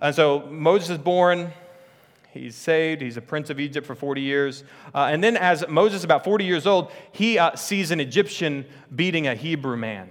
And 0.00 0.14
so 0.14 0.40
Moses 0.50 0.90
is 0.90 0.98
born. 0.98 1.52
He's 2.30 2.54
saved. 2.54 3.00
He's 3.00 3.16
a 3.16 3.22
prince 3.22 3.50
of 3.50 3.58
Egypt 3.58 3.86
for 3.86 3.94
40 3.94 4.20
years. 4.20 4.64
Uh, 4.94 5.08
and 5.10 5.24
then, 5.24 5.36
as 5.36 5.66
Moses, 5.68 6.04
about 6.04 6.24
40 6.24 6.44
years 6.44 6.66
old, 6.66 6.92
he 7.12 7.38
uh, 7.38 7.56
sees 7.56 7.90
an 7.90 8.00
Egyptian 8.00 8.66
beating 8.94 9.26
a 9.26 9.34
Hebrew 9.34 9.76
man. 9.76 10.10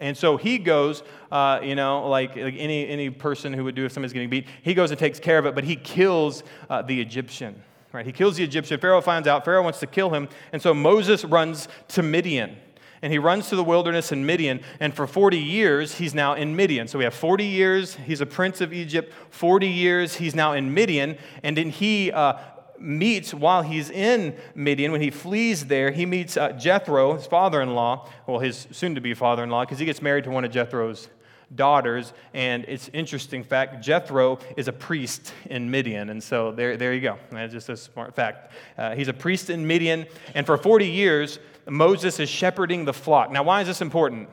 And 0.00 0.16
so 0.16 0.36
he 0.36 0.58
goes, 0.58 1.02
uh, 1.30 1.60
you 1.62 1.74
know, 1.74 2.08
like, 2.08 2.36
like, 2.36 2.54
any, 2.56 2.88
any 2.88 3.10
person 3.10 3.52
who 3.52 3.64
would 3.64 3.74
do 3.74 3.84
if 3.84 3.92
somebody's 3.92 4.12
getting 4.12 4.30
beat, 4.30 4.46
he 4.62 4.72
goes 4.72 4.90
and 4.90 4.98
takes 4.98 5.18
care 5.18 5.38
of 5.38 5.46
it, 5.46 5.54
but 5.54 5.64
he 5.64 5.76
kills 5.76 6.42
uh, 6.70 6.82
the 6.82 7.00
Egyptian. 7.00 7.62
Right? 7.92 8.06
He 8.06 8.12
kills 8.12 8.36
the 8.36 8.44
Egyptian. 8.44 8.80
Pharaoh 8.80 9.00
finds 9.00 9.28
out. 9.28 9.44
Pharaoh 9.44 9.62
wants 9.62 9.80
to 9.80 9.86
kill 9.86 10.10
him. 10.10 10.28
And 10.52 10.60
so 10.60 10.74
Moses 10.74 11.24
runs 11.24 11.68
to 11.88 12.02
Midian 12.02 12.56
and 13.04 13.12
he 13.12 13.18
runs 13.18 13.50
to 13.50 13.56
the 13.56 13.62
wilderness 13.62 14.12
in 14.12 14.24
Midian. 14.24 14.60
And 14.80 14.94
for 14.94 15.06
40 15.06 15.36
years, 15.36 15.96
he's 15.96 16.14
now 16.14 16.32
in 16.32 16.56
Midian. 16.56 16.88
So 16.88 16.96
we 16.96 17.04
have 17.04 17.12
40 17.12 17.44
years, 17.44 17.96
he's 17.96 18.22
a 18.22 18.26
prince 18.26 18.62
of 18.62 18.72
Egypt. 18.72 19.12
40 19.28 19.68
years, 19.68 20.14
he's 20.14 20.34
now 20.34 20.54
in 20.54 20.72
Midian. 20.72 21.18
And 21.42 21.54
then 21.54 21.68
he 21.68 22.10
uh, 22.10 22.38
meets, 22.78 23.34
while 23.34 23.60
he's 23.60 23.90
in 23.90 24.34
Midian, 24.54 24.90
when 24.90 25.02
he 25.02 25.10
flees 25.10 25.66
there, 25.66 25.90
he 25.90 26.06
meets 26.06 26.38
uh, 26.38 26.52
Jethro, 26.52 27.12
his 27.12 27.26
father 27.26 27.60
in 27.60 27.74
law, 27.74 28.08
well, 28.26 28.38
his 28.38 28.66
soon 28.72 28.94
to 28.94 29.02
be 29.02 29.12
father 29.12 29.44
in 29.44 29.50
law, 29.50 29.66
because 29.66 29.78
he 29.78 29.84
gets 29.84 30.00
married 30.00 30.24
to 30.24 30.30
one 30.30 30.46
of 30.46 30.50
Jethro's 30.50 31.10
daughters. 31.54 32.14
And 32.32 32.64
it's 32.66 32.88
interesting 32.94 33.44
fact 33.44 33.84
Jethro 33.84 34.38
is 34.56 34.66
a 34.66 34.72
priest 34.72 35.34
in 35.44 35.70
Midian. 35.70 36.08
And 36.08 36.22
so 36.22 36.52
there, 36.52 36.78
there 36.78 36.94
you 36.94 37.02
go. 37.02 37.18
That's 37.30 37.52
just 37.52 37.68
a 37.68 37.76
smart 37.76 38.16
fact. 38.16 38.52
Uh, 38.78 38.94
he's 38.94 39.08
a 39.08 39.12
priest 39.12 39.50
in 39.50 39.66
Midian. 39.66 40.06
And 40.34 40.46
for 40.46 40.56
40 40.56 40.86
years, 40.86 41.38
Moses 41.66 42.20
is 42.20 42.28
shepherding 42.28 42.84
the 42.84 42.92
flock. 42.92 43.30
Now, 43.30 43.42
why 43.42 43.60
is 43.60 43.66
this 43.66 43.80
important? 43.80 44.28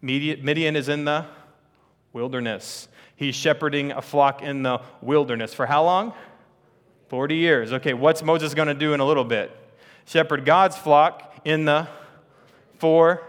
Midian 0.00 0.76
is 0.76 0.88
in 0.88 1.04
the 1.04 1.26
wilderness. 2.12 2.88
He's 3.14 3.34
shepherding 3.34 3.92
a 3.92 4.02
flock 4.02 4.42
in 4.42 4.62
the 4.62 4.80
wilderness. 5.00 5.54
For 5.54 5.66
how 5.66 5.84
long? 5.84 6.12
40 7.08 7.36
years. 7.36 7.72
Okay, 7.72 7.94
what's 7.94 8.22
Moses 8.22 8.54
going 8.54 8.68
to 8.68 8.74
do 8.74 8.94
in 8.94 9.00
a 9.00 9.04
little 9.04 9.24
bit? 9.24 9.56
Shepherd 10.06 10.44
God's 10.44 10.76
flock 10.76 11.40
in 11.44 11.64
the 11.64 11.86
four. 12.78 13.22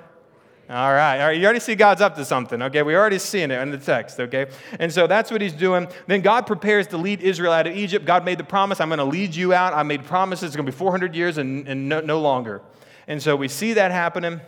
All 0.70 0.94
right, 0.94 1.20
all 1.20 1.28
right. 1.28 1.38
You 1.38 1.44
already 1.44 1.60
see 1.60 1.76
God's 1.76 2.02
up 2.02 2.16
to 2.16 2.26
something, 2.26 2.62
okay? 2.64 2.82
We 2.82 2.96
already 2.96 3.20
seeing 3.20 3.52
it 3.52 3.62
in 3.62 3.70
the 3.70 3.78
text, 3.78 4.20
okay? 4.20 4.48
And 4.80 4.92
so 4.92 5.06
that's 5.06 5.30
what 5.30 5.42
he's 5.42 5.54
doing. 5.54 5.88
Then 6.08 6.22
God 6.22 6.48
prepares 6.48 6.88
to 6.88 6.98
lead 6.98 7.22
Israel 7.22 7.52
out 7.52 7.68
of 7.68 7.76
Egypt. 7.76 8.06
God 8.06 8.24
made 8.26 8.38
the 8.38 8.44
promise, 8.46 8.80
I'm 8.80 8.88
going 8.88 8.98
to 9.00 9.04
lead 9.04 9.36
you 9.36 9.54
out. 9.54 9.74
I 9.74 9.84
made 9.84 10.06
promises, 10.06 10.46
it's 10.46 10.56
going 10.56 10.66
to 10.66 10.72
be 10.72 10.76
400 10.76 11.14
years 11.14 11.38
and, 11.38 11.68
and 11.68 11.90
no, 11.90 12.00
no 12.00 12.22
longer. 12.22 12.62
And 13.08 13.22
so 13.22 13.36
we 13.36 13.48
see 13.48 13.74
that 13.74 13.92
happening. 13.92 14.42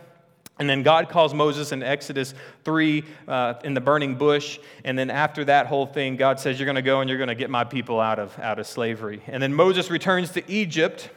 And 0.58 0.70
then 0.70 0.82
God 0.82 1.10
calls 1.10 1.34
Moses 1.34 1.72
in 1.72 1.82
Exodus 1.82 2.32
3 2.64 3.04
uh, 3.28 3.54
in 3.62 3.74
the 3.74 3.80
burning 3.80 4.14
bush. 4.14 4.58
And 4.84 4.98
then 4.98 5.10
after 5.10 5.44
that 5.44 5.66
whole 5.66 5.84
thing, 5.84 6.16
God 6.16 6.40
says, 6.40 6.58
You're 6.58 6.64
going 6.64 6.76
to 6.76 6.82
go 6.82 7.00
and 7.00 7.10
you're 7.10 7.18
going 7.18 7.28
to 7.28 7.34
get 7.34 7.50
my 7.50 7.64
people 7.64 8.00
out 8.00 8.18
of, 8.18 8.38
out 8.38 8.58
of 8.58 8.66
slavery. 8.66 9.22
And 9.26 9.42
then 9.42 9.52
Moses 9.52 9.90
returns 9.90 10.30
to 10.30 10.50
Egypt. 10.50 11.10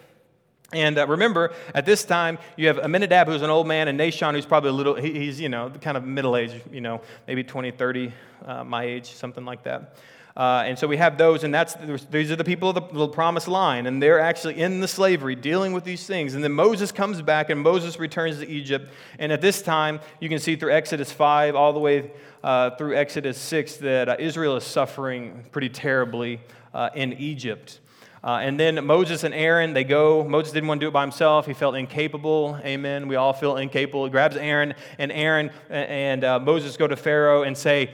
And 0.73 0.99
uh, 0.99 1.08
remember, 1.08 1.54
at 1.73 1.86
this 1.86 2.04
time, 2.04 2.38
you 2.58 2.67
have 2.67 2.78
Amminadab, 2.80 3.28
who's 3.28 3.41
an 3.41 3.49
old 3.49 3.65
man, 3.65 3.88
and 3.88 3.99
Nahshon, 3.99 4.34
who's 4.34 4.45
probably 4.45 4.69
a 4.69 4.73
little, 4.73 4.93
he, 4.95 5.13
he's, 5.13 5.39
you 5.39 5.49
know, 5.49 5.71
kind 5.82 5.97
of 5.97 6.04
middle 6.06 6.36
age, 6.36 6.62
you 6.71 6.82
know, 6.82 7.02
maybe 7.28 7.43
20, 7.43 7.71
30, 7.71 8.13
uh, 8.45 8.63
my 8.63 8.84
age, 8.84 9.12
something 9.13 9.45
like 9.45 9.63
that. 9.63 9.95
Uh, 10.38 10.63
and 10.65 10.78
so 10.78 10.88
we 10.88 10.98
have 10.98 11.18
those, 11.18 11.44
and 11.44 11.54
that's 11.54 11.76
these 12.12 12.32
are 12.32 12.36
the 12.36 12.44
people 12.44 12.70
of 12.70 12.76
the, 12.76 13.00
the 13.00 13.08
promised 13.08 13.48
line, 13.48 13.88
and 13.88 14.02
they're 14.02 14.20
actually 14.20 14.60
in 14.60 14.80
the 14.80 14.88
slavery 14.88 15.36
dealing 15.36 15.74
with 15.74 15.84
these 15.84 16.06
things. 16.06 16.36
And 16.36 16.44
then 16.44 16.54
Moses 16.54 16.92
comes 16.92 17.22
back, 17.22 17.50
and 17.50 17.60
Moses 17.60 18.00
returns 18.00 18.39
to 18.39 18.48
Egypt. 18.48 18.92
And 19.18 19.32
at 19.32 19.42
this 19.42 19.62
time, 19.62 20.00
you 20.20 20.30
can 20.30 20.39
see 20.39 20.56
through 20.56 20.72
Exodus 20.72 21.12
5 21.12 21.56
all 21.56 21.74
the 21.74 21.80
way 21.80 22.12
uh, 22.44 22.72
through 22.72 22.96
Exodus 22.96 23.38
6 23.38 23.78
that 23.78 24.10
uh, 24.10 24.15
Israel 24.20 24.56
is 24.56 24.63
suffering 24.63 25.46
pretty 25.52 25.70
terribly 25.70 26.39
uh, 26.74 26.89
in 26.96 27.13
Egypt. 27.13 27.80
Uh, 28.24 28.39
and 28.42 28.60
then 28.60 28.86
Moses 28.86 29.24
and 29.24 29.34
Aaron, 29.34 29.74
they 29.74 29.86
go. 29.86 30.24
Moses 30.26 30.52
didn't 30.52 30.68
want 30.68 30.82
to 30.82 30.86
do 30.86 30.89
it 30.89 30.94
by 30.94 31.02
himself. 31.02 31.46
He 31.46 31.54
felt 31.54 31.76
incapable. 31.76 32.60
Amen. 32.63 33.08
We 33.08 33.15
all 33.15 33.32
feel 33.32 33.58
incapable. 33.58 34.04
He 34.06 34.12
grabs 34.12 34.36
Aaron, 34.36 34.74
and 34.98 35.12
Aaron 35.12 35.52
and 35.70 36.24
uh, 36.24 36.39
Moses 36.39 36.76
go 36.76 36.86
to 36.86 36.98
Pharaoh 36.98 37.44
and 37.44 37.58
say, 37.58 37.92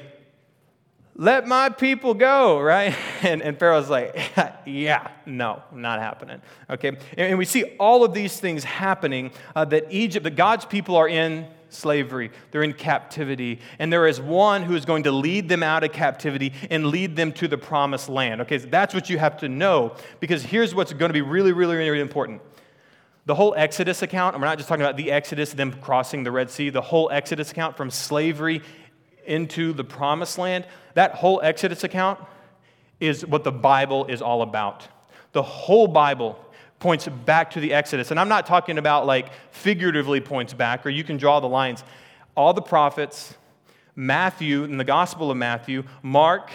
let 1.17 1.47
my 1.47 1.69
people 1.69 2.13
go, 2.13 2.59
right? 2.59 2.95
And, 3.23 3.41
and 3.41 3.57
Pharaoh's 3.57 3.89
like, 3.89 4.15
yeah, 4.67 5.09
no, 5.25 5.63
not 5.71 5.99
happening. 5.99 6.43
Okay? 6.69 6.89
And, 6.89 6.99
and 7.17 7.37
we 7.39 7.45
see 7.45 7.63
all 7.79 8.03
of 8.03 8.13
these 8.13 8.39
things 8.39 8.63
happening 8.63 9.31
uh, 9.55 9.65
that 9.65 9.87
Egypt, 9.89 10.25
that 10.25 10.35
God's 10.35 10.63
people 10.63 10.95
are 10.95 11.07
in 11.07 11.47
slavery, 11.69 12.29
they're 12.51 12.61
in 12.61 12.73
captivity, 12.73 13.61
and 13.79 13.91
there 13.91 14.05
is 14.05 14.21
one 14.21 14.61
who 14.61 14.75
is 14.75 14.85
going 14.85 15.03
to 15.03 15.11
lead 15.11 15.49
them 15.49 15.63
out 15.63 15.83
of 15.83 15.91
captivity 15.91 16.53
and 16.69 16.87
lead 16.87 17.15
them 17.15 17.31
to 17.33 17.47
the 17.47 17.57
promised 17.57 18.09
land. 18.09 18.41
Okay, 18.41 18.59
so 18.59 18.67
that's 18.67 18.93
what 18.93 19.09
you 19.09 19.17
have 19.17 19.37
to 19.37 19.49
know 19.49 19.95
because 20.19 20.43
here's 20.43 20.75
what's 20.75 20.93
going 20.93 21.09
to 21.09 21.13
be 21.13 21.23
really, 21.23 21.51
really, 21.51 21.75
really 21.75 22.01
important. 22.01 22.43
The 23.25 23.33
whole 23.33 23.55
Exodus 23.57 24.03
account, 24.03 24.35
and 24.35 24.41
we're 24.41 24.47
not 24.47 24.59
just 24.59 24.69
talking 24.69 24.83
about 24.83 24.97
the 24.97 25.11
Exodus, 25.11 25.51
them 25.51 25.73
crossing 25.81 26.23
the 26.23 26.31
Red 26.31 26.51
Sea, 26.51 26.69
the 26.69 26.81
whole 26.81 27.09
Exodus 27.09 27.49
account 27.49 27.75
from 27.75 27.89
slavery 27.89 28.61
into 29.27 29.73
the 29.73 29.83
promised 29.83 30.37
land, 30.37 30.65
that 30.93 31.15
whole 31.15 31.41
Exodus 31.41 31.83
account 31.83 32.19
is 32.99 33.25
what 33.25 33.43
the 33.43 33.51
Bible 33.51 34.05
is 34.05 34.21
all 34.21 34.41
about. 34.41 34.87
The 35.33 35.43
whole 35.43 35.87
Bible 35.87 36.39
points 36.79 37.07
back 37.07 37.51
to 37.51 37.59
the 37.59 37.73
Exodus. 37.73 38.11
And 38.11 38.19
I'm 38.19 38.29
not 38.29 38.45
talking 38.45 38.77
about 38.77 39.05
like 39.05 39.31
figuratively 39.51 40.21
points 40.21 40.53
back, 40.53 40.85
or 40.85 40.89
you 40.89 41.03
can 41.03 41.17
draw 41.17 41.39
the 41.39 41.47
lines. 41.47 41.83
All 42.35 42.53
the 42.53 42.61
prophets, 42.61 43.33
Matthew, 43.95 44.63
in 44.63 44.77
the 44.77 44.83
Gospel 44.83 45.31
of 45.31 45.37
Matthew, 45.37 45.83
Mark, 46.01 46.51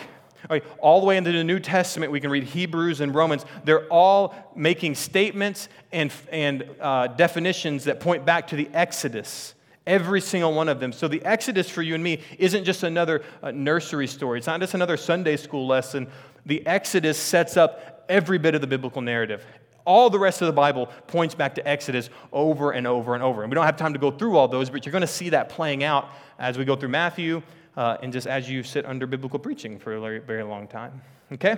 all 0.79 1.01
the 1.01 1.07
way 1.07 1.17
into 1.17 1.33
the 1.33 1.45
New 1.45 1.59
Testament, 1.59 2.13
we 2.13 2.21
can 2.21 2.31
read 2.31 2.45
Hebrews 2.45 3.01
and 3.01 3.15
Romans. 3.15 3.45
They're 3.65 3.87
all 3.89 4.35
making 4.57 4.95
statements 4.95 5.69
and, 5.93 6.13
and 6.33 6.65
uh, 6.81 7.09
definitions 7.09 7.85
that 7.85 8.01
point 8.01 8.25
back 8.25 8.47
to 8.49 8.57
the 8.57 8.69
Exodus. 8.73 9.55
Every 9.87 10.21
single 10.21 10.53
one 10.53 10.69
of 10.69 10.79
them. 10.79 10.93
So 10.93 11.09
the 11.09 11.25
Exodus 11.25 11.69
for 11.69 11.83
you 11.83 11.95
and 11.95 12.05
me 12.05 12.21
isn't 12.39 12.65
just 12.65 12.83
another 12.83 13.23
uh, 13.43 13.51
nursery 13.51 14.07
story, 14.07 14.39
it's 14.39 14.47
not 14.47 14.61
just 14.61 14.75
another 14.75 14.97
Sunday 14.97 15.37
school 15.37 15.67
lesson. 15.67 16.09
The 16.47 16.67
Exodus 16.67 17.19
sets 17.19 17.57
up 17.57 18.05
every 18.09 18.39
bit 18.39 18.55
of 18.55 18.61
the 18.61 18.67
biblical 18.67 19.03
narrative. 19.03 19.45
All 19.85 20.11
the 20.11 20.19
rest 20.19 20.43
of 20.43 20.47
the 20.47 20.53
Bible 20.53 20.87
points 21.07 21.35
back 21.35 21.55
to 21.57 21.67
Exodus 21.67 22.11
over 22.33 22.73
and 22.73 22.87
over 22.87 23.15
and 23.15 23.23
over. 23.23 23.43
And 23.43 23.51
we 23.51 23.55
don't 23.55 23.65
have 23.65 23.77
time 23.77 23.93
to 23.93 23.99
go 23.99 24.11
through 24.11 24.37
all 24.37 24.49
those, 24.49 24.71
but 24.71 24.85
you're 24.85 24.93
going 24.93 25.01
to 25.03 25.07
see 25.07 25.31
that 25.31 25.49
playing 25.49 25.85
out 25.85 26.11
as 26.39 26.59
we 26.59 26.65
go 26.65 26.77
through 26.77 26.91
Matthew 26.91 27.43
uh, 27.77 27.97
and 28.03 28.13
just 28.13 28.27
as 28.27 28.49
you 28.49 28.63
sit 28.63 28.85
under 28.85 29.07
biblical 29.07 29.39
preaching 29.39 29.79
for 29.79 29.95
a 29.95 30.01
very, 30.01 30.19
very 30.19 30.43
long 30.43 30.67
time. 30.67 31.01
Okay? 31.33 31.57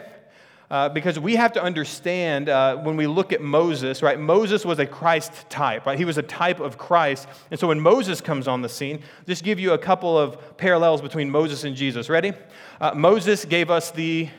Uh, 0.72 0.88
because 0.88 1.18
we 1.18 1.36
have 1.36 1.52
to 1.52 1.62
understand 1.62 2.48
uh, 2.48 2.74
when 2.78 2.96
we 2.96 3.06
look 3.06 3.30
at 3.30 3.42
Moses, 3.42 4.02
right? 4.02 4.18
Moses 4.18 4.64
was 4.64 4.78
a 4.78 4.86
Christ 4.86 5.30
type, 5.50 5.84
right? 5.84 5.98
He 5.98 6.06
was 6.06 6.16
a 6.16 6.22
type 6.22 6.60
of 6.60 6.78
Christ. 6.78 7.28
And 7.50 7.60
so 7.60 7.68
when 7.68 7.78
Moses 7.78 8.22
comes 8.22 8.48
on 8.48 8.62
the 8.62 8.70
scene, 8.70 9.02
just 9.26 9.44
give 9.44 9.60
you 9.60 9.72
a 9.74 9.78
couple 9.78 10.16
of 10.16 10.56
parallels 10.56 11.02
between 11.02 11.28
Moses 11.28 11.64
and 11.64 11.76
Jesus. 11.76 12.08
Ready? 12.08 12.32
Uh, 12.80 12.92
Moses 12.94 13.44
gave 13.44 13.68
us 13.68 13.90
the 13.90 14.30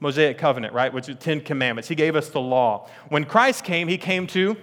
Mosaic 0.00 0.38
covenant, 0.38 0.72
right? 0.72 0.90
Which 0.90 1.10
is 1.10 1.16
Ten 1.16 1.42
Commandments. 1.42 1.90
He 1.90 1.94
gave 1.94 2.16
us 2.16 2.30
the 2.30 2.40
law. 2.40 2.88
When 3.10 3.26
Christ 3.26 3.64
came, 3.64 3.86
he 3.86 3.98
came 3.98 4.26
to 4.28 4.56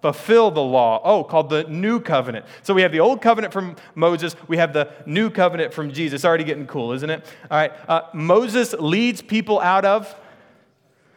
fulfill 0.00 0.50
the 0.50 0.62
law. 0.62 1.00
Oh, 1.04 1.24
called 1.24 1.50
the 1.50 1.64
new 1.64 2.00
covenant. 2.00 2.46
So 2.62 2.74
we 2.74 2.82
have 2.82 2.92
the 2.92 3.00
old 3.00 3.20
covenant 3.20 3.52
from 3.52 3.76
Moses, 3.94 4.36
we 4.46 4.56
have 4.56 4.72
the 4.72 4.90
new 5.06 5.30
covenant 5.30 5.74
from 5.74 5.92
Jesus. 5.92 6.24
Already 6.24 6.44
getting 6.44 6.66
cool, 6.66 6.92
isn't 6.92 7.10
it? 7.10 7.24
All 7.50 7.58
right. 7.58 7.72
Uh, 7.88 8.02
Moses 8.12 8.74
leads 8.74 9.22
people 9.22 9.60
out 9.60 9.84
of 9.84 10.14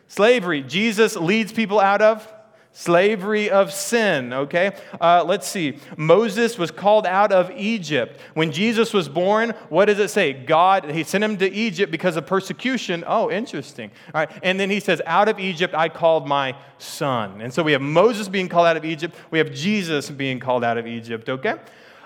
slavery, 0.07 0.61
Jesus 0.63 1.15
leads 1.15 1.51
people 1.51 1.79
out 1.79 2.01
of 2.01 2.31
slavery 2.73 3.49
of 3.49 3.71
sin, 3.71 4.31
okay? 4.31 4.71
Uh, 4.99 5.23
let's 5.25 5.47
see. 5.47 5.77
Moses 5.97 6.57
was 6.57 6.71
called 6.71 7.05
out 7.05 7.31
of 7.31 7.51
Egypt. 7.51 8.19
When 8.34 8.51
Jesus 8.51 8.93
was 8.93 9.10
born, 9.10 9.51
what 9.69 9.86
does 9.86 9.99
it 9.99 10.10
say? 10.10 10.34
God, 10.34 10.89
he 10.89 11.03
sent 11.03 11.23
him 11.23 11.38
to 11.38 11.51
Egypt 11.51 11.91
because 11.91 12.15
of 12.15 12.25
persecution. 12.25 13.03
Oh, 13.05 13.29
interesting. 13.29 13.91
All 14.13 14.21
right. 14.21 14.31
And 14.41 14.60
then 14.60 14.69
he 14.69 14.79
says, 14.79 15.01
Out 15.05 15.27
of 15.27 15.39
Egypt 15.39 15.73
I 15.75 15.89
called 15.89 16.27
my 16.27 16.55
son. 16.77 17.41
And 17.41 17.53
so 17.53 17.62
we 17.62 17.73
have 17.73 17.81
Moses 17.81 18.29
being 18.29 18.47
called 18.47 18.67
out 18.67 18.77
of 18.77 18.86
Egypt. 18.86 19.15
We 19.31 19.38
have 19.39 19.53
Jesus 19.53 20.10
being 20.10 20.39
called 20.39 20.63
out 20.63 20.77
of 20.77 20.88
Egypt, 20.88 21.27
okay? 21.29 21.55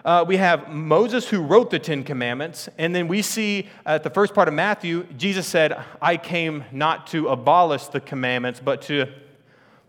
Uh, 0.04 0.24
we 0.28 0.38
have 0.38 0.72
Moses 0.72 1.28
who 1.28 1.42
wrote 1.42 1.72
the 1.72 1.80
Ten 1.80 2.04
Commandments. 2.04 2.70
And 2.78 2.94
then 2.94 3.08
we 3.08 3.22
see 3.22 3.70
at 3.86 4.04
the 4.04 4.10
first 4.10 4.34
part 4.34 4.48
of 4.48 4.54
Matthew, 4.54 5.06
Jesus 5.18 5.48
said, 5.48 5.84
I 6.02 6.18
came 6.18 6.64
not 6.72 7.08
to 7.08 7.30
abolish 7.30 7.88
the 7.88 8.00
commandments, 8.00 8.62
but 8.64 8.84
to 8.84 9.08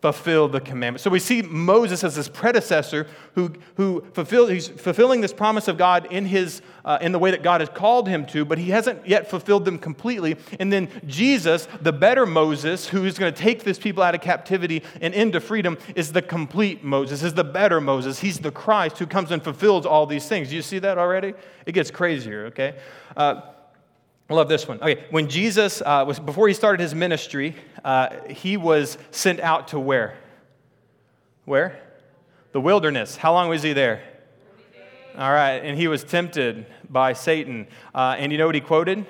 fulfill 0.03 0.47
the 0.47 0.61
commandment. 0.61 1.01
So 1.01 1.11
we 1.11 1.19
see 1.19 1.43
Moses 1.43 2.05
as 2.05 2.17
his 2.17 2.29
predecessor 2.29 3.07
who, 3.35 3.53
who 3.77 4.05
fulfilled, 4.13 4.51
he's 4.51 4.69
fulfilling 4.69 5.21
this 5.21 5.33
promise 5.33 5.69
of 5.69 5.79
God 5.79 6.07
in, 6.13 6.27
his, 6.27 6.61
uh, 6.85 6.99
in 7.01 7.13
the 7.13 7.19
way 7.19 7.31
that 7.31 7.43
God 7.43 7.61
has 7.61 7.71
called 7.71 8.07
him 8.07 8.27
to, 8.27 8.45
but 8.45 8.59
he 8.59 8.71
hasn't 8.71 9.07
yet 9.09 9.29
fulfilled 9.29 9.65
them 9.65 9.79
completely. 9.79 10.37
And 10.61 10.73
then 10.73 10.89
Jesus, 11.07 11.67
the 11.81 11.93
better 11.93 12.27
Moses, 12.27 12.87
who 12.89 13.05
is 13.05 13.19
going 13.19 13.33
to 13.33 13.41
take 13.41 13.65
this 13.65 13.79
people 13.79 14.03
out 14.03 14.15
of 14.15 14.21
captivity 14.21 14.83
and 15.01 15.15
into 15.15 15.41
freedom, 15.41 15.79
is 15.95 16.13
the 16.13 16.23
complete 16.23 16.85
Moses, 16.85 17.23
is 17.23 17.35
the 17.35 17.45
better 17.45 17.81
Moses. 17.81 18.21
He's 18.21 18.39
the 18.39 18.53
Christ 18.53 18.99
who 18.99 19.07
comes 19.07 19.31
and 19.31 19.43
fulfills 19.43 19.87
all 19.87 20.07
these 20.07 20.29
things. 20.29 20.51
Do 20.51 20.57
you 20.57 20.63
see 20.63 20.79
that 20.81 20.99
already? 20.99 21.33
It 21.65 21.73
gets 21.73 21.91
crazier, 21.91 22.47
okay? 22.47 22.77
Uh, 23.17 23.41
I 24.29 24.35
love 24.35 24.49
this 24.49 24.67
one. 24.67 24.81
Okay, 24.81 25.05
when 25.11 25.29
Jesus 25.29 25.81
uh, 25.81 26.05
was 26.07 26.19
before 26.19 26.49
he 26.49 26.55
started 26.55 26.81
his 26.81 26.95
ministry, 26.95 27.55
uh, 27.85 28.09
he 28.29 28.57
was 28.57 28.99
sent 29.13 29.39
out 29.39 29.69
to 29.69 29.79
where? 29.79 30.17
Where? 31.45 31.81
The 32.51 32.61
wilderness. 32.61 33.17
How 33.17 33.33
long 33.33 33.49
was 33.49 33.63
he 33.63 33.73
there? 33.73 34.03
All 35.17 35.33
right, 35.33 35.63
and 35.63 35.79
he 35.79 35.87
was 35.87 36.03
tempted 36.03 36.67
by 36.91 37.13
Satan. 37.13 37.69
Uh, 37.95 38.17
and 38.19 38.33
you 38.33 38.39
know 38.39 38.47
what 38.47 38.55
he 38.55 38.61
quoted? 38.61 39.07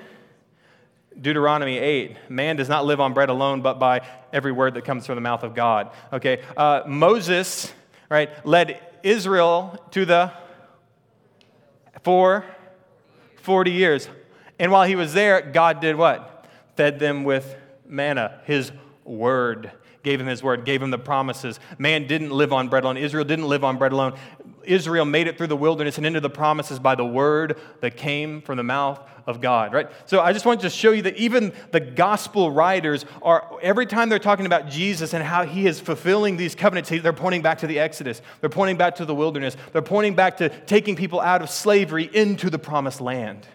Deuteronomy 1.19 1.79
8 1.79 2.29
Man 2.29 2.55
does 2.55 2.69
not 2.69 2.85
live 2.85 2.99
on 2.99 3.13
bread 3.13 3.29
alone, 3.29 3.61
but 3.61 3.79
by 3.79 4.07
every 4.31 4.51
word 4.51 4.75
that 4.75 4.85
comes 4.85 5.07
from 5.07 5.15
the 5.15 5.21
mouth 5.21 5.41
of 5.41 5.55
God. 5.55 5.91
Okay, 6.13 6.43
uh, 6.55 6.83
Moses, 6.85 7.73
right, 8.07 8.29
led 8.45 8.79
Israel 9.01 9.83
to 9.91 10.05
the 10.05 10.31
for 12.03 12.45
40 13.41 13.71
years. 13.71 14.07
And 14.59 14.71
while 14.71 14.87
he 14.87 14.95
was 14.95 15.13
there, 15.13 15.41
God 15.41 15.79
did 15.79 15.95
what? 15.95 16.45
Fed 16.75 16.99
them 16.99 17.23
with 17.23 17.55
manna, 17.87 18.41
his 18.45 18.71
word. 19.03 19.71
Gave 20.03 20.21
him 20.21 20.27
his 20.27 20.41
word, 20.41 20.63
gave 20.63 20.81
him 20.81 20.89
the 20.89 20.97
promises. 20.97 21.59
Man 21.77 22.07
didn't 22.07 22.31
live 22.31 22.53
on 22.53 22.69
bread 22.69 22.83
alone. 22.83 22.97
Israel 22.97 23.25
didn't 23.25 23.47
live 23.47 23.63
on 23.63 23.77
bread 23.77 23.91
alone. 23.91 24.17
Israel 24.63 25.05
made 25.05 25.27
it 25.27 25.37
through 25.37 25.47
the 25.47 25.57
wilderness 25.57 25.97
and 25.97 26.05
into 26.05 26.21
the 26.21 26.29
promises 26.29 26.79
by 26.79 26.95
the 26.95 27.05
word 27.05 27.59
that 27.81 27.97
came 27.97 28.41
from 28.41 28.57
the 28.57 28.63
mouth 28.63 29.01
of 29.25 29.41
God, 29.41 29.73
right? 29.73 29.89
So 30.05 30.21
I 30.21 30.31
just 30.31 30.45
want 30.45 30.61
to 30.61 30.69
show 30.69 30.91
you 30.91 31.01
that 31.01 31.17
even 31.17 31.51
the 31.71 31.81
gospel 31.81 32.51
writers 32.51 33.05
are, 33.21 33.59
every 33.61 33.85
time 33.85 34.07
they're 34.07 34.19
talking 34.19 34.45
about 34.45 34.69
Jesus 34.69 35.13
and 35.13 35.21
how 35.23 35.45
he 35.45 35.67
is 35.67 35.81
fulfilling 35.81 36.37
these 36.37 36.55
covenants, 36.55 36.89
they're 36.89 37.11
pointing 37.11 37.41
back 37.41 37.57
to 37.59 37.67
the 37.67 37.79
Exodus. 37.79 38.21
They're 38.39 38.49
pointing 38.49 38.77
back 38.77 38.95
to 38.95 39.05
the 39.05 39.15
wilderness. 39.15 39.57
They're 39.73 39.81
pointing 39.81 40.15
back 40.15 40.37
to 40.37 40.49
taking 40.65 40.95
people 40.95 41.19
out 41.19 41.41
of 41.41 41.49
slavery 41.49 42.09
into 42.13 42.49
the 42.49 42.59
promised 42.59 43.01
land. 43.01 43.45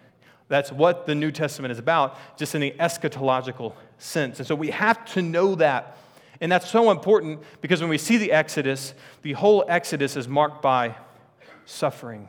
That's 0.52 0.70
what 0.70 1.06
the 1.06 1.14
New 1.14 1.30
Testament 1.30 1.72
is 1.72 1.78
about, 1.78 2.18
just 2.36 2.54
in 2.54 2.60
the 2.60 2.72
eschatological 2.72 3.72
sense. 3.96 4.38
And 4.38 4.46
so 4.46 4.54
we 4.54 4.68
have 4.68 5.02
to 5.14 5.22
know 5.22 5.54
that. 5.54 5.96
And 6.42 6.52
that's 6.52 6.68
so 6.68 6.90
important 6.90 7.40
because 7.62 7.80
when 7.80 7.88
we 7.88 7.96
see 7.96 8.18
the 8.18 8.32
Exodus, 8.32 8.92
the 9.22 9.32
whole 9.32 9.64
Exodus 9.66 10.14
is 10.14 10.28
marked 10.28 10.60
by 10.60 10.94
suffering. 11.64 12.28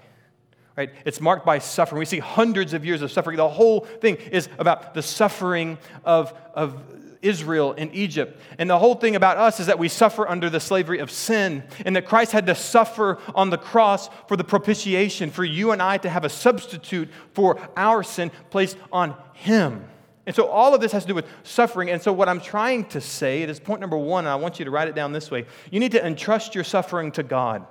Right? 0.78 0.92
It's 1.04 1.20
marked 1.20 1.46
by 1.46 1.60
suffering. 1.60 2.00
We 2.00 2.06
see 2.06 2.20
hundreds 2.20 2.74
of 2.74 2.86
years 2.86 3.02
of 3.02 3.12
suffering. 3.12 3.36
The 3.36 3.50
whole 3.50 3.82
thing 3.82 4.16
is 4.16 4.48
about 4.58 4.94
the 4.94 5.02
suffering 5.02 5.78
of, 6.06 6.34
of 6.54 6.82
Israel 7.24 7.74
in 7.74 7.92
Egypt. 7.94 8.40
And 8.58 8.70
the 8.70 8.78
whole 8.78 8.96
thing 8.96 9.16
about 9.16 9.38
us 9.38 9.60
is 9.60 9.68
that 9.68 9.80
we 9.80 9.88
suffer 9.88 10.28
under 10.28 10.50
the 10.50 10.60
slavery 10.60 11.00
of 11.00 11.10
sin, 11.10 11.64
and 11.86 11.96
that 11.96 12.06
Christ 12.06 12.32
had 12.32 12.46
to 12.46 12.56
suffer 12.56 13.20
on 13.34 13.50
the 13.50 13.58
cross 13.58 14.10
for 14.28 14.38
the 14.38 14.44
propitiation, 14.44 15.32
for 15.32 15.44
you 15.44 15.72
and 15.72 15.82
I 15.82 15.98
to 15.98 16.10
have 16.10 16.26
a 16.26 16.30
substitute 16.30 17.10
for 17.34 17.60
our 17.76 18.04
sin 18.04 18.32
placed 18.50 18.78
on 18.92 19.16
Him. 19.34 19.88
And 20.26 20.36
so 20.36 20.48
all 20.48 20.74
of 20.74 20.80
this 20.80 20.92
has 20.94 21.04
to 21.04 21.08
do 21.10 21.16
with 21.16 21.26
suffering. 21.44 21.90
And 21.90 22.02
so 22.02 22.14
what 22.14 22.30
I'm 22.30 22.40
trying 22.40 22.86
to 22.86 23.02
say, 23.02 23.42
it 23.42 23.50
is 23.50 23.60
point 23.60 23.82
number 23.82 23.98
one, 23.98 24.26
and 24.26 24.32
I 24.32 24.36
want 24.36 24.60
you 24.60 24.66
to 24.66 24.72
write 24.72 24.88
it 24.88 24.96
down 24.96 25.12
this 25.12 25.30
way. 25.30 25.46
You 25.70 25.80
need 25.80 25.92
to 25.92 26.06
entrust 26.06 26.56
your 26.56 26.64
suffering 26.64 27.12
to 27.14 27.24
God. 27.24 27.66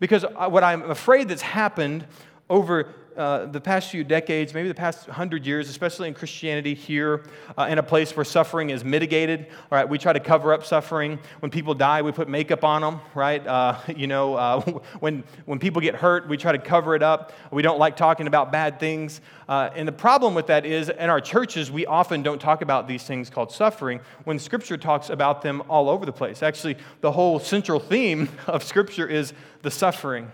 Because 0.00 0.24
uh, 0.24 0.48
what 0.48 0.64
I'm 0.64 0.90
afraid 0.90 1.28
that's 1.28 1.42
happened 1.42 2.06
over 2.48 2.94
uh, 3.18 3.46
the 3.46 3.60
past 3.60 3.90
few 3.90 4.04
decades, 4.04 4.54
maybe 4.54 4.68
the 4.68 4.74
past 4.74 5.06
hundred 5.08 5.44
years, 5.44 5.68
especially 5.68 6.06
in 6.06 6.14
Christianity 6.14 6.72
here, 6.72 7.24
uh, 7.58 7.66
in 7.68 7.78
a 7.78 7.82
place 7.82 8.16
where 8.16 8.24
suffering 8.24 8.70
is 8.70 8.84
mitigated. 8.84 9.48
Right, 9.70 9.88
we 9.88 9.98
try 9.98 10.12
to 10.12 10.20
cover 10.20 10.52
up 10.52 10.64
suffering. 10.64 11.18
When 11.40 11.50
people 11.50 11.74
die, 11.74 12.02
we 12.02 12.12
put 12.12 12.28
makeup 12.28 12.62
on 12.62 12.82
them. 12.82 13.00
Right, 13.14 13.44
uh, 13.46 13.78
you 13.96 14.06
know, 14.06 14.34
uh, 14.34 14.60
when 15.00 15.24
when 15.46 15.58
people 15.58 15.82
get 15.82 15.96
hurt, 15.96 16.28
we 16.28 16.36
try 16.36 16.52
to 16.52 16.58
cover 16.58 16.94
it 16.94 17.02
up. 17.02 17.32
We 17.50 17.60
don't 17.62 17.78
like 17.78 17.96
talking 17.96 18.28
about 18.28 18.52
bad 18.52 18.78
things. 18.78 19.20
Uh, 19.48 19.70
and 19.74 19.88
the 19.88 19.92
problem 19.92 20.34
with 20.34 20.46
that 20.46 20.64
is, 20.64 20.88
in 20.88 21.10
our 21.10 21.20
churches, 21.20 21.70
we 21.72 21.86
often 21.86 22.22
don't 22.22 22.40
talk 22.40 22.62
about 22.62 22.86
these 22.86 23.02
things 23.02 23.30
called 23.30 23.50
suffering 23.50 23.98
when 24.24 24.38
Scripture 24.38 24.76
talks 24.76 25.10
about 25.10 25.42
them 25.42 25.62
all 25.68 25.88
over 25.88 26.06
the 26.06 26.12
place. 26.12 26.42
Actually, 26.42 26.76
the 27.00 27.10
whole 27.10 27.40
central 27.40 27.80
theme 27.80 28.28
of 28.46 28.62
Scripture 28.62 29.06
is 29.08 29.32
the 29.62 29.70
suffering 29.70 30.30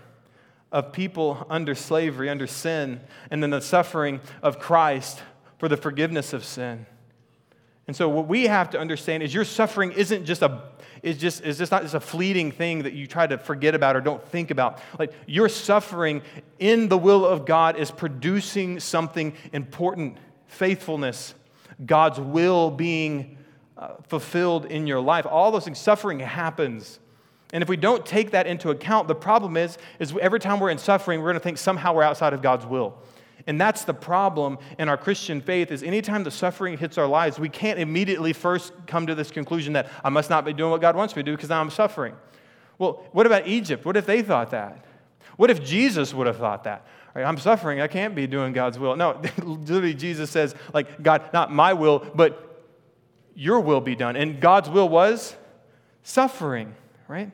of 0.75 0.91
people 0.91 1.47
under 1.49 1.73
slavery, 1.73 2.29
under 2.29 2.45
sin, 2.45 2.99
and 3.31 3.41
then 3.41 3.49
the 3.49 3.61
suffering 3.61 4.19
of 4.43 4.59
Christ 4.59 5.23
for 5.57 5.69
the 5.69 5.77
forgiveness 5.77 6.33
of 6.33 6.43
sin. 6.43 6.85
And 7.87 7.95
so 7.95 8.09
what 8.09 8.27
we 8.27 8.47
have 8.47 8.71
to 8.71 8.79
understand 8.79 9.23
is 9.23 9.33
your 9.33 9.45
suffering 9.45 9.93
isn't 9.93 10.25
just 10.25 10.41
a 10.41 10.63
is 11.01 11.17
just 11.17 11.45
is 11.45 11.57
just 11.59 11.71
not 11.71 11.83
just 11.83 11.93
a 11.93 12.01
fleeting 12.01 12.51
thing 12.51 12.83
that 12.83 12.91
you 12.91 13.07
try 13.07 13.25
to 13.25 13.37
forget 13.37 13.73
about 13.73 13.95
or 13.95 14.01
don't 14.01 14.21
think 14.27 14.51
about. 14.51 14.81
Like 14.99 15.13
your 15.27 15.47
suffering 15.47 16.21
in 16.59 16.89
the 16.89 16.97
will 16.97 17.25
of 17.25 17.45
God 17.45 17.77
is 17.77 17.89
producing 17.89 18.81
something 18.81 19.33
important, 19.53 20.17
faithfulness, 20.47 21.35
God's 21.85 22.19
will 22.19 22.69
being 22.69 23.37
uh, 23.77 23.93
fulfilled 24.09 24.65
in 24.65 24.87
your 24.87 24.99
life. 24.99 25.25
All 25.25 25.51
those 25.51 25.63
things 25.63 25.79
suffering 25.79 26.19
happens 26.19 26.99
and 27.53 27.61
if 27.61 27.69
we 27.69 27.77
don't 27.77 28.05
take 28.05 28.31
that 28.31 28.47
into 28.47 28.69
account, 28.69 29.07
the 29.07 29.15
problem 29.15 29.55
is, 29.55 29.77
is 29.99 30.13
every 30.21 30.39
time 30.39 30.59
we're 30.59 30.71
in 30.71 30.77
suffering, 30.77 31.19
we're 31.19 31.27
going 31.27 31.35
to 31.35 31.43
think 31.43 31.57
somehow 31.57 31.93
we're 31.93 32.03
outside 32.03 32.33
of 32.33 32.41
God's 32.41 32.65
will. 32.65 32.97
And 33.47 33.61
that's 33.61 33.83
the 33.83 33.93
problem 33.93 34.57
in 34.79 34.89
our 34.89 34.97
Christian 34.97 35.39
faith 35.39 35.71
is 35.71 35.83
anytime 35.83 36.23
the 36.23 36.31
suffering 36.31 36.77
hits 36.77 36.97
our 36.97 37.05
lives, 37.05 37.39
we 37.39 37.49
can't 37.49 37.79
immediately 37.79 38.33
first 38.33 38.73
come 38.87 39.05
to 39.07 39.15
this 39.15 39.29
conclusion 39.29 39.73
that 39.73 39.89
I 40.03 40.09
must 40.09 40.29
not 40.29 40.45
be 40.45 40.53
doing 40.53 40.71
what 40.71 40.81
God 40.81 40.95
wants 40.95 41.15
me 41.15 41.21
to 41.21 41.31
do 41.31 41.35
because 41.35 41.49
now 41.49 41.61
I'm 41.61 41.69
suffering. 41.69 42.15
Well, 42.79 43.03
what 43.11 43.25
about 43.25 43.47
Egypt? 43.47 43.85
What 43.85 43.97
if 43.97 44.05
they 44.05 44.21
thought 44.21 44.51
that? 44.51 44.83
What 45.37 45.51
if 45.51 45.63
Jesus 45.63 46.13
would 46.13 46.27
have 46.27 46.37
thought 46.37 46.63
that? 46.63 46.87
Right, 47.13 47.23
I'm 47.23 47.37
suffering. 47.37 47.79
I 47.79 47.87
can't 47.87 48.15
be 48.15 48.27
doing 48.27 48.51
God's 48.51 48.79
will. 48.79 48.95
No, 48.95 49.21
literally, 49.37 49.93
Jesus 49.93 50.29
says, 50.29 50.55
like, 50.73 51.01
God, 51.01 51.29
not 51.31 51.51
my 51.51 51.73
will, 51.73 51.99
but 52.15 52.63
your 53.35 53.59
will 53.59 53.81
be 53.81 53.95
done. 53.95 54.15
And 54.15 54.41
God's 54.41 54.69
will 54.69 54.89
was 54.89 55.35
suffering, 56.03 56.75
right? 57.07 57.31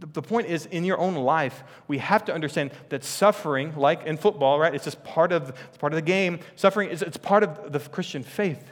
the 0.00 0.22
point 0.22 0.46
is, 0.46 0.66
in 0.66 0.84
your 0.84 0.98
own 0.98 1.14
life, 1.14 1.62
we 1.86 1.98
have 1.98 2.24
to 2.24 2.34
understand 2.34 2.70
that 2.88 3.04
suffering, 3.04 3.74
like 3.76 4.06
in 4.06 4.16
football, 4.16 4.58
right? 4.58 4.74
It's 4.74 4.84
just 4.84 5.02
part 5.04 5.32
of, 5.32 5.50
it's 5.68 5.78
part 5.78 5.92
of 5.92 5.96
the 5.96 6.02
game. 6.02 6.40
Suffering 6.56 6.88
is 6.88 7.02
it's 7.02 7.16
part 7.16 7.42
of 7.42 7.72
the 7.72 7.78
Christian 7.78 8.22
faith. 8.22 8.64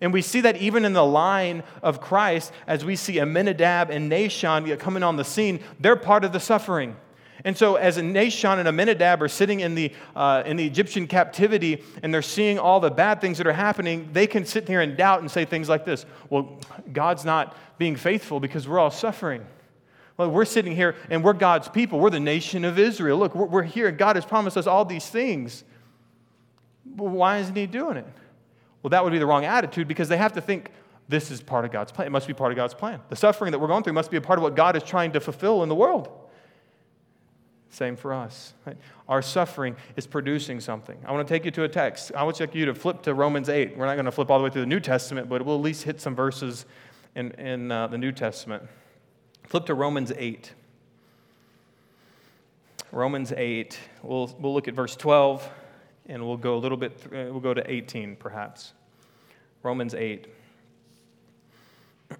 And 0.00 0.12
we 0.12 0.22
see 0.22 0.40
that 0.40 0.56
even 0.56 0.84
in 0.84 0.92
the 0.92 1.04
line 1.04 1.62
of 1.82 2.00
Christ, 2.00 2.52
as 2.66 2.84
we 2.84 2.96
see 2.96 3.20
Amminadab 3.20 3.90
and 3.90 4.10
Nahshon 4.10 4.76
coming 4.78 5.04
on 5.04 5.16
the 5.16 5.24
scene, 5.24 5.60
they're 5.78 5.96
part 5.96 6.24
of 6.24 6.32
the 6.32 6.40
suffering. 6.40 6.96
And 7.46 7.56
so, 7.56 7.76
as 7.76 7.98
a 7.98 8.00
Nahshon 8.00 8.58
and 8.58 8.66
Amminadab 8.66 9.22
are 9.22 9.28
sitting 9.28 9.60
in 9.60 9.74
the, 9.74 9.92
uh, 10.16 10.42
in 10.46 10.56
the 10.56 10.66
Egyptian 10.66 11.06
captivity 11.06 11.82
and 12.02 12.12
they're 12.12 12.22
seeing 12.22 12.58
all 12.58 12.80
the 12.80 12.90
bad 12.90 13.20
things 13.20 13.36
that 13.36 13.46
are 13.46 13.52
happening, 13.52 14.08
they 14.14 14.26
can 14.26 14.46
sit 14.46 14.66
here 14.66 14.80
and 14.80 14.96
doubt 14.96 15.20
and 15.20 15.30
say 15.30 15.44
things 15.44 15.68
like 15.68 15.84
this 15.84 16.06
Well, 16.30 16.58
God's 16.92 17.24
not 17.24 17.54
being 17.76 17.96
faithful 17.96 18.40
because 18.40 18.66
we're 18.66 18.78
all 18.78 18.90
suffering. 18.90 19.44
Well, 20.16 20.30
we're 20.30 20.46
sitting 20.46 20.74
here 20.74 20.96
and 21.10 21.22
we're 21.22 21.34
God's 21.34 21.68
people. 21.68 22.00
We're 22.00 22.10
the 22.10 22.20
nation 22.20 22.64
of 22.64 22.78
Israel. 22.78 23.18
Look, 23.18 23.34
we're, 23.34 23.46
we're 23.46 23.62
here. 23.62 23.90
God 23.90 24.16
has 24.16 24.24
promised 24.24 24.56
us 24.56 24.66
all 24.66 24.86
these 24.86 25.06
things. 25.06 25.64
Well, 26.96 27.12
why 27.12 27.38
isn't 27.38 27.56
He 27.56 27.66
doing 27.66 27.98
it? 27.98 28.06
Well, 28.82 28.90
that 28.90 29.04
would 29.04 29.12
be 29.12 29.18
the 29.18 29.26
wrong 29.26 29.44
attitude 29.44 29.86
because 29.86 30.08
they 30.08 30.16
have 30.16 30.32
to 30.34 30.40
think 30.40 30.70
this 31.08 31.30
is 31.30 31.42
part 31.42 31.66
of 31.66 31.72
God's 31.72 31.92
plan. 31.92 32.06
It 32.06 32.10
must 32.10 32.26
be 32.26 32.32
part 32.32 32.52
of 32.52 32.56
God's 32.56 32.74
plan. 32.74 33.00
The 33.10 33.16
suffering 33.16 33.52
that 33.52 33.58
we're 33.58 33.68
going 33.68 33.82
through 33.82 33.92
must 33.92 34.10
be 34.10 34.16
a 34.16 34.22
part 34.22 34.38
of 34.38 34.42
what 34.42 34.56
God 34.56 34.76
is 34.76 34.82
trying 34.82 35.12
to 35.12 35.20
fulfill 35.20 35.62
in 35.62 35.68
the 35.68 35.74
world. 35.74 36.08
Same 37.74 37.96
for 37.96 38.14
us. 38.14 38.54
Right? 38.64 38.76
Our 39.08 39.20
suffering 39.20 39.74
is 39.96 40.06
producing 40.06 40.60
something. 40.60 40.96
I 41.04 41.10
want 41.10 41.26
to 41.26 41.34
take 41.34 41.44
you 41.44 41.50
to 41.50 41.64
a 41.64 41.68
text. 41.68 42.12
I 42.14 42.22
want 42.22 42.38
you 42.38 42.66
to 42.66 42.74
flip 42.74 43.02
to 43.02 43.14
Romans 43.14 43.48
8. 43.48 43.76
We're 43.76 43.86
not 43.86 43.94
going 43.96 44.04
to 44.04 44.12
flip 44.12 44.30
all 44.30 44.38
the 44.38 44.44
way 44.44 44.50
through 44.50 44.62
the 44.62 44.68
New 44.68 44.78
Testament, 44.78 45.28
but 45.28 45.44
we'll 45.44 45.56
at 45.56 45.60
least 45.60 45.82
hit 45.82 46.00
some 46.00 46.14
verses 46.14 46.66
in, 47.16 47.32
in 47.32 47.72
uh, 47.72 47.88
the 47.88 47.98
New 47.98 48.12
Testament. 48.12 48.62
Flip 49.48 49.66
to 49.66 49.74
Romans 49.74 50.12
8. 50.16 50.52
Romans 52.92 53.32
8. 53.36 53.76
We'll, 54.04 54.32
we'll 54.38 54.54
look 54.54 54.68
at 54.68 54.74
verse 54.74 54.94
12, 54.94 55.50
and 56.06 56.24
we'll 56.24 56.36
go 56.36 56.54
a 56.54 56.60
little 56.60 56.78
bit, 56.78 56.92
uh, 57.06 57.26
we'll 57.32 57.40
go 57.40 57.54
to 57.54 57.68
18 57.68 58.14
perhaps. 58.14 58.72
Romans 59.64 59.94
8. 59.94 60.28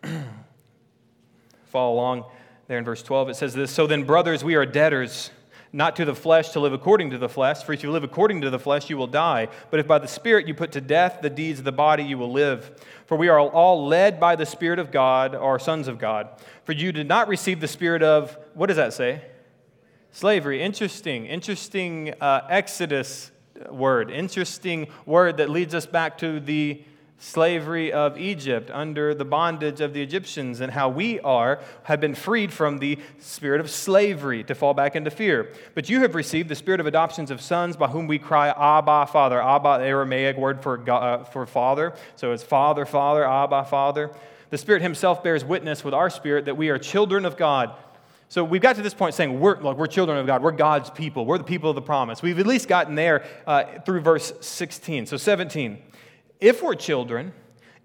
Follow 1.66 1.94
along 1.94 2.24
there 2.66 2.78
in 2.78 2.84
verse 2.84 3.04
12. 3.04 3.28
It 3.28 3.36
says 3.36 3.54
this 3.54 3.70
So 3.70 3.86
then, 3.86 4.02
brothers, 4.02 4.42
we 4.42 4.56
are 4.56 4.66
debtors 4.66 5.30
not 5.74 5.96
to 5.96 6.04
the 6.04 6.14
flesh 6.14 6.50
to 6.50 6.60
live 6.60 6.72
according 6.72 7.10
to 7.10 7.18
the 7.18 7.28
flesh, 7.28 7.64
for 7.64 7.72
if 7.72 7.82
you 7.82 7.90
live 7.90 8.04
according 8.04 8.40
to 8.42 8.48
the 8.48 8.60
flesh, 8.60 8.88
you 8.88 8.96
will 8.96 9.08
die. 9.08 9.48
But 9.72 9.80
if 9.80 9.88
by 9.88 9.98
the 9.98 10.06
Spirit 10.06 10.46
you 10.46 10.54
put 10.54 10.70
to 10.72 10.80
death 10.80 11.18
the 11.20 11.28
deeds 11.28 11.58
of 11.58 11.64
the 11.64 11.72
body, 11.72 12.04
you 12.04 12.16
will 12.16 12.30
live. 12.30 12.80
For 13.06 13.16
we 13.16 13.28
are 13.28 13.40
all 13.40 13.84
led 13.84 14.20
by 14.20 14.37
the 14.37 14.46
Spirit 14.46 14.78
of 14.78 14.92
God, 14.92 15.34
or 15.34 15.58
sons 15.58 15.88
of 15.88 15.98
God. 15.98 16.28
For 16.62 16.70
you 16.70 16.92
did 16.92 17.08
not 17.08 17.26
receive 17.26 17.60
the 17.60 17.66
spirit 17.66 18.04
of, 18.04 18.38
what 18.54 18.68
does 18.68 18.76
that 18.76 18.92
say? 18.92 19.22
Slavery. 20.12 20.62
Interesting, 20.62 21.26
interesting 21.26 22.14
uh, 22.20 22.46
Exodus 22.48 23.32
word. 23.68 24.12
Interesting 24.12 24.87
word 25.06 25.38
that 25.38 25.50
leads 25.50 25.74
us 25.74 25.87
back 25.87 26.18
to 26.18 26.38
the 26.38 26.84
slavery 27.24 27.90
of 27.90 28.18
Egypt, 28.18 28.70
under 28.70 29.14
the 29.14 29.24
bondage 29.24 29.80
of 29.80 29.94
the 29.94 30.02
Egyptians, 30.02 30.60
and 30.60 30.70
how 30.70 30.90
we 30.90 31.18
are, 31.20 31.58
have 31.84 31.98
been 31.98 32.14
freed 32.14 32.52
from 32.52 32.78
the 32.78 32.98
spirit 33.18 33.60
of 33.60 33.70
slavery 33.70 34.44
to 34.44 34.54
fall 34.54 34.74
back 34.74 34.94
into 34.94 35.10
fear. 35.10 35.50
But 35.74 35.88
you 35.88 36.00
have 36.00 36.14
received 36.14 36.50
the 36.50 36.54
spirit 36.54 36.80
of 36.80 36.87
adoptions 36.87 37.30
of 37.30 37.40
sons 37.40 37.76
by 37.76 37.88
whom 37.88 38.06
we 38.06 38.18
cry, 38.18 38.50
Abba, 38.50 39.06
Father. 39.06 39.42
Abba, 39.42 39.82
Aramaic 39.82 40.37
word 40.37 40.62
for, 40.62 40.76
God, 40.76 41.02
uh, 41.02 41.24
for 41.24 41.46
father. 41.46 41.94
So 42.14 42.32
it's 42.32 42.42
Father, 42.42 42.84
Father, 42.84 43.26
Abba, 43.26 43.64
Father. 43.64 44.10
The 44.50 44.58
Spirit 44.58 44.82
Himself 44.82 45.24
bears 45.24 45.44
witness 45.44 45.82
with 45.82 45.94
our 45.94 46.10
spirit 46.10 46.44
that 46.44 46.56
we 46.56 46.68
are 46.68 46.78
children 46.78 47.24
of 47.24 47.38
God. 47.38 47.74
So 48.28 48.44
we've 48.44 48.60
got 48.60 48.76
to 48.76 48.82
this 48.82 48.94
point 48.94 49.14
saying 49.14 49.40
we're, 49.40 49.60
like, 49.60 49.78
we're 49.78 49.87
children 49.87 50.18
of 50.18 50.26
God. 50.26 50.42
We're 50.42 50.52
God's 50.52 50.90
people. 50.90 51.24
We're 51.24 51.38
the 51.38 51.44
people 51.44 51.70
of 51.70 51.74
the 51.74 51.82
promise. 51.82 52.20
We've 52.20 52.38
at 52.38 52.46
least 52.46 52.68
gotten 52.68 52.94
there 52.94 53.24
uh, 53.46 53.64
through 53.87 54.00
verse 54.00 54.32
16. 54.40 55.06
So 55.06 55.16
17 55.16 55.78
if 56.44 56.62
we're 56.62 56.74
children, 56.74 57.33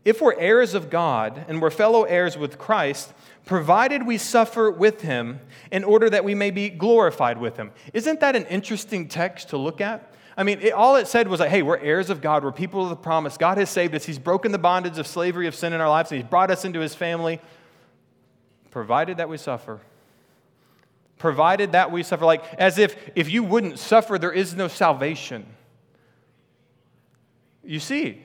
if 0.03 0.21
we're 0.21 0.37
heirs 0.37 0.73
of 0.73 0.89
God 0.89 1.45
and 1.47 1.61
we're 1.61 1.71
fellow 1.71 2.03
heirs 2.03 2.37
with 2.37 2.57
Christ, 2.57 3.13
provided 3.45 4.05
we 4.05 4.17
suffer 4.17 4.69
with 4.69 5.01
him 5.01 5.39
in 5.71 5.85
order 5.85 6.09
that 6.09 6.25
we 6.25 6.35
may 6.35 6.51
be 6.51 6.69
glorified 6.69 7.37
with 7.37 7.55
him. 7.55 7.71
Isn't 7.93 8.19
that 8.19 8.35
an 8.35 8.45
interesting 8.47 9.07
text 9.07 9.49
to 9.49 9.57
look 9.57 9.79
at? 9.79 10.13
I 10.35 10.43
mean, 10.43 10.59
it, 10.59 10.73
all 10.73 10.97
it 10.97 11.07
said 11.07 11.29
was 11.29 11.39
like, 11.39 11.49
hey, 11.49 11.61
we're 11.61 11.77
heirs 11.77 12.09
of 12.09 12.19
God, 12.19 12.43
we're 12.43 12.51
people 12.51 12.83
of 12.83 12.89
the 12.89 12.97
promise. 12.97 13.37
God 13.37 13.57
has 13.57 13.69
saved 13.69 13.95
us, 13.95 14.03
He's 14.03 14.19
broken 14.19 14.51
the 14.51 14.57
bondage 14.57 14.97
of 14.97 15.07
slavery 15.07 15.47
of 15.47 15.55
sin 15.55 15.71
in 15.71 15.79
our 15.79 15.89
lives, 15.89 16.11
and 16.11 16.21
He's 16.21 16.29
brought 16.29 16.51
us 16.51 16.65
into 16.65 16.81
His 16.81 16.93
family, 16.93 17.39
provided 18.71 19.17
that 19.17 19.29
we 19.29 19.37
suffer. 19.37 19.79
Provided 21.17 21.71
that 21.71 21.91
we 21.91 22.03
suffer. 22.03 22.25
Like, 22.25 22.43
as 22.53 22.77
if 22.77 22.95
if 23.15 23.29
you 23.29 23.43
wouldn't 23.43 23.79
suffer, 23.79 24.17
there 24.17 24.31
is 24.31 24.53
no 24.53 24.67
salvation. 24.67 25.45
You 27.63 27.79
see, 27.79 28.23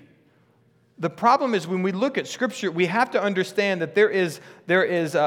the 0.98 1.10
problem 1.10 1.54
is 1.54 1.66
when 1.66 1.82
we 1.82 1.92
look 1.92 2.18
at 2.18 2.26
Scripture, 2.26 2.70
we 2.70 2.86
have 2.86 3.10
to 3.12 3.22
understand 3.22 3.80
that 3.82 3.94
there 3.94 4.08
is, 4.08 4.40
there 4.66 4.84
is 4.84 5.14
a, 5.14 5.18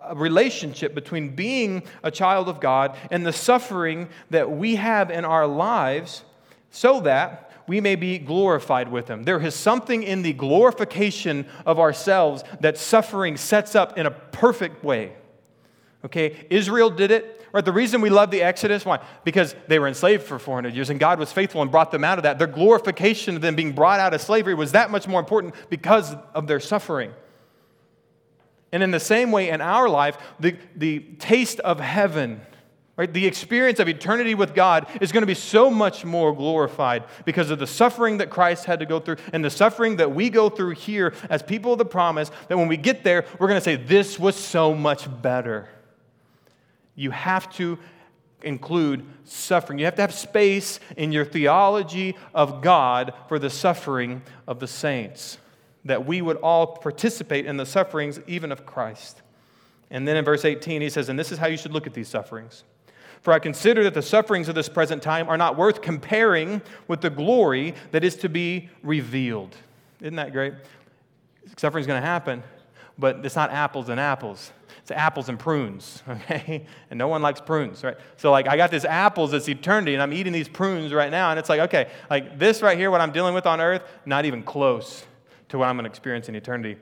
a, 0.00 0.10
a, 0.10 0.14
relationship 0.14 0.94
between 0.94 1.34
being 1.34 1.82
a 2.02 2.10
child 2.10 2.48
of 2.48 2.60
God 2.60 2.96
and 3.10 3.26
the 3.26 3.32
suffering 3.32 4.08
that 4.30 4.50
we 4.50 4.76
have 4.76 5.10
in 5.10 5.24
our 5.24 5.46
lives 5.46 6.24
so 6.70 7.00
that 7.00 7.50
we 7.66 7.80
may 7.80 7.96
be 7.96 8.18
glorified 8.18 8.90
with 8.90 9.08
Him. 9.08 9.24
There 9.24 9.40
is 9.40 9.54
something 9.54 10.02
in 10.02 10.22
the 10.22 10.32
glorification 10.32 11.46
of 11.66 11.78
ourselves 11.78 12.44
that 12.60 12.78
suffering 12.78 13.36
sets 13.36 13.74
up 13.74 13.98
in 13.98 14.06
a 14.06 14.10
perfect 14.10 14.84
way. 14.84 15.12
Okay, 16.04 16.46
Israel 16.50 16.90
did 16.90 17.10
it. 17.10 17.44
Right? 17.52 17.64
The 17.64 17.72
reason 17.72 18.00
we 18.00 18.10
love 18.10 18.30
the 18.30 18.42
Exodus, 18.42 18.84
why? 18.84 19.00
Because 19.24 19.54
they 19.68 19.78
were 19.78 19.88
enslaved 19.88 20.24
for 20.24 20.38
400 20.38 20.74
years 20.74 20.90
and 20.90 21.00
God 21.00 21.18
was 21.18 21.32
faithful 21.32 21.62
and 21.62 21.70
brought 21.70 21.90
them 21.90 22.04
out 22.04 22.18
of 22.18 22.24
that. 22.24 22.38
Their 22.38 22.46
glorification 22.46 23.36
of 23.36 23.42
them 23.42 23.54
being 23.54 23.72
brought 23.72 24.00
out 24.00 24.14
of 24.14 24.20
slavery 24.20 24.54
was 24.54 24.72
that 24.72 24.90
much 24.90 25.06
more 25.06 25.20
important 25.20 25.54
because 25.70 26.14
of 26.34 26.46
their 26.46 26.60
suffering. 26.60 27.12
And 28.72 28.82
in 28.82 28.90
the 28.90 29.00
same 29.00 29.30
way, 29.30 29.48
in 29.48 29.60
our 29.60 29.88
life, 29.88 30.18
the, 30.40 30.56
the 30.74 30.98
taste 31.18 31.60
of 31.60 31.78
heaven, 31.78 32.40
right, 32.96 33.10
the 33.10 33.26
experience 33.26 33.78
of 33.78 33.88
eternity 33.88 34.34
with 34.34 34.54
God 34.54 34.86
is 35.00 35.12
going 35.12 35.22
to 35.22 35.26
be 35.26 35.34
so 35.34 35.70
much 35.70 36.04
more 36.04 36.34
glorified 36.34 37.04
because 37.24 37.50
of 37.50 37.58
the 37.60 37.66
suffering 37.66 38.18
that 38.18 38.28
Christ 38.28 38.64
had 38.64 38.80
to 38.80 38.86
go 38.86 38.98
through 38.98 39.16
and 39.32 39.44
the 39.44 39.50
suffering 39.50 39.96
that 39.96 40.12
we 40.12 40.30
go 40.30 40.50
through 40.50 40.72
here 40.72 41.14
as 41.30 41.42
people 41.42 41.72
of 41.72 41.78
the 41.78 41.84
promise, 41.84 42.30
that 42.48 42.58
when 42.58 42.68
we 42.68 42.76
get 42.76 43.04
there, 43.04 43.24
we're 43.38 43.48
going 43.48 43.60
to 43.60 43.64
say, 43.64 43.76
This 43.76 44.18
was 44.18 44.34
so 44.34 44.74
much 44.74 45.08
better 45.22 45.68
you 46.96 47.10
have 47.12 47.52
to 47.56 47.78
include 48.42 49.04
suffering. 49.24 49.78
You 49.78 49.84
have 49.84 49.96
to 49.96 50.02
have 50.02 50.14
space 50.14 50.80
in 50.96 51.12
your 51.12 51.24
theology 51.24 52.16
of 52.34 52.62
God 52.62 53.12
for 53.28 53.38
the 53.38 53.50
suffering 53.50 54.22
of 54.46 54.60
the 54.60 54.66
saints, 54.66 55.38
that 55.84 56.06
we 56.06 56.22
would 56.22 56.36
all 56.38 56.66
participate 56.66 57.46
in 57.46 57.56
the 57.56 57.66
sufferings 57.66 58.20
even 58.26 58.50
of 58.50 58.66
Christ. 58.66 59.22
And 59.90 60.06
then 60.06 60.16
in 60.16 60.24
verse 60.24 60.44
18, 60.44 60.80
he 60.80 60.90
says, 60.90 61.08
And 61.08 61.18
this 61.18 61.30
is 61.30 61.38
how 61.38 61.46
you 61.46 61.56
should 61.56 61.72
look 61.72 61.86
at 61.86 61.94
these 61.94 62.08
sufferings. 62.08 62.64
For 63.20 63.32
I 63.32 63.38
consider 63.38 63.82
that 63.84 63.94
the 63.94 64.02
sufferings 64.02 64.48
of 64.48 64.54
this 64.54 64.68
present 64.68 65.02
time 65.02 65.28
are 65.28 65.36
not 65.36 65.56
worth 65.56 65.82
comparing 65.82 66.62
with 66.86 67.00
the 67.00 67.10
glory 67.10 67.74
that 67.90 68.04
is 68.04 68.16
to 68.16 68.28
be 68.28 68.68
revealed. 68.82 69.56
Isn't 70.00 70.16
that 70.16 70.32
great? 70.32 70.54
Suffering 71.56 71.80
is 71.80 71.86
going 71.86 72.00
to 72.00 72.06
happen, 72.06 72.42
but 72.98 73.24
it's 73.24 73.36
not 73.36 73.50
apples 73.50 73.88
and 73.88 73.98
apples 73.98 74.52
it's 74.86 74.92
apples 74.92 75.28
and 75.28 75.36
prunes, 75.36 76.00
okay? 76.08 76.64
And 76.90 76.98
no 76.98 77.08
one 77.08 77.20
likes 77.20 77.40
prunes, 77.40 77.82
right? 77.82 77.96
So, 78.18 78.30
like, 78.30 78.46
I 78.46 78.56
got 78.56 78.70
this 78.70 78.84
apples 78.84 79.32
that's 79.32 79.48
eternity, 79.48 79.94
and 79.94 80.02
I'm 80.02 80.12
eating 80.12 80.32
these 80.32 80.46
prunes 80.46 80.92
right 80.92 81.10
now, 81.10 81.30
and 81.30 81.40
it's 81.40 81.48
like, 81.48 81.58
okay, 81.62 81.90
like 82.08 82.38
this 82.38 82.62
right 82.62 82.78
here, 82.78 82.88
what 82.92 83.00
I'm 83.00 83.10
dealing 83.10 83.34
with 83.34 83.46
on 83.46 83.60
earth, 83.60 83.82
not 84.04 84.26
even 84.26 84.44
close 84.44 85.04
to 85.48 85.58
what 85.58 85.68
I'm 85.68 85.76
to 85.78 85.84
experience 85.86 86.28
in 86.28 86.36
eternity. 86.36 86.76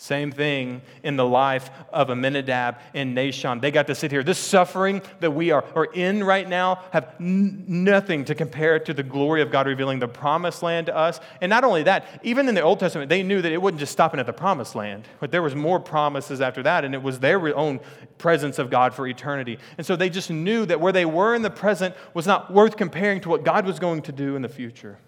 Same 0.00 0.32
thing 0.32 0.80
in 1.02 1.16
the 1.16 1.26
life 1.26 1.68
of 1.92 2.08
Amminadab 2.08 2.78
and 2.94 3.14
Nahshon. 3.14 3.60
They 3.60 3.70
got 3.70 3.86
to 3.88 3.94
sit 3.94 4.10
here. 4.10 4.22
This 4.22 4.38
suffering 4.38 5.02
that 5.20 5.32
we 5.32 5.50
are, 5.50 5.62
are 5.74 5.84
in 5.84 6.24
right 6.24 6.48
now 6.48 6.82
have 6.90 7.14
n- 7.20 7.66
nothing 7.68 8.24
to 8.24 8.34
compare 8.34 8.78
to 8.78 8.94
the 8.94 9.02
glory 9.02 9.42
of 9.42 9.50
God 9.50 9.66
revealing 9.66 9.98
the 9.98 10.08
promised 10.08 10.62
land 10.62 10.86
to 10.86 10.96
us. 10.96 11.20
And 11.42 11.50
not 11.50 11.64
only 11.64 11.82
that, 11.82 12.06
even 12.22 12.48
in 12.48 12.54
the 12.54 12.62
Old 12.62 12.80
Testament, 12.80 13.10
they 13.10 13.22
knew 13.22 13.42
that 13.42 13.52
it 13.52 13.60
wasn't 13.60 13.80
just 13.80 13.92
stopping 13.92 14.18
at 14.18 14.24
the 14.24 14.32
promised 14.32 14.74
land, 14.74 15.06
but 15.20 15.32
there 15.32 15.42
was 15.42 15.54
more 15.54 15.78
promises 15.78 16.40
after 16.40 16.62
that, 16.62 16.86
and 16.86 16.94
it 16.94 17.02
was 17.02 17.20
their 17.20 17.54
own 17.54 17.78
presence 18.16 18.58
of 18.58 18.70
God 18.70 18.94
for 18.94 19.06
eternity. 19.06 19.58
And 19.76 19.86
so 19.86 19.96
they 19.96 20.08
just 20.08 20.30
knew 20.30 20.64
that 20.64 20.80
where 20.80 20.92
they 20.92 21.04
were 21.04 21.34
in 21.34 21.42
the 21.42 21.50
present 21.50 21.94
was 22.14 22.26
not 22.26 22.50
worth 22.50 22.78
comparing 22.78 23.20
to 23.20 23.28
what 23.28 23.44
God 23.44 23.66
was 23.66 23.78
going 23.78 24.00
to 24.04 24.12
do 24.12 24.34
in 24.34 24.40
the 24.40 24.48
future. 24.48 24.98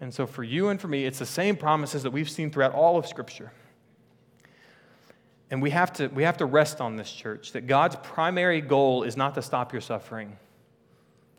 And 0.00 0.12
so 0.12 0.26
for 0.26 0.42
you 0.42 0.70
and 0.70 0.80
for 0.80 0.88
me, 0.88 1.04
it's 1.04 1.20
the 1.20 1.26
same 1.26 1.54
promises 1.54 2.02
that 2.02 2.10
we've 2.10 2.28
seen 2.28 2.50
throughout 2.50 2.74
all 2.74 2.98
of 2.98 3.06
Scripture. 3.06 3.52
And 5.50 5.60
we 5.60 5.70
have, 5.70 5.92
to, 5.94 6.06
we 6.08 6.22
have 6.22 6.36
to 6.36 6.46
rest 6.46 6.80
on 6.80 6.96
this, 6.96 7.10
church, 7.10 7.52
that 7.52 7.66
God's 7.66 7.96
primary 7.96 8.60
goal 8.60 9.02
is 9.02 9.16
not 9.16 9.34
to 9.34 9.42
stop 9.42 9.72
your 9.72 9.80
suffering. 9.80 10.36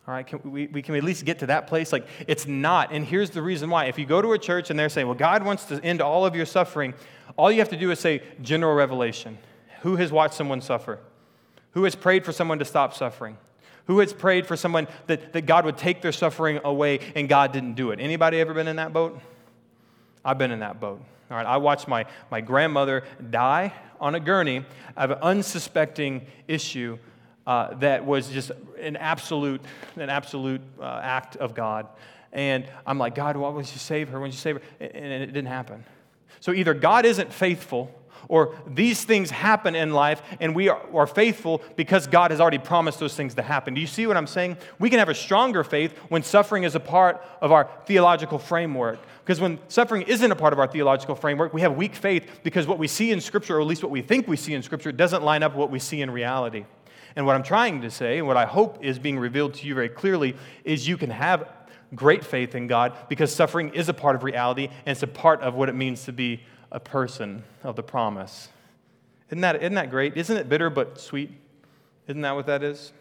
All 0.07 0.13
right, 0.13 0.27
can 0.27 0.41
we, 0.51 0.67
we 0.67 0.81
can 0.81 0.95
at 0.95 1.03
least 1.03 1.23
get 1.23 1.39
to 1.39 1.45
that 1.45 1.67
place? 1.67 1.93
Like, 1.93 2.07
it's 2.27 2.45
not. 2.45 2.91
And 2.91 3.05
here's 3.05 3.29
the 3.29 3.41
reason 3.41 3.69
why. 3.69 3.85
If 3.85 3.97
you 3.97 4.05
go 4.05 4.21
to 4.21 4.33
a 4.33 4.39
church 4.39 4.69
and 4.69 4.77
they're 4.77 4.89
saying, 4.89 5.07
well, 5.07 5.15
God 5.15 5.45
wants 5.45 5.65
to 5.65 5.81
end 5.83 6.01
all 6.01 6.25
of 6.25 6.35
your 6.35 6.45
suffering, 6.45 6.93
all 7.37 7.51
you 7.51 7.59
have 7.59 7.69
to 7.69 7.77
do 7.77 7.91
is 7.91 7.99
say, 7.99 8.21
general 8.41 8.75
revelation. 8.75 9.37
Who 9.81 9.95
has 9.95 10.11
watched 10.11 10.33
someone 10.33 10.59
suffer? 10.59 10.99
Who 11.71 11.85
has 11.85 11.95
prayed 11.95 12.25
for 12.25 12.33
someone 12.33 12.59
to 12.59 12.65
stop 12.65 12.93
suffering? 12.93 13.37
Who 13.85 13.99
has 13.99 14.11
prayed 14.11 14.45
for 14.45 14.57
someone 14.57 14.87
that, 15.07 15.33
that 15.33 15.45
God 15.45 15.65
would 15.65 15.77
take 15.77 16.01
their 16.01 16.11
suffering 16.11 16.59
away 16.63 16.99
and 17.15 17.29
God 17.29 17.53
didn't 17.53 17.75
do 17.75 17.91
it? 17.91 17.99
Anybody 17.99 18.41
ever 18.41 18.53
been 18.53 18.67
in 18.67 18.75
that 18.75 18.91
boat? 18.91 19.19
I've 20.25 20.37
been 20.37 20.51
in 20.51 20.59
that 20.59 20.79
boat. 20.79 21.01
All 21.29 21.37
right, 21.37 21.45
I 21.45 21.57
watched 21.57 21.87
my, 21.87 22.05
my 22.29 22.41
grandmother 22.41 23.03
die 23.29 23.71
on 24.01 24.15
a 24.15 24.19
gurney 24.19 24.65
of 24.97 25.11
an 25.11 25.19
unsuspecting 25.21 26.25
issue 26.47 26.97
uh, 27.47 27.73
that 27.75 28.05
was 28.05 28.29
just 28.29 28.51
an 28.79 28.97
absolute, 28.97 29.61
an 29.95 30.09
absolute 30.09 30.61
uh, 30.79 30.99
act 31.01 31.37
of 31.37 31.53
God. 31.53 31.87
And 32.33 32.65
I'm 32.85 32.97
like, 32.97 33.15
God, 33.15 33.37
why 33.37 33.49
would 33.49 33.65
you 33.65 33.77
save 33.77 34.09
her? 34.09 34.19
When 34.19 34.31
you 34.31 34.37
save 34.37 34.57
her? 34.57 34.61
And 34.79 35.23
it 35.23 35.27
didn't 35.27 35.47
happen. 35.47 35.83
So 36.39 36.51
either 36.51 36.73
God 36.73 37.05
isn't 37.05 37.31
faithful 37.31 37.93
or 38.31 38.55
these 38.65 39.03
things 39.03 39.29
happen 39.29 39.75
in 39.75 39.91
life 39.91 40.21
and 40.39 40.55
we 40.55 40.69
are, 40.69 40.81
are, 40.93 41.05
faithful 41.05 41.61
because 41.75 42.07
God 42.07 42.31
has 42.31 42.39
already 42.39 42.59
promised 42.59 42.97
those 42.97 43.13
things 43.13 43.35
to 43.35 43.41
happen. 43.41 43.73
Do 43.73 43.81
you 43.81 43.87
see 43.87 44.07
what 44.07 44.15
I'm 44.15 44.25
saying? 44.25 44.55
We 44.79 44.89
can 44.89 44.99
have 44.99 45.09
a 45.09 45.13
stronger 45.13 45.65
faith 45.65 45.97
when 46.07 46.23
suffering 46.23 46.63
is 46.63 46.73
a 46.73 46.79
part 46.79 47.21
of 47.41 47.51
our 47.51 47.69
theological 47.85 48.39
framework. 48.39 48.99
Because 49.25 49.41
when 49.41 49.59
suffering 49.67 50.03
isn't 50.03 50.31
a 50.31 50.35
part 50.35 50.53
of 50.53 50.59
our 50.59 50.67
theological 50.67 51.13
framework, 51.13 51.53
we 51.53 51.59
have 51.59 51.75
weak 51.75 51.93
faith 51.93 52.39
because 52.41 52.67
what 52.67 52.79
we 52.79 52.87
see 52.87 53.11
in 53.11 53.19
Scripture, 53.19 53.57
or 53.57 53.61
at 53.61 53.67
least 53.67 53.83
what 53.83 53.91
we 53.91 54.01
think 54.01 54.29
we 54.29 54.37
see 54.37 54.53
in 54.53 54.63
Scripture, 54.63 54.93
doesn't 54.93 55.23
line 55.23 55.43
up 55.43 55.51
with 55.51 55.59
what 55.59 55.69
we 55.69 55.79
see 55.79 56.01
in 56.01 56.09
reality. 56.09 56.63
And 57.17 57.25
what 57.25 57.35
I'm 57.35 57.43
trying 57.43 57.81
to 57.81 57.91
say, 57.91 58.19
and 58.19 58.27
what 58.27 58.37
I 58.37 58.45
hope 58.45 58.81
is 58.81 58.97
being 58.97 59.19
revealed 59.19 59.55
to 59.55 59.67
you 59.67 59.75
very 59.75 59.89
clearly, 59.89 60.37
is 60.63 60.87
you 60.87 60.95
can 60.95 61.09
have 61.09 61.49
great 61.95 62.23
faith 62.23 62.55
in 62.55 62.67
God 62.67 62.95
because 63.09 63.35
suffering 63.35 63.73
is 63.73 63.89
a 63.89 63.93
part 63.93 64.15
of 64.15 64.23
reality 64.23 64.69
and 64.85 64.93
it's 64.93 65.03
a 65.03 65.07
part 65.07 65.41
of 65.41 65.53
what 65.53 65.67
it 65.67 65.75
means 65.75 66.05
to 66.05 66.13
be 66.13 66.41
a 66.71 66.79
person 66.79 67.43
of 67.63 67.75
the 67.75 67.83
promise. 67.83 68.49
Isn't 69.29 69.41
that, 69.41 69.57
isn't 69.57 69.75
that 69.75 69.89
great? 69.89 70.17
Isn't 70.17 70.37
it 70.37 70.49
bitter 70.49 70.69
but 70.69 70.99
sweet? 70.99 71.31
Isn't 72.07 72.21
that 72.21 72.35
what 72.35 72.47
that 72.47 72.63
is? 72.63 72.91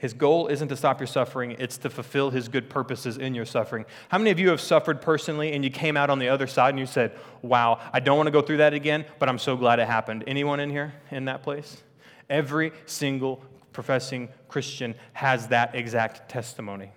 His 0.00 0.14
goal 0.14 0.46
isn't 0.46 0.68
to 0.68 0.76
stop 0.76 0.98
your 0.98 1.06
suffering, 1.06 1.56
it's 1.58 1.76
to 1.78 1.90
fulfill 1.90 2.30
his 2.30 2.48
good 2.48 2.70
purposes 2.70 3.18
in 3.18 3.34
your 3.34 3.44
suffering. 3.44 3.84
How 4.08 4.16
many 4.16 4.30
of 4.30 4.38
you 4.38 4.48
have 4.48 4.60
suffered 4.60 5.02
personally 5.02 5.52
and 5.52 5.62
you 5.62 5.70
came 5.70 5.94
out 5.94 6.08
on 6.08 6.18
the 6.18 6.30
other 6.30 6.46
side 6.46 6.70
and 6.70 6.78
you 6.78 6.86
said, 6.86 7.18
Wow, 7.42 7.78
I 7.92 8.00
don't 8.00 8.16
want 8.16 8.26
to 8.26 8.30
go 8.30 8.40
through 8.40 8.58
that 8.58 8.72
again, 8.72 9.04
but 9.18 9.28
I'm 9.28 9.38
so 9.38 9.56
glad 9.56 9.78
it 9.78 9.86
happened? 9.86 10.24
Anyone 10.26 10.58
in 10.58 10.70
here 10.70 10.94
in 11.10 11.26
that 11.26 11.42
place? 11.42 11.82
Every 12.30 12.72
single 12.86 13.44
professing 13.74 14.30
Christian 14.48 14.94
has 15.12 15.48
that 15.48 15.74
exact 15.74 16.30
testimony. 16.30 16.92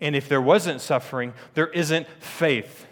And 0.00 0.14
if 0.14 0.28
there 0.28 0.40
wasn't 0.40 0.80
suffering, 0.80 1.34
there 1.54 1.68
isn't 1.68 2.06
faith. 2.20 2.86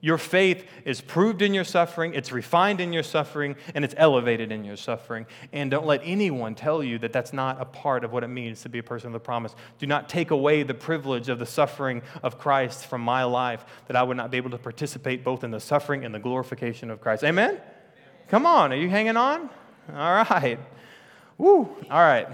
Your 0.00 0.18
faith 0.18 0.64
is 0.84 1.00
proved 1.00 1.42
in 1.42 1.54
your 1.54 1.64
suffering, 1.64 2.14
it's 2.14 2.30
refined 2.30 2.80
in 2.80 2.92
your 2.92 3.02
suffering, 3.02 3.56
and 3.74 3.84
it's 3.84 3.94
elevated 3.96 4.52
in 4.52 4.64
your 4.64 4.76
suffering. 4.76 5.26
And 5.52 5.70
don't 5.70 5.86
let 5.86 6.00
anyone 6.04 6.54
tell 6.54 6.84
you 6.84 6.98
that 6.98 7.12
that's 7.12 7.32
not 7.32 7.60
a 7.60 7.64
part 7.64 8.04
of 8.04 8.12
what 8.12 8.22
it 8.22 8.28
means 8.28 8.62
to 8.62 8.68
be 8.68 8.78
a 8.78 8.82
person 8.82 9.08
of 9.08 9.12
the 9.12 9.20
promise. 9.20 9.56
Do 9.78 9.86
not 9.86 10.08
take 10.08 10.30
away 10.30 10.62
the 10.62 10.74
privilege 10.74 11.28
of 11.28 11.38
the 11.38 11.46
suffering 11.46 12.02
of 12.22 12.38
Christ 12.38 12.86
from 12.86 13.00
my 13.00 13.24
life, 13.24 13.64
that 13.88 13.96
I 13.96 14.02
would 14.02 14.16
not 14.16 14.30
be 14.30 14.36
able 14.36 14.50
to 14.50 14.58
participate 14.58 15.24
both 15.24 15.42
in 15.42 15.50
the 15.50 15.60
suffering 15.60 16.04
and 16.04 16.14
the 16.14 16.20
glorification 16.20 16.90
of 16.90 17.00
Christ. 17.00 17.24
Amen? 17.24 17.60
Come 18.28 18.46
on, 18.46 18.72
are 18.72 18.76
you 18.76 18.88
hanging 18.88 19.16
on? 19.16 19.50
All 19.92 20.24
right. 20.30 20.58
Woo, 21.38 21.76
all 21.90 22.00
right. 22.00 22.28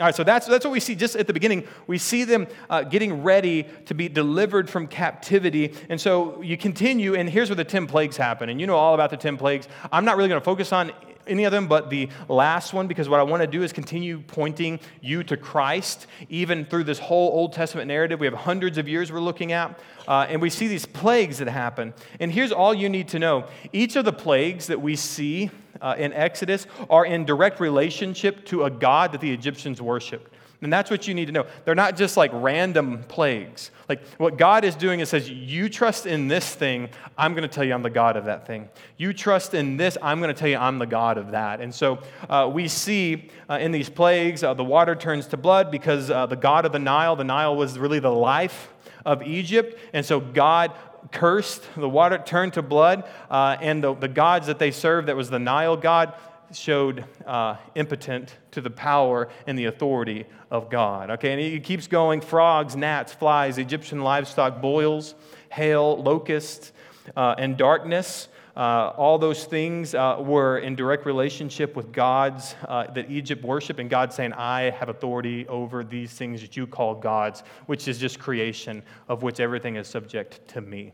All 0.00 0.06
right, 0.06 0.14
so 0.14 0.24
that's, 0.24 0.46
that's 0.46 0.64
what 0.64 0.72
we 0.72 0.80
see 0.80 0.94
just 0.94 1.16
at 1.16 1.26
the 1.26 1.32
beginning. 1.32 1.66
We 1.86 1.98
see 1.98 2.24
them 2.24 2.48
uh, 2.68 2.82
getting 2.82 3.22
ready 3.22 3.66
to 3.86 3.94
be 3.94 4.08
delivered 4.08 4.68
from 4.68 4.88
captivity. 4.88 5.74
And 5.88 6.00
so 6.00 6.42
you 6.42 6.56
continue, 6.56 7.14
and 7.14 7.30
here's 7.30 7.50
where 7.50 7.56
the 7.56 7.64
10 7.64 7.86
plagues 7.86 8.16
happen. 8.16 8.48
And 8.48 8.60
you 8.60 8.66
know 8.66 8.76
all 8.76 8.94
about 8.94 9.10
the 9.10 9.16
10 9.16 9.36
plagues. 9.36 9.68
I'm 9.92 10.04
not 10.04 10.16
really 10.16 10.28
going 10.28 10.40
to 10.40 10.44
focus 10.44 10.72
on 10.72 10.90
any 11.26 11.44
of 11.44 11.52
them 11.52 11.66
but 11.68 11.90
the 11.90 12.08
last 12.28 12.72
one 12.72 12.86
because 12.86 13.08
what 13.08 13.20
I 13.20 13.22
want 13.22 13.42
to 13.42 13.46
do 13.46 13.62
is 13.62 13.72
continue 13.72 14.20
pointing 14.26 14.80
you 15.00 15.22
to 15.24 15.36
Christ, 15.36 16.06
even 16.28 16.64
through 16.64 16.84
this 16.84 16.98
whole 16.98 17.30
Old 17.30 17.52
Testament 17.52 17.88
narrative. 17.88 18.20
We 18.20 18.26
have 18.26 18.34
hundreds 18.34 18.78
of 18.78 18.88
years 18.88 19.12
we're 19.12 19.20
looking 19.20 19.52
at, 19.52 19.78
uh, 20.06 20.26
and 20.28 20.40
we 20.40 20.50
see 20.50 20.68
these 20.68 20.86
plagues 20.86 21.38
that 21.38 21.48
happen. 21.48 21.94
And 22.20 22.30
here's 22.30 22.52
all 22.52 22.74
you 22.74 22.88
need 22.88 23.08
to 23.08 23.18
know 23.18 23.46
each 23.72 23.96
of 23.96 24.04
the 24.04 24.12
plagues 24.12 24.66
that 24.68 24.80
we 24.80 24.96
see 24.96 25.50
uh, 25.80 25.94
in 25.98 26.12
Exodus 26.12 26.66
are 26.88 27.04
in 27.04 27.24
direct 27.24 27.60
relationship 27.60 28.44
to 28.46 28.64
a 28.64 28.70
God 28.70 29.12
that 29.12 29.20
the 29.20 29.32
Egyptians 29.32 29.80
worshiped. 29.82 30.32
And 30.62 30.72
that's 30.72 30.90
what 30.90 31.06
you 31.06 31.14
need 31.14 31.26
to 31.26 31.32
know. 31.32 31.46
They're 31.64 31.74
not 31.74 31.96
just 31.96 32.16
like 32.16 32.30
random 32.32 33.04
plagues. 33.08 33.70
Like 33.88 34.06
what 34.18 34.38
God 34.38 34.64
is 34.64 34.74
doing 34.74 35.00
is 35.00 35.10
says, 35.10 35.28
You 35.28 35.68
trust 35.68 36.06
in 36.06 36.28
this 36.28 36.54
thing, 36.54 36.88
I'm 37.16 37.32
going 37.34 37.42
to 37.42 37.48
tell 37.48 37.64
you 37.64 37.74
I'm 37.74 37.82
the 37.82 37.90
God 37.90 38.16
of 38.16 38.24
that 38.24 38.46
thing. 38.46 38.68
You 38.96 39.12
trust 39.12 39.54
in 39.54 39.76
this, 39.76 39.98
I'm 40.02 40.20
going 40.20 40.34
to 40.34 40.38
tell 40.38 40.48
you 40.48 40.56
I'm 40.56 40.78
the 40.78 40.86
God 40.86 41.18
of 41.18 41.32
that. 41.32 41.60
And 41.60 41.74
so 41.74 41.98
uh, 42.28 42.50
we 42.52 42.68
see 42.68 43.28
uh, 43.48 43.58
in 43.60 43.70
these 43.70 43.90
plagues, 43.90 44.42
uh, 44.42 44.54
the 44.54 44.64
water 44.64 44.94
turns 44.94 45.26
to 45.28 45.36
blood 45.36 45.70
because 45.70 46.10
uh, 46.10 46.26
the 46.26 46.36
God 46.36 46.64
of 46.64 46.72
the 46.72 46.78
Nile, 46.78 47.16
the 47.16 47.24
Nile 47.24 47.54
was 47.54 47.78
really 47.78 48.00
the 48.00 48.10
life 48.10 48.72
of 49.04 49.22
Egypt. 49.22 49.78
And 49.92 50.04
so 50.04 50.20
God 50.20 50.72
cursed, 51.12 51.62
the 51.76 51.88
water 51.88 52.18
turned 52.18 52.54
to 52.54 52.62
blood, 52.62 53.04
uh, 53.30 53.56
and 53.60 53.82
the, 53.82 53.94
the 53.94 54.08
gods 54.08 54.46
that 54.48 54.58
they 54.58 54.70
served, 54.70 55.08
that 55.08 55.16
was 55.16 55.30
the 55.30 55.38
Nile 55.38 55.76
god, 55.76 56.14
showed 56.52 57.04
uh, 57.26 57.56
impotent 57.74 58.36
to 58.52 58.60
the 58.60 58.70
power 58.70 59.28
and 59.46 59.58
the 59.58 59.66
authority 59.66 60.26
of 60.50 60.70
God. 60.70 61.10
Okay, 61.10 61.32
and 61.32 61.40
he 61.40 61.60
keeps 61.60 61.86
going 61.86 62.20
frogs, 62.20 62.76
gnats, 62.76 63.12
flies, 63.12 63.58
Egyptian 63.58 64.02
livestock, 64.02 64.60
boils, 64.60 65.14
hail, 65.50 66.02
locusts, 66.02 66.72
uh, 67.16 67.34
and 67.38 67.56
darkness. 67.56 68.28
Uh, 68.56 68.90
all 68.96 69.18
those 69.18 69.44
things 69.44 69.94
uh, 69.94 70.16
were 70.18 70.58
in 70.58 70.74
direct 70.74 71.04
relationship 71.04 71.76
with 71.76 71.92
gods 71.92 72.54
uh, 72.66 72.90
that 72.92 73.10
Egypt 73.10 73.44
worshiped, 73.44 73.78
and 73.78 73.90
God 73.90 74.14
saying, 74.14 74.32
I 74.32 74.70
have 74.70 74.88
authority 74.88 75.46
over 75.46 75.84
these 75.84 76.12
things 76.12 76.40
that 76.40 76.56
you 76.56 76.66
call 76.66 76.94
gods, 76.94 77.42
which 77.66 77.86
is 77.86 77.98
just 77.98 78.18
creation, 78.18 78.82
of 79.08 79.22
which 79.22 79.40
everything 79.40 79.76
is 79.76 79.86
subject 79.88 80.48
to 80.48 80.62
me. 80.62 80.92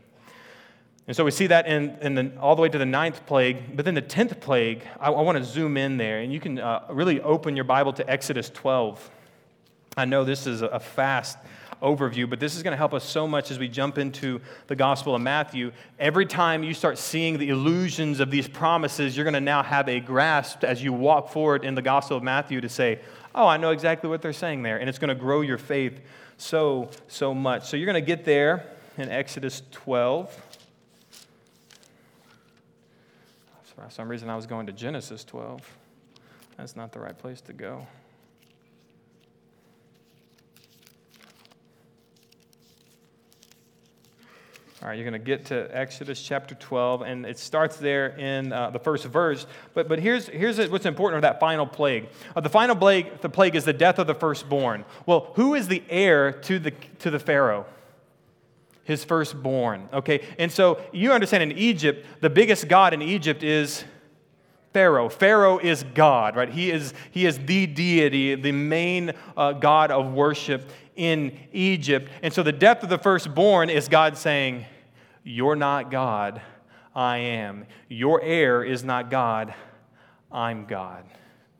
And 1.07 1.15
so 1.15 1.25
we 1.25 1.31
see 1.31 1.47
that 1.47 1.67
in, 1.67 1.97
in 2.01 2.15
the, 2.15 2.31
all 2.39 2.55
the 2.55 2.61
way 2.61 2.69
to 2.69 2.77
the 2.77 2.85
ninth 2.85 3.25
plague. 3.25 3.75
But 3.75 3.83
then 3.83 3.93
the 3.93 4.01
tenth 4.01 4.39
plague, 4.39 4.83
I, 4.99 5.11
I 5.11 5.21
want 5.21 5.37
to 5.37 5.43
zoom 5.43 5.75
in 5.75 5.97
there. 5.97 6.19
And 6.19 6.31
you 6.31 6.39
can 6.39 6.59
uh, 6.59 6.85
really 6.89 7.19
open 7.21 7.55
your 7.55 7.65
Bible 7.65 7.91
to 7.93 8.09
Exodus 8.09 8.49
12. 8.49 9.11
I 9.97 10.05
know 10.05 10.23
this 10.23 10.47
is 10.47 10.61
a 10.61 10.79
fast 10.79 11.37
overview, 11.81 12.27
but 12.29 12.39
this 12.39 12.55
is 12.55 12.63
going 12.63 12.71
to 12.71 12.77
help 12.77 12.93
us 12.93 13.03
so 13.03 13.27
much 13.27 13.51
as 13.51 13.59
we 13.59 13.67
jump 13.67 13.97
into 13.97 14.39
the 14.67 14.75
Gospel 14.75 15.13
of 15.13 15.21
Matthew. 15.21 15.73
Every 15.99 16.25
time 16.25 16.63
you 16.63 16.73
start 16.73 16.97
seeing 16.97 17.37
the 17.37 17.49
illusions 17.49 18.21
of 18.21 18.31
these 18.31 18.47
promises, 18.47 19.15
you're 19.15 19.25
going 19.25 19.33
to 19.33 19.41
now 19.41 19.61
have 19.61 19.89
a 19.89 19.99
grasp 19.99 20.63
as 20.63 20.81
you 20.81 20.93
walk 20.93 21.29
forward 21.29 21.65
in 21.65 21.75
the 21.75 21.81
Gospel 21.81 22.15
of 22.15 22.23
Matthew 22.23 22.61
to 22.61 22.69
say, 22.69 23.01
Oh, 23.35 23.47
I 23.47 23.57
know 23.57 23.71
exactly 23.71 24.09
what 24.09 24.21
they're 24.21 24.31
saying 24.31 24.63
there. 24.63 24.77
And 24.77 24.87
it's 24.87 24.99
going 24.99 25.09
to 25.09 25.15
grow 25.15 25.41
your 25.41 25.57
faith 25.57 25.99
so, 26.37 26.89
so 27.07 27.33
much. 27.33 27.67
So 27.67 27.75
you're 27.75 27.87
going 27.87 28.01
to 28.01 28.05
get 28.05 28.25
there 28.25 28.73
in 28.97 29.09
Exodus 29.09 29.63
12. 29.71 30.52
For 33.85 33.89
some 33.91 34.07
reason, 34.07 34.29
I 34.29 34.35
was 34.35 34.45
going 34.45 34.67
to 34.67 34.71
Genesis 34.71 35.23
12. 35.25 35.61
That's 36.57 36.75
not 36.75 36.91
the 36.93 36.99
right 36.99 37.17
place 37.17 37.41
to 37.41 37.53
go. 37.53 37.85
All 44.81 44.89
right, 44.89 44.97
you're 44.97 45.09
going 45.09 45.19
to 45.19 45.25
get 45.25 45.45
to 45.45 45.69
Exodus 45.75 46.21
chapter 46.21 46.55
12, 46.55 47.01
and 47.03 47.25
it 47.25 47.39
starts 47.39 47.77
there 47.77 48.07
in 48.17 48.51
uh, 48.51 48.69
the 48.69 48.79
first 48.79 49.05
verse. 49.05 49.47
But, 49.73 49.87
but 49.87 49.99
here's, 49.99 50.27
here's 50.27 50.57
what's 50.69 50.85
important 50.85 51.17
of 51.17 51.21
that 51.21 51.39
final 51.39 51.65
plague. 51.65 52.09
Uh, 52.35 52.41
the 52.41 52.49
final 52.49 52.75
plague, 52.75 53.21
the 53.21 53.29
plague 53.29 53.55
is 53.55 53.65
the 53.65 53.73
death 53.73 53.99
of 53.99 54.07
the 54.07 54.15
firstborn. 54.15 54.83
Well, 55.05 55.31
who 55.35 55.55
is 55.55 55.67
the 55.67 55.83
heir 55.89 56.31
to 56.33 56.59
the, 56.59 56.71
to 56.99 57.09
the 57.09 57.19
Pharaoh? 57.19 57.65
His 58.83 59.03
firstborn. 59.03 59.87
Okay, 59.93 60.25
and 60.37 60.51
so 60.51 60.81
you 60.91 61.11
understand 61.11 61.43
in 61.43 61.57
Egypt, 61.57 62.05
the 62.21 62.29
biggest 62.29 62.67
god 62.67 62.93
in 62.93 63.01
Egypt 63.01 63.43
is 63.43 63.83
Pharaoh. 64.73 65.09
Pharaoh 65.09 65.59
is 65.59 65.83
God, 65.93 66.35
right? 66.35 66.49
He 66.49 66.71
is, 66.71 66.93
he 67.11 67.25
is 67.25 67.37
the 67.39 67.67
deity, 67.67 68.35
the 68.35 68.51
main 68.51 69.13
uh, 69.37 69.53
god 69.53 69.91
of 69.91 70.13
worship 70.13 70.69
in 70.95 71.37
Egypt. 71.51 72.09
And 72.21 72.33
so 72.33 72.43
the 72.43 72.51
death 72.51 72.83
of 72.83 72.89
the 72.89 72.97
firstborn 72.97 73.69
is 73.69 73.87
God 73.87 74.17
saying, 74.17 74.65
You're 75.23 75.55
not 75.55 75.91
God, 75.91 76.41
I 76.95 77.17
am. 77.17 77.65
Your 77.87 78.21
heir 78.21 78.63
is 78.63 78.83
not 78.83 79.09
God, 79.09 79.53
I'm 80.31 80.65
God 80.65 81.05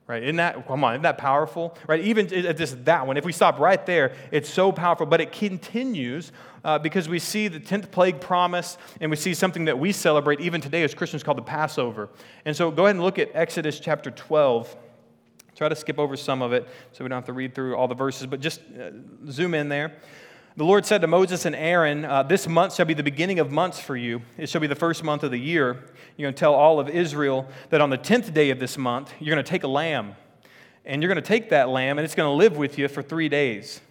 right 0.07 0.23
isn't 0.23 0.35
that 0.35 0.67
come 0.67 0.83
on 0.83 0.93
isn't 0.93 1.03
that 1.03 1.17
powerful 1.17 1.77
right 1.87 2.01
even 2.01 2.27
just 2.27 2.83
that 2.85 3.05
one 3.07 3.17
if 3.17 3.25
we 3.25 3.31
stop 3.31 3.59
right 3.59 3.85
there 3.85 4.13
it's 4.31 4.49
so 4.49 4.71
powerful 4.71 5.05
but 5.05 5.21
it 5.21 5.31
continues 5.31 6.31
uh, 6.63 6.79
because 6.79 7.09
we 7.09 7.19
see 7.19 7.47
the 7.47 7.59
10th 7.59 7.91
plague 7.91 8.21
promise 8.21 8.77
and 9.01 9.11
we 9.11 9.17
see 9.17 9.33
something 9.33 9.65
that 9.65 9.77
we 9.77 9.91
celebrate 9.91 10.39
even 10.39 10.61
today 10.61 10.83
as 10.83 10.93
Christians 10.93 11.23
called 11.23 11.37
the 11.37 11.43
Passover. 11.43 12.09
And 12.45 12.55
so 12.55 12.71
go 12.71 12.85
ahead 12.85 12.95
and 12.95 13.03
look 13.03 13.19
at 13.19 13.31
Exodus 13.33 13.79
chapter 13.79 14.11
12. 14.11 14.75
Try 15.55 15.69
to 15.69 15.75
skip 15.75 15.99
over 15.99 16.15
some 16.15 16.41
of 16.41 16.53
it 16.53 16.67
so 16.91 17.03
we 17.03 17.09
don't 17.09 17.17
have 17.17 17.25
to 17.25 17.33
read 17.33 17.53
through 17.53 17.75
all 17.75 17.87
the 17.87 17.95
verses, 17.95 18.25
but 18.27 18.39
just 18.39 18.61
uh, 18.79 18.91
zoom 19.29 19.53
in 19.53 19.69
there. 19.69 19.97
The 20.55 20.63
Lord 20.63 20.85
said 20.85 21.01
to 21.01 21.07
Moses 21.07 21.45
and 21.45 21.55
Aaron, 21.55 22.05
uh, 22.05 22.21
This 22.21 22.47
month 22.47 22.75
shall 22.75 22.85
be 22.85 22.93
the 22.93 23.01
beginning 23.01 23.39
of 23.39 23.51
months 23.51 23.79
for 23.79 23.97
you. 23.97 24.21
It 24.37 24.49
shall 24.49 24.61
be 24.61 24.67
the 24.67 24.75
first 24.75 25.03
month 25.03 25.23
of 25.23 25.31
the 25.31 25.39
year. 25.39 25.83
You're 26.15 26.27
going 26.27 26.35
to 26.35 26.39
tell 26.39 26.53
all 26.53 26.79
of 26.79 26.87
Israel 26.89 27.47
that 27.71 27.81
on 27.81 27.89
the 27.89 27.97
10th 27.97 28.35
day 28.35 28.51
of 28.51 28.59
this 28.59 28.77
month, 28.77 29.11
you're 29.19 29.33
going 29.33 29.43
to 29.43 29.49
take 29.49 29.63
a 29.63 29.67
lamb. 29.67 30.15
And 30.85 31.01
you're 31.01 31.11
going 31.11 31.23
to 31.23 31.27
take 31.27 31.49
that 31.49 31.69
lamb, 31.69 31.97
and 31.97 32.05
it's 32.05 32.13
going 32.13 32.29
to 32.29 32.35
live 32.35 32.55
with 32.55 32.77
you 32.77 32.87
for 32.87 33.01
three 33.01 33.29
days. 33.29 33.81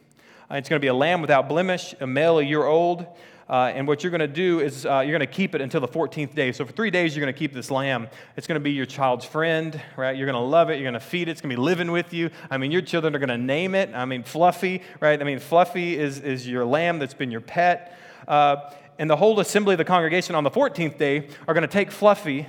Uh, 0.48 0.54
it's 0.54 0.68
going 0.68 0.78
to 0.78 0.84
be 0.84 0.86
a 0.86 0.94
lamb 0.94 1.20
without 1.20 1.48
blemish, 1.48 1.96
a 1.98 2.06
male 2.06 2.38
a 2.38 2.44
year 2.44 2.64
old. 2.64 3.06
Uh, 3.48 3.72
and 3.74 3.86
what 3.86 4.02
you're 4.02 4.10
going 4.10 4.20
to 4.20 4.26
do 4.26 4.60
is 4.60 4.86
uh, 4.86 5.00
you're 5.00 5.16
going 5.16 5.20
to 5.20 5.26
keep 5.26 5.54
it 5.54 5.60
until 5.60 5.80
the 5.80 5.88
14th 5.88 6.34
day. 6.34 6.52
So 6.52 6.64
for 6.64 6.72
three 6.72 6.90
days, 6.90 7.14
you're 7.14 7.24
going 7.24 7.32
to 7.32 7.38
keep 7.38 7.52
this 7.52 7.70
lamb. 7.70 8.08
It's 8.36 8.46
going 8.46 8.56
to 8.56 8.64
be 8.64 8.72
your 8.72 8.86
child's 8.86 9.24
friend, 9.24 9.80
right? 9.96 10.16
You're 10.16 10.26
going 10.26 10.40
to 10.40 10.48
love 10.48 10.70
it. 10.70 10.74
You're 10.74 10.90
going 10.90 10.94
to 10.94 11.00
feed 11.00 11.28
it. 11.28 11.32
It's 11.32 11.40
going 11.40 11.50
to 11.50 11.56
be 11.56 11.62
living 11.62 11.90
with 11.90 12.14
you. 12.14 12.30
I 12.50 12.58
mean, 12.58 12.70
your 12.70 12.82
children 12.82 13.14
are 13.14 13.18
going 13.18 13.28
to 13.28 13.38
name 13.38 13.74
it. 13.74 13.90
I 13.94 14.04
mean, 14.04 14.22
Fluffy, 14.22 14.82
right? 15.00 15.20
I 15.20 15.24
mean, 15.24 15.38
Fluffy 15.38 15.98
is, 15.98 16.20
is 16.20 16.46
your 16.46 16.64
lamb 16.64 16.98
that's 16.98 17.14
been 17.14 17.30
your 17.30 17.40
pet. 17.40 17.98
Uh, 18.26 18.70
and 18.98 19.10
the 19.10 19.16
whole 19.16 19.38
assembly 19.40 19.74
of 19.74 19.78
the 19.78 19.84
congregation 19.84 20.34
on 20.34 20.44
the 20.44 20.50
14th 20.50 20.96
day 20.96 21.28
are 21.48 21.54
going 21.54 21.62
to 21.62 21.68
take 21.68 21.90
Fluffy 21.90 22.46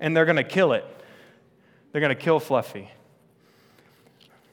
and 0.00 0.16
they're 0.16 0.26
going 0.26 0.36
to 0.36 0.44
kill 0.44 0.72
it. 0.72 0.84
They're 1.92 2.00
going 2.00 2.14
to 2.14 2.22
kill 2.22 2.38
Fluffy. 2.38 2.90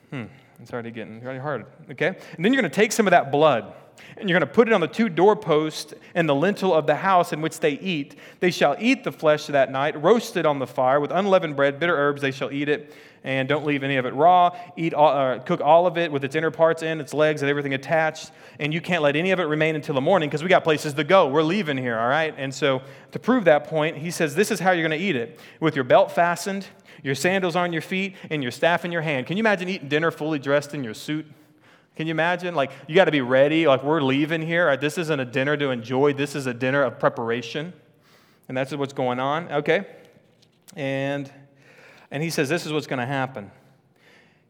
Hmm, 0.10 0.26
it's 0.60 0.74
already 0.74 0.92
getting 0.92 1.22
really 1.22 1.40
hard. 1.40 1.66
Okay? 1.92 2.08
And 2.08 2.44
then 2.44 2.54
you're 2.54 2.62
going 2.62 2.72
to 2.72 2.76
take 2.76 2.92
some 2.92 3.06
of 3.08 3.12
that 3.12 3.32
blood 3.32 3.74
and 4.18 4.30
you're 4.30 4.40
going 4.40 4.48
to 4.48 4.54
put 4.54 4.68
it 4.68 4.74
on 4.74 4.82
the 4.82 4.88
two 4.88 5.10
doorposts 5.10 5.94
and 6.14 6.28
the 6.28 6.36
lintel 6.36 6.74
of 6.74 6.88
the 6.88 6.96
house 6.96 7.34
in 7.34 7.42
which 7.42 7.60
they 7.60 7.74
eat. 7.74 8.16
They 8.40 8.52
shall 8.52 8.76
eat 8.80 9.04
the 9.04 9.12
flesh 9.12 9.48
that 9.48 9.72
night, 9.72 10.02
roasted 10.02 10.46
on 10.46 10.60
the 10.60 10.68
fire 10.68 11.00
with 11.00 11.12
unleavened 11.12 11.56
bread, 11.56 11.80
bitter 11.80 11.96
herbs. 11.96 12.22
They 12.22 12.32
shall 12.32 12.52
eat 12.52 12.70
it, 12.70 12.94
and 13.24 13.50
don't 13.50 13.66
leave 13.66 13.84
any 13.84 13.98
of 13.98 14.06
it 14.06 14.14
raw. 14.14 14.56
Eat, 14.78 14.94
all, 14.94 15.10
uh, 15.10 15.40
cook 15.40 15.60
all 15.60 15.88
of 15.88 15.98
it 15.98 16.12
with 16.12 16.24
its 16.24 16.36
inner 16.36 16.52
parts 16.52 16.82
in, 16.82 17.02
its 17.02 17.14
legs, 17.14 17.42
and 17.42 17.50
everything 17.50 17.74
attached. 17.74 18.32
And 18.60 18.74
you 18.74 18.80
can't 18.80 19.04
let 19.04 19.16
any 19.16 19.32
of 19.32 19.40
it 19.40 19.46
remain 19.46 19.76
until 19.76 19.96
the 19.96 20.02
morning 20.02 20.30
because 20.30 20.44
we 20.44 20.50
got 20.50 20.64
places 20.64 20.94
to 20.94 21.04
go. 21.04 21.28
We're 21.28 21.44
leaving 21.44 21.78
here, 21.78 21.98
all 22.00 22.08
right? 22.08 22.34
And 22.38 22.54
so 22.54 22.82
to 23.12 23.20
prove 23.20 23.46
that 23.46 23.66
point, 23.66 23.98
he 23.98 24.12
says 24.12 24.36
this 24.36 24.52
is 24.52 24.60
how 24.60 24.72
you're 24.72 24.88
going 24.88 24.98
to 24.98 25.06
eat 25.06 25.16
it: 25.16 25.40
with 25.60 25.76
your 25.76 25.84
belt 25.84 26.12
fastened, 26.12 26.68
your 27.04 27.16
sandals 27.16 27.56
on 27.56 27.74
your 27.74 27.82
feet, 27.82 28.16
and 28.30 28.42
your 28.42 28.52
staff 28.52 28.86
in 28.86 28.92
your 28.92 29.02
hand. 29.02 29.28
Can 29.28 29.36
you 29.36 29.42
imagine 29.42 29.68
eating 29.68 29.90
dinner 29.90 30.12
fully 30.12 30.40
dressed 30.40 30.74
in 30.74 30.84
your 30.84 30.94
suit? 30.94 31.26
Can 31.96 32.08
you 32.08 32.12
imagine? 32.12 32.56
Like, 32.56 32.72
you 32.88 32.96
got 32.96 33.06
to 33.06 33.12
be 33.12 33.22
ready. 33.22 33.68
Like, 33.68 33.84
we're 33.84 34.02
leaving 34.02 34.42
here. 34.42 34.68
Right? 34.68 34.80
This 34.80 34.98
isn't 34.98 35.20
a 35.20 35.26
dinner 35.26 35.56
to 35.58 35.70
enjoy, 35.70 36.14
this 36.14 36.36
is 36.36 36.46
a 36.46 36.54
dinner 36.54 36.84
of 36.84 37.00
preparation. 37.00 37.74
And 38.48 38.56
that's 38.56 38.74
what's 38.76 38.94
going 38.94 39.20
on. 39.20 39.52
Okay? 39.52 39.86
And, 40.76 41.32
and 42.12 42.22
he 42.22 42.30
says, 42.30 42.50
This 42.50 42.66
is 42.66 42.74
what's 42.74 42.88
going 42.88 43.00
to 43.00 43.06
happen. 43.06 43.52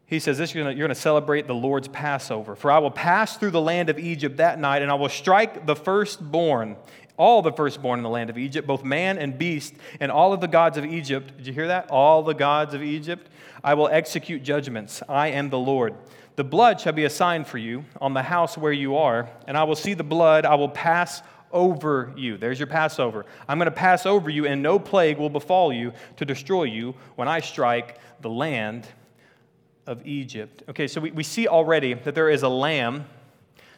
He 0.06 0.20
says, 0.20 0.38
this, 0.38 0.54
You're 0.54 0.72
going 0.72 0.88
to 0.88 0.94
celebrate 0.94 1.46
the 1.46 1.54
Lord's 1.54 1.88
Passover. 1.88 2.54
For 2.54 2.70
I 2.70 2.78
will 2.78 2.90
pass 2.90 3.36
through 3.36 3.50
the 3.50 3.60
land 3.60 3.90
of 3.90 3.98
Egypt 3.98 4.36
that 4.36 4.58
night, 4.58 4.82
and 4.82 4.90
I 4.90 4.94
will 4.94 5.08
strike 5.08 5.66
the 5.66 5.74
firstborn, 5.74 6.76
all 7.16 7.42
the 7.42 7.52
firstborn 7.52 7.98
in 7.98 8.02
the 8.02 8.10
land 8.10 8.30
of 8.30 8.38
Egypt, 8.38 8.66
both 8.68 8.84
man 8.84 9.18
and 9.18 9.36
beast, 9.36 9.74
and 9.98 10.12
all 10.12 10.32
of 10.32 10.40
the 10.40 10.48
gods 10.48 10.78
of 10.78 10.84
Egypt. 10.84 11.36
Did 11.38 11.46
you 11.46 11.52
hear 11.52 11.68
that? 11.68 11.90
All 11.90 12.22
the 12.22 12.34
gods 12.34 12.74
of 12.74 12.82
Egypt. 12.82 13.28
I 13.64 13.74
will 13.74 13.88
execute 13.88 14.42
judgments. 14.44 15.02
I 15.08 15.28
am 15.28 15.50
the 15.50 15.58
Lord. 15.58 15.94
The 16.36 16.44
blood 16.44 16.80
shall 16.80 16.92
be 16.92 17.04
a 17.04 17.10
sign 17.10 17.44
for 17.44 17.56
you 17.56 17.84
on 18.00 18.12
the 18.12 18.22
house 18.22 18.58
where 18.58 18.72
you 18.72 18.96
are, 18.96 19.28
and 19.48 19.56
I 19.56 19.64
will 19.64 19.74
see 19.74 19.94
the 19.94 20.04
blood, 20.04 20.44
I 20.44 20.54
will 20.54 20.68
pass 20.68 21.22
over 21.50 22.12
you. 22.14 22.36
There's 22.36 22.58
your 22.58 22.66
Passover. 22.66 23.24
I'm 23.48 23.58
going 23.58 23.66
to 23.66 23.70
pass 23.70 24.04
over 24.04 24.28
you, 24.28 24.46
and 24.46 24.62
no 24.62 24.78
plague 24.78 25.16
will 25.16 25.30
befall 25.30 25.72
you 25.72 25.92
to 26.16 26.24
destroy 26.26 26.64
you 26.64 26.94
when 27.14 27.26
I 27.26 27.40
strike 27.40 27.98
the 28.20 28.28
land 28.28 28.86
of 29.86 30.06
Egypt. 30.06 30.62
Okay, 30.68 30.86
so 30.86 31.00
we, 31.00 31.10
we 31.10 31.22
see 31.22 31.48
already 31.48 31.94
that 31.94 32.14
there 32.14 32.28
is 32.28 32.42
a 32.42 32.48
lamb 32.48 33.06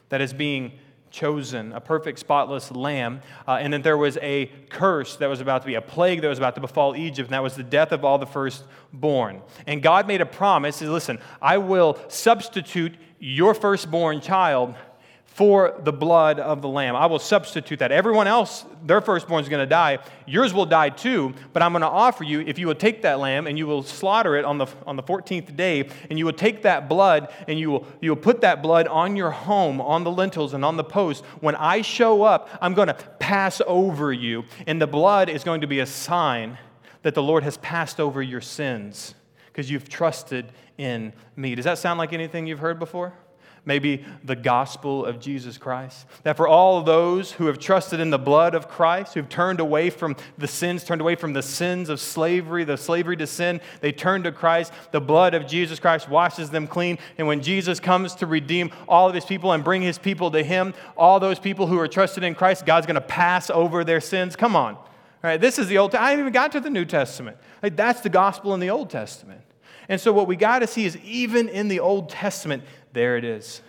that 0.08 0.20
is 0.20 0.32
being 0.32 0.72
chosen, 1.10 1.72
a 1.72 1.80
perfect, 1.80 2.18
spotless 2.18 2.70
lamb. 2.70 3.20
Uh, 3.46 3.58
and 3.60 3.72
that 3.72 3.82
there 3.82 3.96
was 3.96 4.16
a 4.18 4.46
curse 4.68 5.16
that 5.16 5.28
was 5.28 5.40
about 5.40 5.62
to 5.62 5.66
be, 5.66 5.74
a 5.74 5.80
plague 5.80 6.20
that 6.22 6.28
was 6.28 6.38
about 6.38 6.54
to 6.54 6.60
befall 6.60 6.96
Egypt, 6.96 7.28
and 7.28 7.34
that 7.34 7.42
was 7.42 7.54
the 7.54 7.62
death 7.62 7.92
of 7.92 8.04
all 8.04 8.18
the 8.18 8.26
firstborn. 8.26 9.42
And 9.66 9.82
God 9.82 10.06
made 10.06 10.20
a 10.20 10.26
promise 10.26 10.80
listen, 10.80 11.18
I 11.40 11.58
will 11.58 11.98
substitute 12.08 12.94
your 13.18 13.54
firstborn 13.54 14.20
child 14.20 14.74
for 15.38 15.80
the 15.84 15.92
blood 15.92 16.40
of 16.40 16.62
the 16.62 16.68
lamb. 16.68 16.96
I 16.96 17.06
will 17.06 17.20
substitute 17.20 17.78
that. 17.78 17.92
Everyone 17.92 18.26
else, 18.26 18.64
their 18.84 19.00
firstborn 19.00 19.40
is 19.40 19.48
going 19.48 19.62
to 19.62 19.70
die. 19.70 20.00
Yours 20.26 20.52
will 20.52 20.66
die 20.66 20.88
too, 20.88 21.32
but 21.52 21.62
I'm 21.62 21.70
going 21.70 21.82
to 21.82 21.86
offer 21.86 22.24
you, 22.24 22.40
if 22.40 22.58
you 22.58 22.66
will 22.66 22.74
take 22.74 23.02
that 23.02 23.20
lamb 23.20 23.46
and 23.46 23.56
you 23.56 23.64
will 23.68 23.84
slaughter 23.84 24.34
it 24.34 24.44
on 24.44 24.58
the, 24.58 24.66
on 24.84 24.96
the 24.96 25.02
14th 25.04 25.54
day, 25.54 25.88
and 26.10 26.18
you 26.18 26.24
will 26.24 26.32
take 26.32 26.62
that 26.62 26.88
blood 26.88 27.32
and 27.46 27.56
you 27.56 27.70
will, 27.70 27.86
you 28.00 28.10
will 28.10 28.20
put 28.20 28.40
that 28.40 28.62
blood 28.64 28.88
on 28.88 29.14
your 29.14 29.30
home, 29.30 29.80
on 29.80 30.02
the 30.02 30.10
lintels 30.10 30.54
and 30.54 30.64
on 30.64 30.76
the 30.76 30.82
post. 30.82 31.24
When 31.38 31.54
I 31.54 31.82
show 31.82 32.24
up, 32.24 32.48
I'm 32.60 32.74
going 32.74 32.88
to 32.88 32.94
pass 33.20 33.62
over 33.64 34.12
you, 34.12 34.44
and 34.66 34.82
the 34.82 34.88
blood 34.88 35.28
is 35.28 35.44
going 35.44 35.60
to 35.60 35.68
be 35.68 35.78
a 35.78 35.86
sign 35.86 36.58
that 37.02 37.14
the 37.14 37.22
Lord 37.22 37.44
has 37.44 37.58
passed 37.58 38.00
over 38.00 38.20
your 38.20 38.40
sins 38.40 39.14
because 39.46 39.70
you've 39.70 39.88
trusted 39.88 40.50
in 40.78 41.12
me. 41.36 41.54
Does 41.54 41.64
that 41.64 41.78
sound 41.78 41.98
like 41.98 42.12
anything 42.12 42.48
you've 42.48 42.58
heard 42.58 42.80
before? 42.80 43.14
Maybe 43.68 44.02
the 44.24 44.34
gospel 44.34 45.04
of 45.04 45.20
Jesus 45.20 45.58
Christ. 45.58 46.06
That 46.22 46.38
for 46.38 46.48
all 46.48 46.82
those 46.82 47.32
who 47.32 47.46
have 47.46 47.58
trusted 47.58 48.00
in 48.00 48.08
the 48.08 48.18
blood 48.18 48.54
of 48.54 48.66
Christ, 48.66 49.12
who've 49.12 49.28
turned 49.28 49.60
away 49.60 49.90
from 49.90 50.16
the 50.38 50.48
sins, 50.48 50.82
turned 50.82 51.02
away 51.02 51.14
from 51.14 51.34
the 51.34 51.42
sins 51.42 51.90
of 51.90 52.00
slavery, 52.00 52.64
the 52.64 52.78
slavery 52.78 53.16
to 53.18 53.26
sin, 53.26 53.60
they 53.80 53.92
turn 53.92 54.22
to 54.22 54.32
Christ. 54.32 54.72
The 54.90 55.02
blood 55.02 55.34
of 55.34 55.46
Jesus 55.46 55.78
Christ 55.78 56.08
washes 56.08 56.48
them 56.48 56.66
clean. 56.66 56.98
And 57.18 57.26
when 57.28 57.42
Jesus 57.42 57.78
comes 57.78 58.14
to 58.16 58.26
redeem 58.26 58.72
all 58.88 59.06
of 59.06 59.14
his 59.14 59.26
people 59.26 59.52
and 59.52 59.62
bring 59.62 59.82
his 59.82 59.98
people 59.98 60.30
to 60.30 60.42
him, 60.42 60.72
all 60.96 61.20
those 61.20 61.38
people 61.38 61.66
who 61.66 61.78
are 61.78 61.88
trusted 61.88 62.24
in 62.24 62.34
Christ, 62.34 62.64
God's 62.64 62.86
going 62.86 62.94
to 62.94 63.00
pass 63.02 63.50
over 63.50 63.84
their 63.84 64.00
sins. 64.00 64.34
Come 64.34 64.56
on. 64.56 64.74
All 64.76 64.84
right, 65.22 65.40
this 65.40 65.58
is 65.58 65.68
the 65.68 65.76
Old 65.76 65.94
I 65.94 66.10
haven't 66.10 66.20
even 66.20 66.32
got 66.32 66.52
to 66.52 66.60
the 66.60 66.70
New 66.70 66.86
Testament. 66.86 67.36
Like, 67.62 67.76
that's 67.76 68.00
the 68.00 68.08
gospel 68.08 68.54
in 68.54 68.60
the 68.60 68.70
Old 68.70 68.88
Testament. 68.88 69.42
And 69.88 70.00
so, 70.00 70.12
what 70.12 70.26
we 70.26 70.36
got 70.36 70.60
to 70.60 70.66
see 70.66 70.84
is 70.84 70.96
even 70.98 71.48
in 71.48 71.68
the 71.68 71.80
Old 71.80 72.10
Testament, 72.10 72.64
there 72.92 73.16
it 73.16 73.24
is. 73.24 73.62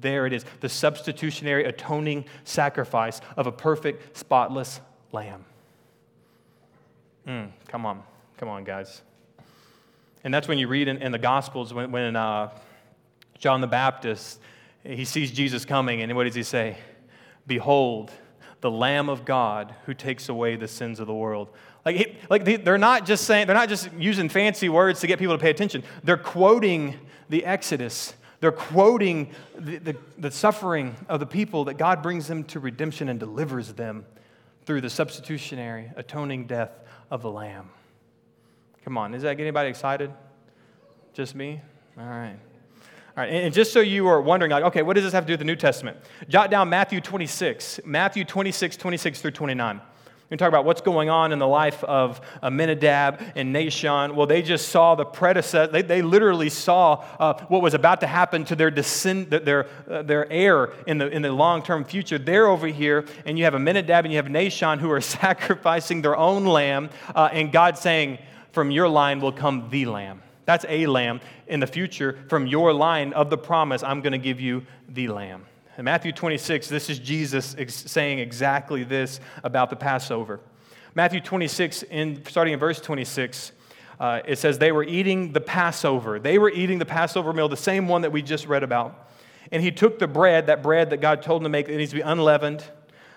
There 0.00 0.26
it 0.26 0.32
is 0.32 0.44
the 0.60 0.68
substitutionary 0.68 1.64
atoning 1.64 2.24
sacrifice 2.44 3.20
of 3.36 3.46
a 3.46 3.52
perfect, 3.52 4.16
spotless 4.16 4.80
lamb. 5.10 5.44
Mm, 7.26 7.50
come 7.68 7.84
on. 7.84 8.02
Come 8.38 8.48
on, 8.48 8.64
guys. 8.64 9.02
And 10.24 10.32
that's 10.32 10.48
when 10.48 10.58
you 10.58 10.68
read 10.68 10.88
in, 10.88 10.98
in 10.98 11.12
the 11.12 11.18
Gospels 11.18 11.74
when, 11.74 11.90
when 11.90 12.16
uh, 12.16 12.50
John 13.38 13.60
the 13.60 13.66
Baptist 13.66 14.40
he 14.84 15.04
sees 15.04 15.30
Jesus 15.30 15.64
coming, 15.64 16.02
and 16.02 16.14
what 16.16 16.24
does 16.24 16.34
he 16.34 16.42
say? 16.42 16.76
Behold, 17.46 18.10
the 18.60 18.70
Lamb 18.70 19.08
of 19.08 19.24
God 19.24 19.74
who 19.86 19.94
takes 19.94 20.28
away 20.28 20.56
the 20.56 20.68
sins 20.68 21.00
of 21.00 21.06
the 21.06 21.14
world. 21.14 21.50
Like, 21.84 21.96
he, 21.96 22.16
like 22.30 22.44
they're 22.44 22.78
not 22.78 23.06
just 23.06 23.24
saying, 23.24 23.46
they're 23.46 23.56
not 23.56 23.68
just 23.68 23.92
using 23.94 24.28
fancy 24.28 24.68
words 24.68 25.00
to 25.00 25.06
get 25.06 25.18
people 25.18 25.36
to 25.36 25.42
pay 25.42 25.50
attention. 25.50 25.82
They're 26.04 26.16
quoting 26.16 26.96
the 27.28 27.44
Exodus 27.44 28.14
they're 28.42 28.50
quoting 28.50 29.30
the, 29.56 29.78
the, 29.78 29.96
the, 30.18 30.30
suffering 30.32 30.96
of 31.08 31.20
the 31.20 31.26
people 31.26 31.66
that 31.66 31.74
God 31.74 32.02
brings 32.02 32.26
them 32.26 32.42
to 32.46 32.58
redemption 32.58 33.08
and 33.08 33.20
delivers 33.20 33.72
them 33.74 34.04
through 34.66 34.80
the 34.80 34.90
substitutionary, 34.90 35.92
atoning 35.94 36.48
death 36.48 36.72
of 37.08 37.22
the 37.22 37.30
Lamb. 37.30 37.70
Come 38.84 38.98
on, 38.98 39.14
is 39.14 39.22
that 39.22 39.36
get 39.36 39.44
anybody 39.44 39.70
excited? 39.70 40.12
Just 41.14 41.36
me? 41.36 41.60
All 41.96 42.04
right. 42.04 42.36
All 43.16 43.22
right, 43.22 43.28
and 43.32 43.54
just 43.54 43.72
so 43.72 43.78
you 43.78 44.08
are 44.08 44.20
wondering, 44.20 44.50
like, 44.50 44.64
okay, 44.64 44.82
what 44.82 44.94
does 44.94 45.04
this 45.04 45.12
have 45.12 45.22
to 45.22 45.28
do 45.28 45.34
with 45.34 45.40
the 45.40 45.44
New 45.44 45.54
Testament? 45.54 45.98
Jot 46.28 46.50
down 46.50 46.68
Matthew 46.68 47.00
26, 47.00 47.78
Matthew 47.84 48.24
26, 48.24 48.76
26 48.76 49.20
through 49.20 49.30
29 49.30 49.80
we 50.32 50.38
talk 50.38 50.48
about 50.48 50.64
what's 50.64 50.80
going 50.80 51.10
on 51.10 51.30
in 51.30 51.38
the 51.38 51.46
life 51.46 51.84
of 51.84 52.18
Amminadab 52.42 53.20
and 53.36 53.54
Nahshon. 53.54 54.14
Well, 54.14 54.26
they 54.26 54.40
just 54.40 54.68
saw 54.68 54.94
the 54.94 55.04
predecessor, 55.04 55.70
they, 55.70 55.82
they 55.82 56.00
literally 56.00 56.48
saw 56.48 57.04
uh, 57.20 57.34
what 57.48 57.60
was 57.60 57.74
about 57.74 58.00
to 58.00 58.06
happen 58.06 58.46
to 58.46 58.56
their, 58.56 58.70
descend, 58.70 59.28
their, 59.30 59.66
uh, 59.90 60.00
their 60.00 60.32
heir 60.32 60.72
in 60.86 60.96
the, 60.96 61.08
in 61.08 61.20
the 61.20 61.30
long 61.30 61.62
term 61.62 61.84
future. 61.84 62.16
They're 62.16 62.46
over 62.46 62.66
here, 62.66 63.04
and 63.26 63.36
you 63.38 63.44
have 63.44 63.54
Amminadab 63.54 64.06
and 64.06 64.12
you 64.12 64.16
have 64.16 64.28
Nahshon 64.28 64.78
who 64.78 64.90
are 64.90 65.00
sacrificing 65.02 66.00
their 66.00 66.16
own 66.16 66.46
lamb, 66.46 66.88
uh, 67.14 67.28
and 67.30 67.52
God 67.52 67.76
saying, 67.76 68.18
From 68.52 68.70
your 68.70 68.88
line 68.88 69.20
will 69.20 69.32
come 69.32 69.68
the 69.68 69.84
lamb. 69.84 70.22
That's 70.46 70.64
a 70.66 70.86
lamb. 70.86 71.20
In 71.46 71.60
the 71.60 71.66
future, 71.66 72.18
from 72.30 72.46
your 72.46 72.72
line 72.72 73.12
of 73.12 73.28
the 73.28 73.36
promise, 73.36 73.82
I'm 73.82 74.00
going 74.00 74.12
to 74.12 74.18
give 74.18 74.40
you 74.40 74.64
the 74.88 75.08
lamb. 75.08 75.44
In 75.78 75.86
Matthew 75.86 76.12
26, 76.12 76.68
this 76.68 76.90
is 76.90 76.98
Jesus 76.98 77.56
saying 77.68 78.18
exactly 78.18 78.84
this 78.84 79.20
about 79.42 79.70
the 79.70 79.76
Passover. 79.76 80.38
Matthew 80.94 81.20
26, 81.20 81.84
in, 81.84 82.22
starting 82.26 82.52
in 82.52 82.60
verse 82.60 82.78
26, 82.78 83.52
uh, 83.98 84.20
it 84.26 84.38
says, 84.38 84.58
They 84.58 84.70
were 84.70 84.84
eating 84.84 85.32
the 85.32 85.40
Passover. 85.40 86.18
They 86.18 86.36
were 86.36 86.50
eating 86.50 86.78
the 86.78 86.84
Passover 86.84 87.32
meal, 87.32 87.48
the 87.48 87.56
same 87.56 87.88
one 87.88 88.02
that 88.02 88.12
we 88.12 88.20
just 88.20 88.46
read 88.46 88.62
about. 88.62 89.08
And 89.50 89.62
he 89.62 89.70
took 89.70 89.98
the 89.98 90.06
bread, 90.06 90.48
that 90.48 90.62
bread 90.62 90.90
that 90.90 91.00
God 91.00 91.22
told 91.22 91.40
him 91.40 91.44
to 91.44 91.48
make, 91.48 91.70
it 91.70 91.76
needs 91.78 91.92
to 91.92 91.96
be 91.96 92.02
unleavened. 92.02 92.64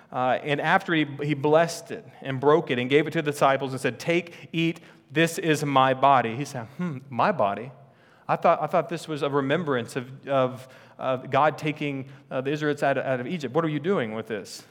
Uh, 0.09 0.39
and 0.41 0.61
after 0.61 0.93
he, 0.93 1.05
he 1.23 1.33
blessed 1.33 1.91
it 1.91 2.07
and 2.21 2.39
broke 2.39 2.71
it 2.71 2.79
and 2.79 2.89
gave 2.89 3.05
it 3.05 3.11
to 3.11 3.21
the 3.21 3.31
disciples 3.31 3.73
and 3.73 3.81
said, 3.81 3.99
Take, 3.99 4.33
eat, 4.53 4.79
this 5.11 5.37
is 5.37 5.65
my 5.65 5.93
body. 5.93 6.37
He 6.37 6.45
said, 6.45 6.67
Hmm, 6.77 6.99
my 7.09 7.33
body? 7.33 7.71
I 8.27 8.37
thought, 8.37 8.61
I 8.61 8.67
thought 8.67 8.87
this 8.87 9.07
was 9.07 9.23
a 9.23 9.29
remembrance 9.29 9.95
of, 9.95 10.27
of 10.27 10.67
of 10.97 11.29
God 11.29 11.57
taking 11.57 12.05
uh, 12.31 12.41
the 12.41 12.51
Israelites 12.51 12.83
out 12.83 12.97
of, 12.97 13.05
out 13.05 13.19
of, 13.19 13.27
Egypt. 13.27 13.53
What 13.53 13.65
are 13.65 13.69
you 13.69 13.79
doing 13.79 14.13
with 14.13 14.27
this? 14.27 14.63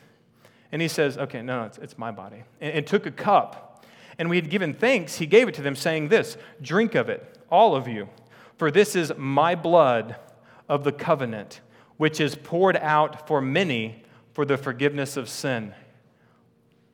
And 0.73 0.81
he 0.81 0.89
says, 0.89 1.19
Okay, 1.19 1.43
no, 1.43 1.61
no, 1.61 1.67
it's, 1.67 1.79
it's 1.79 1.99
my 1.99 2.11
body. 2.11 2.45
And, 2.61 2.75
and 2.75 2.87
took 2.87 3.07
a 3.07 3.11
cup. 3.11 3.85
And 4.19 4.31
we 4.31 4.37
had 4.37 4.49
given 4.49 4.75
thanks. 4.75 5.17
He 5.17 5.27
gave 5.27 5.49
it 5.49 5.55
to 5.55 5.63
them, 5.63 5.77
saying, 5.77 6.09
This, 6.09 6.37
drink 6.63 6.95
of 6.95 7.09
it, 7.09 7.39
all 7.51 7.75
of 7.75 7.89
you, 7.89 8.09
for 8.57 8.71
this 8.71 8.97
is 8.97 9.13
my 9.17 9.55
blood 9.55 10.17
of 10.69 10.85
the 10.85 10.93
covenant, 10.93 11.61
which 11.97 12.21
is 12.21 12.35
poured 12.37 12.77
out 12.77 13.27
for 13.27 13.41
many 13.41 14.03
for 14.33 14.45
the 14.45 14.57
forgiveness 14.57 15.17
of 15.17 15.29
sin. 15.29 15.75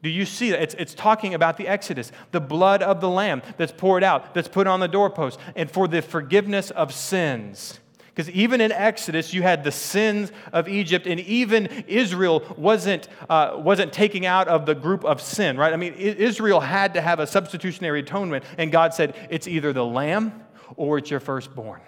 Do 0.02 0.08
you 0.08 0.24
see 0.24 0.50
that? 0.50 0.62
It's, 0.62 0.74
it's 0.78 0.94
talking 0.94 1.34
about 1.34 1.56
the 1.56 1.68
Exodus, 1.68 2.10
the 2.30 2.40
blood 2.40 2.82
of 2.82 3.00
the 3.00 3.08
Lamb 3.08 3.42
that's 3.58 3.72
poured 3.72 4.02
out, 4.02 4.32
that's 4.34 4.48
put 4.48 4.66
on 4.66 4.80
the 4.80 4.88
doorpost, 4.88 5.38
and 5.54 5.70
for 5.70 5.86
the 5.86 6.00
forgiveness 6.00 6.70
of 6.70 6.92
sins. 6.92 7.79
Because 8.14 8.28
even 8.30 8.60
in 8.60 8.72
Exodus, 8.72 9.32
you 9.32 9.42
had 9.42 9.62
the 9.62 9.70
sins 9.70 10.32
of 10.52 10.68
Egypt, 10.68 11.06
and 11.06 11.20
even 11.20 11.66
Israel 11.86 12.42
wasn't, 12.56 13.08
uh, 13.28 13.54
wasn't 13.56 13.92
taking 13.92 14.26
out 14.26 14.48
of 14.48 14.66
the 14.66 14.74
group 14.74 15.04
of 15.04 15.22
sin, 15.22 15.56
right? 15.56 15.72
I 15.72 15.76
mean, 15.76 15.94
Israel 15.94 16.60
had 16.60 16.94
to 16.94 17.00
have 17.00 17.20
a 17.20 17.26
substitutionary 17.26 18.00
atonement, 18.00 18.44
and 18.58 18.72
God 18.72 18.94
said, 18.94 19.14
it's 19.30 19.46
either 19.46 19.72
the 19.72 19.84
lamb 19.84 20.44
or 20.76 20.98
it's 20.98 21.10
your 21.10 21.20
firstborn. 21.20 21.80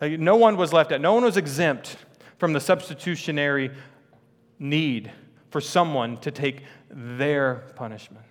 Like, 0.00 0.18
no 0.18 0.36
one 0.36 0.56
was 0.56 0.72
left 0.72 0.90
out, 0.90 1.00
no 1.00 1.14
one 1.14 1.24
was 1.24 1.36
exempt 1.36 1.96
from 2.38 2.52
the 2.52 2.60
substitutionary 2.60 3.70
need 4.58 5.12
for 5.50 5.60
someone 5.60 6.16
to 6.18 6.30
take 6.30 6.62
their 6.90 7.64
punishment. 7.76 8.24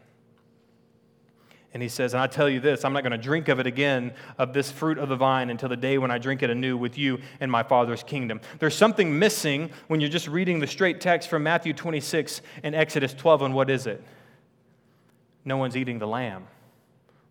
And 1.74 1.82
he 1.82 1.90
says, 1.90 2.14
And 2.14 2.22
I 2.22 2.28
tell 2.28 2.48
you 2.48 2.60
this, 2.60 2.86
I'm 2.86 2.94
not 2.94 3.02
going 3.02 3.12
to 3.12 3.18
drink 3.18 3.48
of 3.48 3.60
it 3.60 3.66
again, 3.66 4.14
of 4.38 4.54
this 4.54 4.72
fruit 4.72 5.00
of 5.00 5.10
the 5.10 5.16
vine, 5.16 5.50
until 5.50 5.70
the 5.70 5.78
day 5.78 5.98
when 5.98 6.12
I 6.12 6.20
drink 6.20 6.44
it 6.44 6.50
anew 6.50 6.78
with 6.78 6.98
you 6.98 7.20
in 7.42 7.50
my 7.50 7.64
Father's 7.64 8.04
kingdom. 8.04 8.42
There's 8.60 8.76
something 8.76 9.18
missing 9.18 9.72
when 9.88 10.00
you're 10.00 10.10
just 10.10 10.28
reading 10.28 10.60
the 10.60 10.68
straight 10.68 11.02
text 11.02 11.30
from 11.30 11.44
Matthew 11.44 11.74
26 11.74 12.42
and 12.62 12.76
Exodus 12.76 13.14
12. 13.14 13.42
And 13.42 13.54
what 13.56 13.72
is 13.72 13.88
it? 13.88 14.04
No 15.46 15.58
one's 15.58 15.76
eating 15.76 15.98
the 15.98 16.08
lamb. 16.08 16.46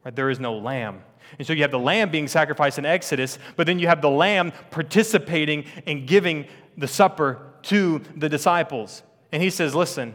Right? 0.04 0.14
There 0.14 0.28
is 0.28 0.40
no 0.40 0.54
lamb. 0.54 1.02
And 1.38 1.46
so 1.46 1.52
you 1.52 1.62
have 1.62 1.70
the 1.70 1.78
lamb 1.78 2.10
being 2.10 2.26
sacrificed 2.26 2.78
in 2.78 2.84
Exodus, 2.84 3.38
but 3.56 3.66
then 3.66 3.78
you 3.78 3.86
have 3.86 4.02
the 4.02 4.10
lamb 4.10 4.52
participating 4.72 5.66
and 5.86 6.06
giving 6.06 6.46
the 6.76 6.88
supper 6.88 7.52
to 7.62 8.02
the 8.16 8.28
disciples. 8.28 9.04
And 9.30 9.40
he 9.40 9.50
says, 9.50 9.74
Listen, 9.74 10.14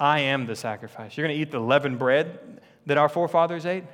I 0.00 0.20
am 0.20 0.46
the 0.46 0.56
sacrifice. 0.56 1.16
You're 1.16 1.26
going 1.26 1.36
to 1.36 1.42
eat 1.42 1.52
the 1.52 1.60
leavened 1.60 1.98
bread 1.98 2.60
that 2.86 2.98
our 2.98 3.08
forefathers 3.08 3.66
ate? 3.66 3.84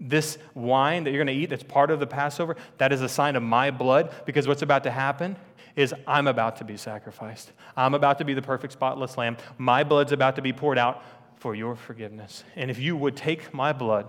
This 0.00 0.38
wine 0.54 1.04
that 1.04 1.10
you're 1.10 1.24
going 1.24 1.36
to 1.36 1.42
eat 1.42 1.50
that's 1.50 1.62
part 1.62 1.90
of 1.90 1.98
the 2.00 2.06
Passover, 2.06 2.56
that 2.78 2.92
is 2.92 3.02
a 3.02 3.08
sign 3.08 3.34
of 3.36 3.42
my 3.42 3.70
blood 3.70 4.14
because 4.26 4.46
what's 4.46 4.62
about 4.62 4.84
to 4.84 4.90
happen 4.90 5.36
is 5.74 5.94
I'm 6.06 6.26
about 6.26 6.56
to 6.56 6.64
be 6.64 6.76
sacrificed. 6.76 7.52
I'm 7.76 7.94
about 7.94 8.18
to 8.18 8.24
be 8.24 8.34
the 8.34 8.42
perfect 8.42 8.72
spotless 8.72 9.16
lamb. 9.16 9.36
My 9.58 9.84
blood's 9.84 10.12
about 10.12 10.36
to 10.36 10.42
be 10.42 10.52
poured 10.52 10.78
out 10.78 11.04
for 11.36 11.54
your 11.54 11.76
forgiveness. 11.76 12.44
And 12.56 12.70
if 12.70 12.78
you 12.78 12.96
would 12.96 13.16
take 13.16 13.54
my 13.54 13.72
blood 13.72 14.08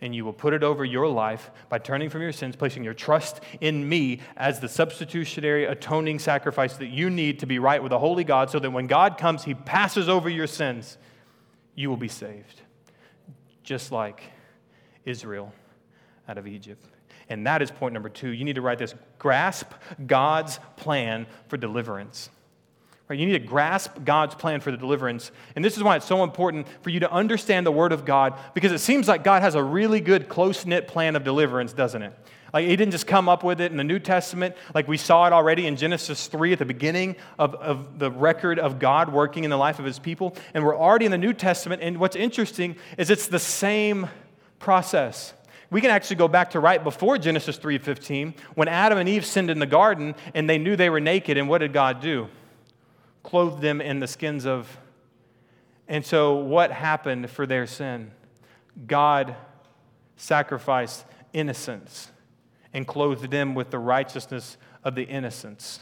and 0.00 0.14
you 0.14 0.24
will 0.24 0.32
put 0.32 0.54
it 0.54 0.62
over 0.62 0.84
your 0.84 1.08
life 1.08 1.50
by 1.68 1.78
turning 1.78 2.10
from 2.10 2.22
your 2.22 2.32
sins, 2.32 2.56
placing 2.56 2.84
your 2.84 2.94
trust 2.94 3.40
in 3.60 3.88
me 3.88 4.20
as 4.36 4.60
the 4.60 4.68
substitutionary 4.68 5.64
atoning 5.64 6.18
sacrifice 6.18 6.76
that 6.76 6.86
you 6.86 7.10
need 7.10 7.40
to 7.40 7.46
be 7.46 7.58
right 7.58 7.82
with 7.82 7.90
the 7.90 7.98
holy 7.98 8.24
God, 8.24 8.50
so 8.50 8.58
that 8.58 8.70
when 8.70 8.86
God 8.86 9.18
comes, 9.18 9.44
he 9.44 9.54
passes 9.54 10.08
over 10.08 10.28
your 10.28 10.46
sins, 10.46 10.96
you 11.74 11.90
will 11.90 11.96
be 11.96 12.08
saved 12.08 12.62
just 13.70 13.92
like 13.92 14.24
Israel 15.04 15.52
out 16.28 16.38
of 16.38 16.48
Egypt. 16.48 16.84
And 17.28 17.46
that 17.46 17.62
is 17.62 17.70
point 17.70 17.94
number 17.94 18.08
two. 18.08 18.30
You 18.30 18.44
need 18.44 18.56
to 18.56 18.60
write 18.60 18.80
this 18.80 18.96
grasp 19.20 19.70
God's 20.08 20.58
plan 20.74 21.28
for 21.46 21.56
deliverance. 21.56 22.30
Right? 23.06 23.16
You 23.16 23.26
need 23.26 23.38
to 23.40 23.46
grasp 23.46 23.92
God's 24.04 24.34
plan 24.34 24.60
for 24.60 24.72
the 24.72 24.76
deliverance. 24.76 25.30
And 25.54 25.64
this 25.64 25.76
is 25.76 25.84
why 25.84 25.94
it's 25.94 26.04
so 26.04 26.24
important 26.24 26.66
for 26.82 26.90
you 26.90 26.98
to 26.98 27.12
understand 27.12 27.64
the 27.64 27.70
Word 27.70 27.92
of 27.92 28.04
God, 28.04 28.36
because 28.54 28.72
it 28.72 28.80
seems 28.80 29.06
like 29.06 29.22
God 29.22 29.40
has 29.40 29.54
a 29.54 29.62
really 29.62 30.00
good, 30.00 30.28
close 30.28 30.66
knit 30.66 30.88
plan 30.88 31.14
of 31.14 31.22
deliverance, 31.22 31.72
doesn't 31.72 32.02
it? 32.02 32.12
Like 32.52 32.66
he 32.66 32.76
didn't 32.76 32.92
just 32.92 33.06
come 33.06 33.28
up 33.28 33.44
with 33.44 33.60
it 33.60 33.70
in 33.70 33.76
the 33.76 33.84
New 33.84 33.98
Testament, 33.98 34.56
like 34.74 34.88
we 34.88 34.96
saw 34.96 35.26
it 35.26 35.32
already 35.32 35.66
in 35.66 35.76
Genesis 35.76 36.26
3 36.26 36.52
at 36.54 36.58
the 36.58 36.64
beginning 36.64 37.16
of, 37.38 37.54
of 37.56 37.98
the 37.98 38.10
record 38.10 38.58
of 38.58 38.78
God 38.78 39.12
working 39.12 39.44
in 39.44 39.50
the 39.50 39.56
life 39.56 39.78
of 39.78 39.84
his 39.84 39.98
people. 39.98 40.34
And 40.54 40.64
we're 40.64 40.76
already 40.76 41.04
in 41.04 41.12
the 41.12 41.18
New 41.18 41.32
Testament. 41.32 41.82
And 41.82 41.98
what's 41.98 42.16
interesting 42.16 42.76
is 42.98 43.10
it's 43.10 43.28
the 43.28 43.38
same 43.38 44.08
process. 44.58 45.32
We 45.70 45.80
can 45.80 45.90
actually 45.90 46.16
go 46.16 46.26
back 46.26 46.50
to 46.50 46.60
right 46.60 46.82
before 46.82 47.16
Genesis 47.18 47.56
3:15, 47.56 48.34
when 48.54 48.66
Adam 48.66 48.98
and 48.98 49.08
Eve 49.08 49.24
sinned 49.24 49.50
in 49.50 49.60
the 49.60 49.66
garden 49.66 50.16
and 50.34 50.50
they 50.50 50.58
knew 50.58 50.74
they 50.74 50.90
were 50.90 51.00
naked, 51.00 51.36
and 51.36 51.48
what 51.48 51.58
did 51.58 51.72
God 51.72 52.00
do? 52.00 52.28
Clothed 53.22 53.62
them 53.62 53.80
in 53.80 54.00
the 54.00 54.08
skins 54.08 54.46
of. 54.46 54.78
And 55.86 56.04
so, 56.04 56.34
what 56.34 56.72
happened 56.72 57.30
for 57.30 57.46
their 57.46 57.66
sin? 57.66 58.10
God 58.86 59.36
sacrificed 60.16 61.04
innocence 61.32 62.10
and 62.72 62.86
clothed 62.86 63.30
them 63.30 63.54
with 63.54 63.70
the 63.70 63.78
righteousness 63.78 64.56
of 64.84 64.94
the 64.94 65.02
innocents 65.02 65.80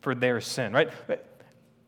for 0.00 0.14
their 0.14 0.40
sin, 0.40 0.72
right? 0.72 0.90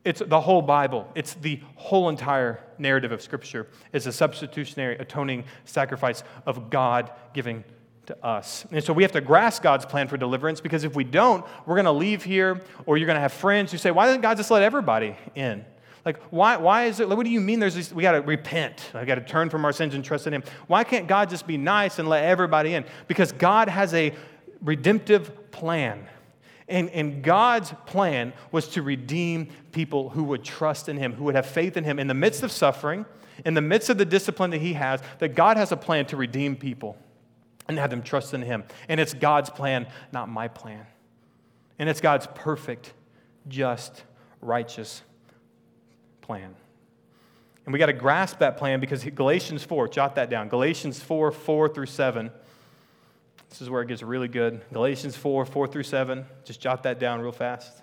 It's 0.04 0.22
the 0.24 0.40
whole 0.40 0.62
Bible. 0.62 1.10
It's 1.14 1.34
the 1.34 1.60
whole 1.74 2.08
entire 2.08 2.60
narrative 2.78 3.12
of 3.12 3.20
Scripture. 3.20 3.66
It's 3.92 4.06
a 4.06 4.12
substitutionary 4.12 4.96
atoning 4.98 5.44
sacrifice 5.64 6.22
of 6.46 6.70
God 6.70 7.10
giving 7.34 7.64
to 8.06 8.24
us. 8.24 8.64
And 8.70 8.82
so 8.82 8.92
we 8.92 9.02
have 9.02 9.12
to 9.12 9.20
grasp 9.20 9.62
God's 9.62 9.84
plan 9.84 10.08
for 10.08 10.16
deliverance 10.16 10.60
because 10.60 10.84
if 10.84 10.94
we 10.94 11.04
don't, 11.04 11.44
we're 11.66 11.74
going 11.74 11.86
to 11.86 11.92
leave 11.92 12.22
here 12.22 12.62
or 12.86 12.96
you're 12.96 13.06
going 13.06 13.16
to 13.16 13.20
have 13.20 13.32
friends 13.32 13.72
who 13.72 13.78
say, 13.78 13.90
why 13.90 14.06
doesn't 14.06 14.20
God 14.20 14.36
just 14.36 14.50
let 14.50 14.62
everybody 14.62 15.16
in? 15.34 15.64
Like, 16.06 16.22
why, 16.30 16.56
why 16.56 16.84
is 16.84 17.00
it, 17.00 17.08
what 17.08 17.24
do 17.24 17.30
you 17.30 17.40
mean 17.40 17.58
there's 17.58 17.74
this, 17.74 17.92
we 17.92 18.00
got 18.04 18.12
to 18.12 18.20
repent? 18.20 18.92
We 18.94 19.04
got 19.04 19.16
to 19.16 19.20
turn 19.20 19.50
from 19.50 19.64
our 19.64 19.72
sins 19.72 19.92
and 19.92 20.04
trust 20.04 20.28
in 20.28 20.32
Him. 20.32 20.44
Why 20.68 20.84
can't 20.84 21.08
God 21.08 21.28
just 21.28 21.48
be 21.48 21.56
nice 21.56 21.98
and 21.98 22.08
let 22.08 22.22
everybody 22.22 22.74
in? 22.74 22.84
Because 23.08 23.32
God 23.32 23.68
has 23.68 23.92
a 23.92 24.14
redemptive 24.62 25.50
plan. 25.50 26.06
And, 26.68 26.90
and 26.90 27.24
God's 27.24 27.74
plan 27.86 28.32
was 28.52 28.68
to 28.68 28.82
redeem 28.82 29.48
people 29.72 30.10
who 30.10 30.22
would 30.24 30.44
trust 30.44 30.88
in 30.88 30.96
Him, 30.96 31.12
who 31.12 31.24
would 31.24 31.34
have 31.34 31.46
faith 31.46 31.76
in 31.76 31.82
Him 31.82 31.98
in 31.98 32.06
the 32.06 32.14
midst 32.14 32.44
of 32.44 32.52
suffering, 32.52 33.04
in 33.44 33.54
the 33.54 33.60
midst 33.60 33.90
of 33.90 33.98
the 33.98 34.04
discipline 34.04 34.50
that 34.50 34.60
He 34.60 34.74
has, 34.74 35.02
that 35.18 35.34
God 35.34 35.56
has 35.56 35.72
a 35.72 35.76
plan 35.76 36.06
to 36.06 36.16
redeem 36.16 36.54
people 36.54 36.96
and 37.68 37.76
have 37.80 37.90
them 37.90 38.02
trust 38.02 38.32
in 38.32 38.42
Him. 38.42 38.62
And 38.88 39.00
it's 39.00 39.12
God's 39.12 39.50
plan, 39.50 39.88
not 40.12 40.28
my 40.28 40.46
plan. 40.46 40.86
And 41.80 41.88
it's 41.88 42.00
God's 42.00 42.28
perfect, 42.32 42.92
just, 43.48 44.04
righteous 44.40 45.02
plan. 46.26 46.54
And 47.64 47.72
we 47.72 47.78
got 47.78 47.86
to 47.86 47.92
grasp 47.92 48.38
that 48.40 48.56
plan 48.56 48.80
because 48.80 49.04
Galatians 49.14 49.64
4, 49.64 49.88
jot 49.88 50.16
that 50.16 50.28
down. 50.28 50.48
Galatians 50.48 51.00
4, 51.00 51.30
4 51.30 51.68
through 51.68 51.86
7. 51.86 52.30
This 53.48 53.60
is 53.62 53.70
where 53.70 53.82
it 53.82 53.88
gets 53.88 54.02
really 54.02 54.28
good. 54.28 54.60
Galatians 54.72 55.16
4, 55.16 55.46
4 55.46 55.66
through 55.68 55.84
7. 55.84 56.26
Just 56.44 56.60
jot 56.60 56.82
that 56.82 56.98
down 56.98 57.20
real 57.20 57.32
fast. 57.32 57.82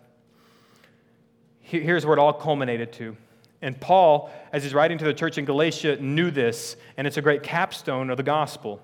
Here's 1.62 2.06
where 2.06 2.18
it 2.18 2.20
all 2.20 2.34
culminated 2.34 2.92
to. 2.94 3.16
And 3.62 3.80
Paul, 3.80 4.30
as 4.52 4.64
he's 4.64 4.74
writing 4.74 4.98
to 4.98 5.06
the 5.06 5.14
church 5.14 5.38
in 5.38 5.46
Galatia, 5.46 5.96
knew 6.02 6.30
this, 6.30 6.76
and 6.98 7.08
it's 7.08 7.16
a 7.16 7.22
great 7.22 7.44
capstone 7.44 8.10
of 8.10 8.18
the 8.18 8.24
gospel. 8.24 8.82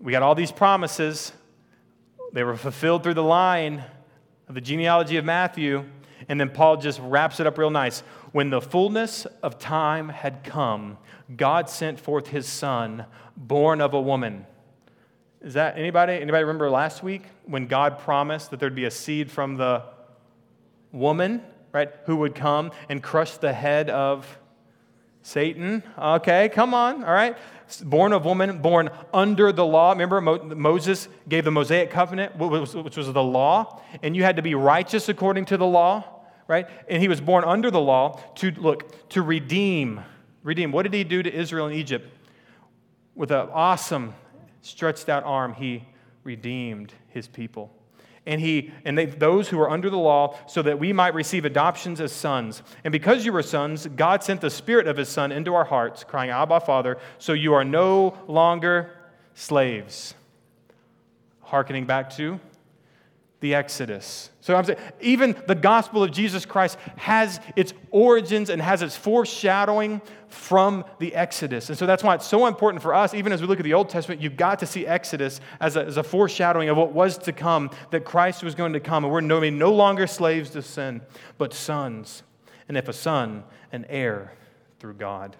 We 0.00 0.10
got 0.10 0.24
all 0.24 0.34
these 0.34 0.50
promises, 0.50 1.32
they 2.32 2.42
were 2.42 2.56
fulfilled 2.56 3.04
through 3.04 3.14
the 3.14 3.22
line 3.22 3.84
of 4.48 4.56
the 4.56 4.60
genealogy 4.60 5.16
of 5.16 5.24
Matthew. 5.24 5.84
And 6.28 6.40
then 6.40 6.50
Paul 6.50 6.76
just 6.78 7.00
wraps 7.00 7.38
it 7.38 7.46
up 7.46 7.58
real 7.58 7.70
nice. 7.70 8.02
When 8.34 8.50
the 8.50 8.60
fullness 8.60 9.26
of 9.44 9.60
time 9.60 10.08
had 10.08 10.42
come, 10.42 10.98
God 11.36 11.70
sent 11.70 12.00
forth 12.00 12.26
his 12.26 12.48
son, 12.48 13.04
born 13.36 13.80
of 13.80 13.94
a 13.94 14.00
woman. 14.00 14.44
Is 15.40 15.54
that 15.54 15.78
anybody? 15.78 16.14
Anybody 16.14 16.42
remember 16.42 16.68
last 16.68 17.04
week 17.04 17.22
when 17.44 17.68
God 17.68 18.00
promised 18.00 18.50
that 18.50 18.58
there'd 18.58 18.74
be 18.74 18.86
a 18.86 18.90
seed 18.90 19.30
from 19.30 19.54
the 19.54 19.84
woman, 20.90 21.42
right, 21.70 21.92
who 22.06 22.16
would 22.16 22.34
come 22.34 22.72
and 22.88 23.00
crush 23.00 23.36
the 23.36 23.52
head 23.52 23.88
of 23.88 24.26
Satan? 25.22 25.84
Okay, 25.96 26.48
come 26.48 26.74
on, 26.74 27.04
all 27.04 27.14
right. 27.14 27.36
Born 27.84 28.12
of 28.12 28.24
woman, 28.24 28.58
born 28.58 28.90
under 29.12 29.52
the 29.52 29.64
law. 29.64 29.92
Remember, 29.92 30.20
Moses 30.20 31.06
gave 31.28 31.44
the 31.44 31.52
Mosaic 31.52 31.92
covenant, 31.92 32.36
which 32.36 32.96
was 32.96 33.12
the 33.12 33.22
law, 33.22 33.80
and 34.02 34.16
you 34.16 34.24
had 34.24 34.34
to 34.34 34.42
be 34.42 34.56
righteous 34.56 35.08
according 35.08 35.44
to 35.44 35.56
the 35.56 35.66
law 35.66 36.10
right? 36.48 36.68
And 36.88 37.00
he 37.00 37.08
was 37.08 37.20
born 37.20 37.44
under 37.44 37.70
the 37.70 37.80
law 37.80 38.20
to 38.36 38.50
look, 38.52 39.08
to 39.10 39.22
redeem. 39.22 40.00
Redeem. 40.42 40.72
What 40.72 40.82
did 40.82 40.94
he 40.94 41.04
do 41.04 41.22
to 41.22 41.32
Israel 41.32 41.66
and 41.66 41.74
Egypt? 41.74 42.08
With 43.14 43.30
an 43.30 43.48
awesome 43.52 44.14
stretched 44.60 45.08
out 45.08 45.24
arm, 45.24 45.54
he 45.54 45.84
redeemed 46.24 46.92
his 47.08 47.28
people. 47.28 47.70
And 48.26 48.40
he 48.40 48.72
and 48.86 48.96
they, 48.96 49.04
those 49.04 49.48
who 49.48 49.58
were 49.58 49.70
under 49.70 49.90
the 49.90 49.98
law, 49.98 50.36
so 50.46 50.62
that 50.62 50.78
we 50.78 50.94
might 50.94 51.12
receive 51.14 51.44
adoptions 51.44 52.00
as 52.00 52.10
sons. 52.10 52.62
And 52.82 52.90
because 52.90 53.26
you 53.26 53.32
were 53.32 53.42
sons, 53.42 53.86
God 53.86 54.24
sent 54.24 54.40
the 54.40 54.48
Spirit 54.48 54.86
of 54.86 54.96
His 54.96 55.10
Son 55.10 55.30
into 55.30 55.54
our 55.54 55.64
hearts, 55.64 56.04
crying, 56.04 56.30
Abba, 56.30 56.60
Father. 56.60 56.96
So 57.18 57.34
you 57.34 57.52
are 57.52 57.64
no 57.64 58.16
longer 58.26 58.96
slaves. 59.34 60.14
Harkening 61.42 61.84
back 61.84 62.08
to 62.16 62.40
the 63.40 63.54
Exodus. 63.54 64.30
So 64.44 64.54
I'm 64.54 64.64
saying, 64.64 64.78
even 65.00 65.34
the 65.46 65.54
gospel 65.54 66.02
of 66.02 66.10
Jesus 66.10 66.44
Christ 66.44 66.76
has 66.96 67.40
its 67.56 67.72
origins 67.90 68.50
and 68.50 68.60
has 68.60 68.82
its 68.82 68.94
foreshadowing 68.94 70.02
from 70.28 70.84
the 70.98 71.14
Exodus. 71.14 71.70
And 71.70 71.78
so 71.78 71.86
that's 71.86 72.04
why 72.04 72.14
it's 72.14 72.26
so 72.26 72.46
important 72.46 72.82
for 72.82 72.92
us, 72.92 73.14
even 73.14 73.32
as 73.32 73.40
we 73.40 73.46
look 73.46 73.58
at 73.58 73.64
the 73.64 73.72
Old 73.72 73.88
Testament, 73.88 74.20
you've 74.20 74.36
got 74.36 74.58
to 74.58 74.66
see 74.66 74.86
Exodus 74.86 75.40
as 75.62 75.76
a, 75.76 75.86
as 75.86 75.96
a 75.96 76.02
foreshadowing 76.02 76.68
of 76.68 76.76
what 76.76 76.92
was 76.92 77.16
to 77.16 77.32
come, 77.32 77.70
that 77.90 78.04
Christ 78.04 78.44
was 78.44 78.54
going 78.54 78.74
to 78.74 78.80
come. 78.80 79.04
And 79.04 79.10
we're 79.10 79.22
no, 79.22 79.40
no 79.48 79.72
longer 79.72 80.06
slaves 80.06 80.50
to 80.50 80.60
sin, 80.60 81.00
but 81.38 81.54
sons. 81.54 82.22
and 82.68 82.76
if 82.76 82.86
a 82.86 82.92
son, 82.92 83.44
an 83.72 83.86
heir 83.88 84.34
through 84.78 84.94
God. 84.94 85.36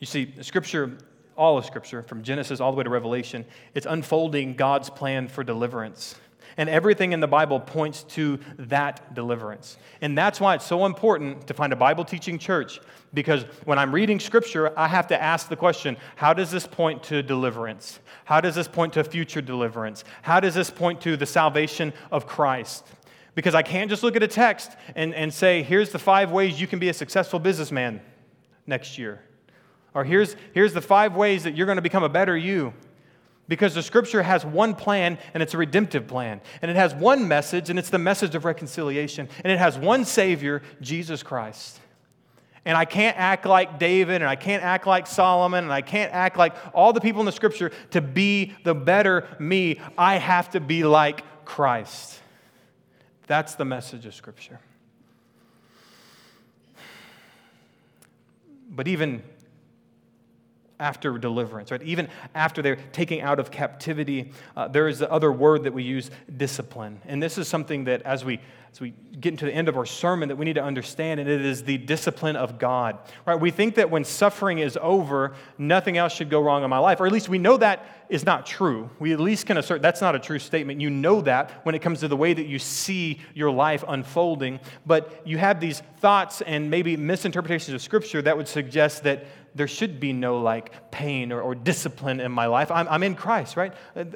You 0.00 0.06
see, 0.06 0.32
Scripture, 0.40 0.96
all 1.36 1.58
of 1.58 1.66
Scripture, 1.66 2.02
from 2.04 2.22
Genesis 2.22 2.58
all 2.58 2.72
the 2.72 2.78
way 2.78 2.84
to 2.84 2.90
Revelation, 2.90 3.44
it's 3.74 3.86
unfolding 3.86 4.54
God's 4.54 4.88
plan 4.88 5.28
for 5.28 5.44
deliverance. 5.44 6.14
And 6.56 6.68
everything 6.68 7.12
in 7.12 7.20
the 7.20 7.26
Bible 7.26 7.60
points 7.60 8.02
to 8.04 8.38
that 8.58 9.14
deliverance. 9.14 9.76
And 10.00 10.16
that's 10.16 10.40
why 10.40 10.54
it's 10.54 10.64
so 10.64 10.86
important 10.86 11.46
to 11.48 11.54
find 11.54 11.72
a 11.72 11.76
Bible 11.76 12.04
teaching 12.04 12.38
church, 12.38 12.80
because 13.12 13.42
when 13.64 13.78
I'm 13.78 13.94
reading 13.94 14.18
Scripture, 14.18 14.76
I 14.78 14.88
have 14.88 15.06
to 15.08 15.22
ask 15.22 15.48
the 15.48 15.56
question 15.56 15.96
how 16.14 16.32
does 16.32 16.50
this 16.50 16.66
point 16.66 17.02
to 17.04 17.22
deliverance? 17.22 18.00
How 18.24 18.40
does 18.40 18.54
this 18.54 18.68
point 18.68 18.94
to 18.94 19.04
future 19.04 19.42
deliverance? 19.42 20.04
How 20.22 20.40
does 20.40 20.54
this 20.54 20.70
point 20.70 21.00
to 21.02 21.16
the 21.16 21.26
salvation 21.26 21.92
of 22.10 22.26
Christ? 22.26 22.86
Because 23.34 23.54
I 23.54 23.62
can't 23.62 23.90
just 23.90 24.02
look 24.02 24.16
at 24.16 24.22
a 24.22 24.28
text 24.28 24.72
and, 24.94 25.14
and 25.14 25.32
say, 25.32 25.62
here's 25.62 25.90
the 25.90 25.98
five 25.98 26.30
ways 26.30 26.58
you 26.58 26.66
can 26.66 26.78
be 26.78 26.88
a 26.88 26.94
successful 26.94 27.38
businessman 27.38 28.00
next 28.66 28.96
year. 28.96 29.20
Or 29.92 30.04
here's, 30.04 30.36
here's 30.52 30.72
the 30.72 30.80
five 30.80 31.16
ways 31.16 31.44
that 31.44 31.56
you're 31.56 31.66
going 31.66 31.76
to 31.76 31.82
become 31.82 32.02
a 32.02 32.08
better 32.08 32.36
you. 32.36 32.72
Because 33.48 33.74
the 33.74 33.82
scripture 33.82 34.22
has 34.22 34.44
one 34.44 34.74
plan, 34.74 35.18
and 35.32 35.42
it's 35.42 35.54
a 35.54 35.58
redemptive 35.58 36.08
plan. 36.08 36.40
And 36.62 36.70
it 36.70 36.76
has 36.76 36.94
one 36.94 37.28
message, 37.28 37.70
and 37.70 37.78
it's 37.78 37.90
the 37.90 37.98
message 37.98 38.34
of 38.34 38.44
reconciliation. 38.44 39.28
And 39.44 39.52
it 39.52 39.58
has 39.58 39.78
one 39.78 40.04
Savior, 40.04 40.62
Jesus 40.80 41.22
Christ. 41.22 41.78
And 42.64 42.76
I 42.76 42.84
can't 42.84 43.16
act 43.16 43.46
like 43.46 43.78
David, 43.78 44.16
and 44.22 44.28
I 44.28 44.34
can't 44.34 44.64
act 44.64 44.88
like 44.88 45.06
Solomon, 45.06 45.62
and 45.62 45.72
I 45.72 45.82
can't 45.82 46.12
act 46.12 46.36
like 46.36 46.56
all 46.74 46.92
the 46.92 47.00
people 47.00 47.20
in 47.20 47.26
the 47.26 47.32
scripture 47.32 47.70
to 47.92 48.00
be 48.00 48.52
the 48.64 48.74
better 48.74 49.28
me. 49.38 49.80
I 49.96 50.16
have 50.16 50.50
to 50.50 50.60
be 50.60 50.82
like 50.82 51.22
Christ. 51.44 52.20
That's 53.28 53.54
the 53.54 53.64
message 53.64 54.06
of 54.06 54.14
scripture. 54.14 54.58
But 58.68 58.88
even 58.88 59.22
after 60.78 61.16
deliverance, 61.18 61.70
right? 61.70 61.82
Even 61.82 62.08
after 62.34 62.62
they're 62.62 62.78
taking 62.92 63.20
out 63.20 63.38
of 63.38 63.50
captivity, 63.50 64.32
uh, 64.56 64.68
there 64.68 64.88
is 64.88 64.98
the 64.98 65.10
other 65.10 65.32
word 65.32 65.64
that 65.64 65.72
we 65.72 65.82
use, 65.82 66.10
discipline. 66.36 67.00
And 67.06 67.22
this 67.22 67.38
is 67.38 67.48
something 67.48 67.84
that 67.84 68.02
as 68.02 68.24
we 68.24 68.40
as 68.76 68.80
we 68.82 68.92
get 69.18 69.30
into 69.30 69.46
the 69.46 69.54
end 69.54 69.70
of 69.70 69.78
our 69.78 69.86
sermon 69.86 70.28
that 70.28 70.36
we 70.36 70.44
need 70.44 70.56
to 70.56 70.62
understand, 70.62 71.18
and 71.18 71.30
it 71.30 71.42
is 71.42 71.64
the 71.64 71.78
discipline 71.78 72.36
of 72.36 72.58
God. 72.58 72.98
Right? 73.24 73.40
We 73.40 73.50
think 73.50 73.76
that 73.76 73.88
when 73.88 74.04
suffering 74.04 74.58
is 74.58 74.78
over, 74.82 75.34
nothing 75.56 75.96
else 75.96 76.12
should 76.12 76.28
go 76.28 76.42
wrong 76.42 76.62
in 76.62 76.68
my 76.68 76.76
life, 76.76 77.00
or 77.00 77.06
at 77.06 77.12
least 77.12 77.30
we 77.30 77.38
know 77.38 77.56
that 77.56 77.86
is 78.10 78.26
not 78.26 78.44
true. 78.44 78.90
We 78.98 79.14
at 79.14 79.20
least 79.20 79.46
can 79.46 79.56
assert 79.56 79.80
that's 79.80 80.02
not 80.02 80.14
a 80.14 80.18
true 80.18 80.38
statement. 80.38 80.82
You 80.82 80.90
know 80.90 81.22
that 81.22 81.52
when 81.64 81.74
it 81.74 81.80
comes 81.80 82.00
to 82.00 82.08
the 82.08 82.18
way 82.18 82.34
that 82.34 82.46
you 82.46 82.58
see 82.58 83.20
your 83.32 83.50
life 83.50 83.82
unfolding, 83.88 84.60
but 84.84 85.22
you 85.24 85.38
have 85.38 85.58
these 85.58 85.80
thoughts 86.00 86.42
and 86.42 86.70
maybe 86.70 86.98
misinterpretations 86.98 87.74
of 87.74 87.80
Scripture 87.80 88.20
that 88.20 88.36
would 88.36 88.46
suggest 88.46 89.04
that 89.04 89.26
there 89.56 89.68
should 89.68 89.98
be 89.98 90.12
no 90.12 90.38
like 90.38 90.90
pain 90.90 91.32
or, 91.32 91.40
or 91.40 91.54
discipline 91.54 92.20
in 92.20 92.30
my 92.30 92.46
life. 92.46 92.70
I'm, 92.70 92.86
I'm 92.88 93.02
in 93.02 93.14
Christ, 93.14 93.56
right? 93.56 93.72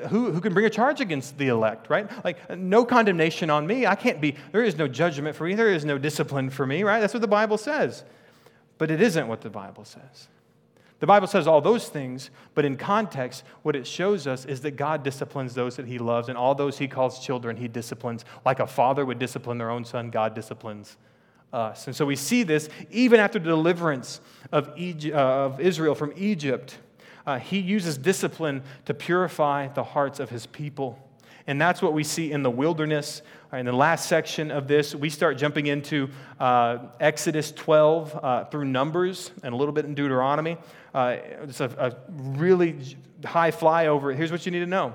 Who, 0.09 0.30
who 0.30 0.41
can 0.41 0.53
bring 0.53 0.66
a 0.66 0.70
charge 0.70 1.01
against 1.01 1.38
the 1.38 1.49
elect, 1.49 1.88
right? 1.88 2.09
Like, 2.24 2.57
no 2.57 2.84
condemnation 2.84 3.51
on 3.51 3.66
me. 3.66 3.86
I 3.86 3.95
can't 3.95 4.20
be, 4.20 4.36
there 4.53 4.62
is 4.62 4.76
no 4.76 4.86
judgment 4.86 5.34
for 5.34 5.45
me. 5.45 5.55
There 5.55 5.72
is 5.72 5.84
no 5.84 5.99
discipline 5.99 6.51
for 6.51 6.66
me, 6.66 6.82
right? 6.82 7.01
That's 7.01 7.14
what 7.14 7.22
the 7.22 7.28
Bible 7.28 7.59
says. 7.59 8.05
But 8.78 8.91
it 8.91 9.01
isn't 9.01 9.26
what 9.28 9.41
the 9.41 9.51
Bible 9.51 9.84
says. 9.84 10.28
The 11.01 11.07
Bible 11.07 11.26
says 11.26 11.47
all 11.47 11.62
those 11.62 11.88
things, 11.88 12.28
but 12.55 12.66
in 12.66 12.76
context, 12.76 13.43
what 13.62 13.74
it 13.74 13.86
shows 13.86 14.26
us 14.26 14.45
is 14.45 14.61
that 14.61 14.72
God 14.72 15.03
disciplines 15.03 15.55
those 15.55 15.76
that 15.76 15.86
He 15.86 15.99
loves, 15.99 16.28
and 16.28 16.36
all 16.36 16.55
those 16.55 16.76
He 16.76 16.88
calls 16.88 17.24
children, 17.24 17.57
He 17.57 17.68
disciplines. 17.68 18.26
Like 18.45 18.61
a 18.61 18.66
father 18.66 19.07
would 19.07 19.18
discipline 19.18 19.57
their 19.57 19.70
own 19.70 19.86
son, 19.86 20.11
God 20.11 20.34
disciplines 20.34 20.99
us. 21.53 21.87
And 21.87 21.97
so 21.97 22.07
we 22.07 22.17
see 22.17 22.43
this 22.43 22.69
even 22.91 23.21
after 23.21 23.39
the 23.39 23.47
deliverance 23.47 24.21
of, 24.53 24.73
Egypt, 24.77 25.17
uh, 25.17 25.19
of 25.19 25.61
Israel 25.61 25.95
from 25.95 26.13
Egypt. 26.17 26.79
Uh, 27.27 27.39
he 27.39 27.59
uses 27.59 27.99
discipline 27.99 28.63
to 28.87 28.95
purify 28.95 29.69
the 29.69 29.85
hearts 29.85 30.21
of 30.21 30.31
his 30.31 30.47
people. 30.47 30.99
And 31.47 31.61
that's 31.61 31.83
what 31.83 31.93
we 31.93 32.05
see 32.05 32.33
in 32.33 32.43
the 32.43 32.51
wilderness. 32.51 33.23
Right, 33.53 33.61
in 33.61 33.67
the 33.67 33.73
last 33.73 34.09
section 34.09 34.51
of 34.51 34.69
this, 34.69 34.95
we 34.95 35.11
start 35.11 35.37
jumping 35.37 35.67
into 35.67 36.09
uh, 36.39 36.79
Exodus 37.01 37.51
12 37.53 38.21
uh, 38.23 38.45
through 38.45 38.67
Numbers 38.67 39.33
and 39.43 39.53
a 39.53 39.57
little 39.57 39.73
bit 39.73 39.85
in 39.85 39.95
Deuteronomy. 39.95 40.57
Uh, 40.95 41.17
it's 41.43 41.61
a, 41.61 41.67
a 41.79 41.97
really 42.13 42.97
high 43.25 43.51
flyover. 43.51 44.15
Here's 44.15 44.31
what 44.31 44.47
you 44.47 44.53
need 44.53 44.61
to 44.61 44.67
know 44.67 44.95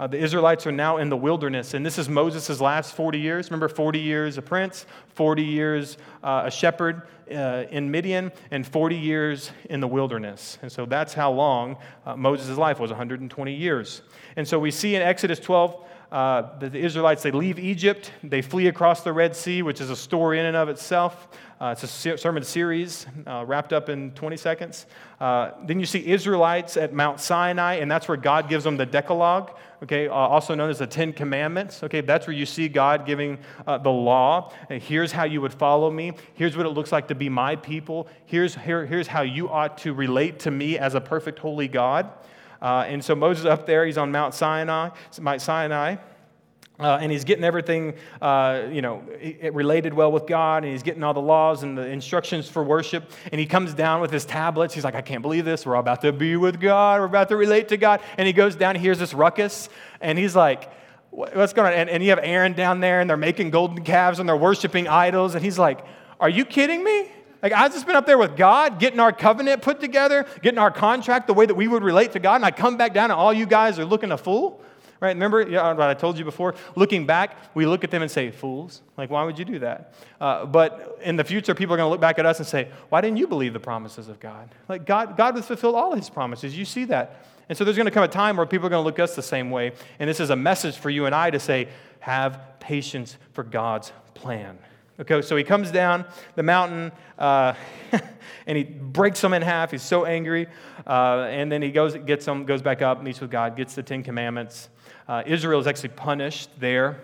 uh, 0.00 0.06
the 0.06 0.16
Israelites 0.16 0.66
are 0.66 0.72
now 0.72 0.96
in 0.96 1.10
the 1.10 1.16
wilderness, 1.16 1.74
and 1.74 1.84
this 1.84 1.98
is 1.98 2.08
Moses' 2.08 2.58
last 2.58 2.94
40 2.94 3.18
years. 3.18 3.50
Remember, 3.50 3.68
40 3.68 3.98
years 3.98 4.38
a 4.38 4.42
prince, 4.42 4.86
40 5.08 5.42
years 5.42 5.98
uh, 6.24 6.44
a 6.46 6.50
shepherd 6.50 7.02
uh, 7.30 7.64
in 7.70 7.90
Midian, 7.90 8.32
and 8.50 8.66
40 8.66 8.96
years 8.96 9.50
in 9.68 9.80
the 9.80 9.86
wilderness. 9.86 10.56
And 10.62 10.72
so 10.72 10.86
that's 10.86 11.12
how 11.12 11.30
long 11.30 11.76
uh, 12.06 12.16
Moses' 12.16 12.56
life 12.56 12.80
was 12.80 12.90
120 12.90 13.54
years. 13.54 14.00
And 14.36 14.48
so 14.48 14.58
we 14.58 14.70
see 14.70 14.94
in 14.94 15.02
Exodus 15.02 15.38
12 15.38 15.86
uh, 16.12 16.58
the 16.58 16.76
Israelites, 16.76 17.22
they 17.22 17.30
leave 17.30 17.58
Egypt, 17.58 18.10
they 18.24 18.42
flee 18.42 18.66
across 18.66 19.02
the 19.02 19.12
Red 19.12 19.36
Sea, 19.36 19.62
which 19.62 19.80
is 19.80 19.90
a 19.90 19.96
story 19.96 20.40
in 20.40 20.46
and 20.46 20.56
of 20.56 20.68
itself. 20.68 21.28
Uh, 21.60 21.74
it's 21.76 21.82
a 21.84 22.16
sermon 22.16 22.42
series 22.42 23.06
uh, 23.26 23.44
wrapped 23.46 23.72
up 23.72 23.88
in 23.88 24.10
20 24.12 24.36
seconds. 24.36 24.86
Uh, 25.20 25.50
then 25.66 25.78
you 25.78 25.84
see 25.84 26.04
Israelites 26.04 26.76
at 26.76 26.92
Mount 26.92 27.20
Sinai, 27.20 27.74
and 27.74 27.90
that's 27.90 28.08
where 28.08 28.16
God 28.16 28.48
gives 28.48 28.64
them 28.64 28.76
the 28.76 28.86
Decalogue, 28.86 29.56
okay, 29.82 30.08
uh, 30.08 30.12
also 30.12 30.54
known 30.54 30.70
as 30.70 30.78
the 30.78 30.86
Ten 30.86 31.12
Commandments. 31.12 31.84
Okay, 31.84 32.00
that's 32.00 32.26
where 32.26 32.34
you 32.34 32.46
see 32.46 32.66
God 32.68 33.06
giving 33.06 33.38
uh, 33.66 33.78
the 33.78 33.90
law. 33.90 34.52
here's 34.70 35.12
how 35.12 35.24
you 35.24 35.40
would 35.42 35.52
follow 35.52 35.90
me. 35.90 36.12
Here's 36.34 36.56
what 36.56 36.66
it 36.66 36.70
looks 36.70 36.92
like 36.92 37.08
to 37.08 37.14
be 37.14 37.28
my 37.28 37.56
people. 37.56 38.08
Here's, 38.24 38.54
here, 38.54 38.86
here's 38.86 39.06
how 39.06 39.22
you 39.22 39.48
ought 39.48 39.78
to 39.78 39.92
relate 39.92 40.40
to 40.40 40.50
me 40.50 40.78
as 40.78 40.94
a 40.94 41.00
perfect, 41.00 41.38
holy 41.38 41.68
God. 41.68 42.10
Uh, 42.60 42.84
and 42.86 43.04
so 43.04 43.14
Moses 43.14 43.46
up 43.46 43.66
there, 43.66 43.86
he's 43.86 43.98
on 43.98 44.12
Mount 44.12 44.34
Sinai, 44.34 44.90
Mount 45.20 45.40
Sinai. 45.40 45.96
Uh, 46.80 46.98
and 47.02 47.12
he's 47.12 47.24
getting 47.24 47.44
everything, 47.44 47.92
uh, 48.22 48.62
you 48.72 48.80
know, 48.80 49.02
related 49.52 49.92
well 49.92 50.10
with 50.10 50.26
God, 50.26 50.64
and 50.64 50.72
he's 50.72 50.82
getting 50.82 51.02
all 51.02 51.12
the 51.12 51.20
laws 51.20 51.62
and 51.62 51.76
the 51.76 51.86
instructions 51.86 52.48
for 52.48 52.64
worship. 52.64 53.10
And 53.30 53.38
he 53.38 53.44
comes 53.44 53.74
down 53.74 54.00
with 54.00 54.10
his 54.10 54.24
tablets. 54.24 54.72
He's 54.72 54.82
like, 54.82 54.94
I 54.94 55.02
can't 55.02 55.20
believe 55.20 55.44
this. 55.44 55.66
We're 55.66 55.76
all 55.76 55.82
about 55.82 56.00
to 56.02 56.12
be 56.12 56.36
with 56.36 56.58
God. 56.58 57.00
We're 57.00 57.06
about 57.06 57.28
to 57.28 57.36
relate 57.36 57.68
to 57.68 57.76
God. 57.76 58.00
And 58.16 58.26
he 58.26 58.32
goes 58.32 58.56
down, 58.56 58.76
he 58.76 58.80
hears 58.80 58.98
this 58.98 59.12
ruckus, 59.12 59.68
and 60.00 60.18
he's 60.18 60.34
like, 60.34 60.72
What's 61.10 61.52
going 61.52 61.72
on? 61.72 61.74
And, 61.76 61.90
and 61.90 62.04
you 62.04 62.10
have 62.10 62.20
Aaron 62.22 62.52
down 62.52 62.78
there, 62.78 63.00
and 63.00 63.10
they're 63.10 63.16
making 63.16 63.50
golden 63.50 63.82
calves, 63.84 64.20
and 64.20 64.28
they're 64.28 64.36
worshiping 64.36 64.86
idols. 64.86 65.34
And 65.34 65.44
he's 65.44 65.58
like, 65.58 65.84
Are 66.18 66.30
you 66.30 66.44
kidding 66.46 66.82
me? 66.82 67.10
Like, 67.42 67.52
I've 67.52 67.72
just 67.72 67.86
been 67.86 67.96
up 67.96 68.06
there 68.06 68.18
with 68.18 68.36
God, 68.36 68.78
getting 68.78 69.00
our 69.00 69.12
covenant 69.12 69.62
put 69.62 69.80
together, 69.80 70.26
getting 70.42 70.58
our 70.58 70.70
contract 70.70 71.26
the 71.26 71.34
way 71.34 71.46
that 71.46 71.54
we 71.54 71.68
would 71.68 71.82
relate 71.82 72.12
to 72.12 72.18
God, 72.18 72.36
and 72.36 72.44
I 72.44 72.50
come 72.50 72.76
back 72.76 72.92
down, 72.92 73.10
and 73.10 73.18
all 73.18 73.32
you 73.32 73.46
guys 73.46 73.78
are 73.78 73.84
looking 73.84 74.12
a 74.12 74.18
fool? 74.18 74.62
Right? 75.00 75.16
Remember 75.16 75.42
what 75.42 75.80
I 75.80 75.94
told 75.94 76.18
you 76.18 76.26
before? 76.26 76.54
Looking 76.76 77.06
back, 77.06 77.38
we 77.54 77.64
look 77.64 77.84
at 77.84 77.90
them 77.90 78.02
and 78.02 78.10
say, 78.10 78.30
fools. 78.30 78.82
Like, 78.98 79.08
why 79.08 79.24
would 79.24 79.38
you 79.38 79.46
do 79.46 79.58
that? 79.60 79.94
Uh, 80.20 80.44
but 80.44 80.98
in 81.02 81.16
the 81.16 81.24
future, 81.24 81.54
people 81.54 81.72
are 81.74 81.78
going 81.78 81.86
to 81.86 81.90
look 81.90 82.02
back 82.02 82.18
at 82.18 82.26
us 82.26 82.38
and 82.38 82.46
say, 82.46 82.68
why 82.90 83.00
didn't 83.00 83.16
you 83.16 83.26
believe 83.26 83.54
the 83.54 83.60
promises 83.60 84.08
of 84.08 84.20
God? 84.20 84.50
Like, 84.68 84.84
God, 84.84 85.16
God 85.16 85.36
has 85.36 85.46
fulfilled 85.46 85.74
all 85.74 85.94
his 85.94 86.10
promises. 86.10 86.56
You 86.56 86.66
see 86.66 86.84
that. 86.84 87.24
And 87.48 87.56
so 87.56 87.64
there's 87.64 87.78
going 87.78 87.86
to 87.86 87.90
come 87.90 88.04
a 88.04 88.08
time 88.08 88.36
where 88.36 88.44
people 88.44 88.66
are 88.66 88.70
going 88.70 88.82
to 88.82 88.84
look 88.84 88.98
at 88.98 89.04
us 89.04 89.16
the 89.16 89.22
same 89.22 89.50
way. 89.50 89.72
And 89.98 90.08
this 90.08 90.20
is 90.20 90.28
a 90.28 90.36
message 90.36 90.76
for 90.76 90.90
you 90.90 91.06
and 91.06 91.14
I 91.14 91.30
to 91.30 91.40
say, 91.40 91.68
have 92.00 92.38
patience 92.60 93.16
for 93.32 93.42
God's 93.42 93.92
plan. 94.12 94.58
Okay, 95.00 95.22
so 95.22 95.34
he 95.34 95.44
comes 95.44 95.70
down 95.70 96.04
the 96.34 96.42
mountain 96.42 96.92
uh, 97.18 97.54
and 98.46 98.58
he 98.58 98.64
breaks 98.64 99.18
them 99.22 99.32
in 99.32 99.40
half. 99.40 99.70
He's 99.70 99.82
so 99.82 100.04
angry. 100.04 100.46
Uh, 100.86 101.26
and 101.30 101.50
then 101.50 101.62
he 101.62 101.70
goes, 101.70 101.96
gets 101.96 102.26
them, 102.26 102.44
goes 102.44 102.60
back 102.60 102.82
up, 102.82 103.02
meets 103.02 103.18
with 103.18 103.30
God, 103.30 103.56
gets 103.56 103.74
the 103.74 103.82
Ten 103.82 104.02
Commandments. 104.02 104.68
Uh, 105.08 105.22
Israel 105.24 105.58
is 105.58 105.66
actually 105.66 105.88
punished 105.90 106.50
there. 106.60 107.00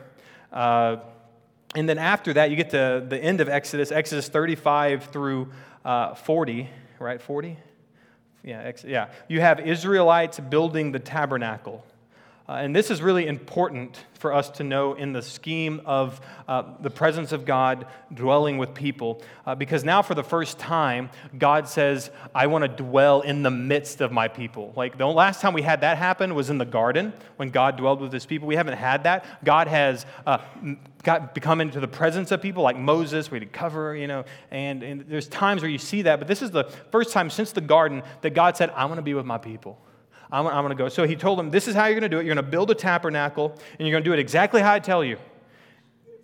Uh, 0.53 0.97
and 1.75 1.89
then 1.89 1.97
after 1.97 2.35
that, 2.35 2.51
you 2.51 2.57
get 2.57 2.69
to 2.71 3.03
the 3.09 3.19
end 3.19 3.41
of 3.41 3.49
Exodus, 3.49 3.91
Exodus 3.91 4.29
35 4.29 5.05
through 5.05 5.51
uh, 5.83 6.15
40, 6.15 6.69
right? 6.99 7.23
40? 7.23 7.57
Yeah, 8.45 8.61
ex- 8.61 8.85
yeah. 8.85 9.09
You 9.27 9.41
have 9.41 9.61
Israelites 9.61 10.39
building 10.39 10.93
the 10.93 10.99
tabernacle. 10.99 11.83
Uh, 12.49 12.53
and 12.53 12.75
this 12.75 12.91
is 12.91 13.03
really 13.03 13.27
important 13.27 14.05
for 14.15 14.33
us 14.33 14.49
to 14.51 14.65
know 14.65 14.95
in 14.95 15.13
the 15.13 15.23
scheme 15.23 15.81
of 15.85 16.21
uh, 16.47 16.63
the 16.81 16.91
presence 16.91 17.33
of 17.33 17.45
God 17.45 17.87
dwelling 18.15 18.57
with 18.57 18.73
people. 18.73 19.21
Uh, 19.45 19.55
because 19.55 19.83
now, 19.83 20.01
for 20.01 20.15
the 20.15 20.23
first 20.23 20.59
time, 20.59 21.11
God 21.37 21.69
says, 21.69 22.11
I 22.35 22.47
want 22.47 22.63
to 22.63 22.69
dwell 22.69 23.23
in 23.23 23.43
the 23.43 23.51
midst 23.51 24.01
of 24.01 24.13
my 24.13 24.29
people. 24.29 24.73
Like 24.77 24.97
the 24.97 25.07
last 25.07 25.41
time 25.41 25.55
we 25.55 25.63
had 25.63 25.81
that 25.81 25.99
happen 25.99 26.35
was 26.35 26.49
in 26.49 26.59
the 26.59 26.65
garden 26.65 27.13
when 27.37 27.51
God 27.51 27.77
dwelled 27.77 28.01
with 28.01 28.13
his 28.13 28.27
people. 28.27 28.47
We 28.47 28.57
haven't 28.57 28.79
had 28.79 29.05
that. 29.05 29.25
God 29.45 29.67
has 29.67 30.07
uh, 30.25 30.39
got, 31.03 31.35
become 31.35 31.61
into 31.61 31.81
the 31.81 31.89
presence 31.89 32.31
of 32.31 32.41
people 32.41 32.63
like 32.63 32.79
Moses, 32.79 33.31
we 33.31 33.41
had 33.41 33.53
to 33.53 33.59
cover, 33.59 33.97
you 33.97 34.07
know, 34.07 34.25
and, 34.51 34.83
and 34.83 35.05
there's 35.09 35.29
times 35.29 35.63
where 35.63 35.71
you 35.71 35.79
see 35.79 36.03
that. 36.03 36.19
But 36.19 36.29
this 36.29 36.43
is 36.43 36.51
the 36.53 36.65
first 36.91 37.13
time 37.13 37.29
since 37.29 37.53
the 37.53 37.61
garden 37.61 38.03
that 38.21 38.31
God 38.31 38.57
said, 38.57 38.71
I 38.71 38.85
want 38.85 38.99
to 38.99 39.03
be 39.03 39.15
with 39.15 39.27
my 39.27 39.39
people. 39.39 39.79
I'm, 40.31 40.47
I'm 40.47 40.65
going 40.65 40.71
to 40.71 40.75
go. 40.75 40.89
So 40.89 41.07
he 41.07 41.17
told 41.17 41.39
them, 41.39 41.51
This 41.51 41.69
is 41.69 41.75
how 41.75 41.87
you're 41.87 41.99
going 41.99 42.03
to 42.03 42.09
do 42.09 42.19
it. 42.19 42.27
You're 42.27 42.35
going 42.35 42.45
to 42.45 42.51
build 42.51 42.71
a 42.71 42.75
tabernacle, 42.75 43.57
and 43.79 43.87
you're 43.87 43.95
going 43.95 44.05
to 44.05 44.09
do 44.09 44.13
it 44.13 44.19
exactly 44.19 44.61
how 44.61 44.73
I 44.73 44.79
tell 44.79 45.05
you. 45.05 45.19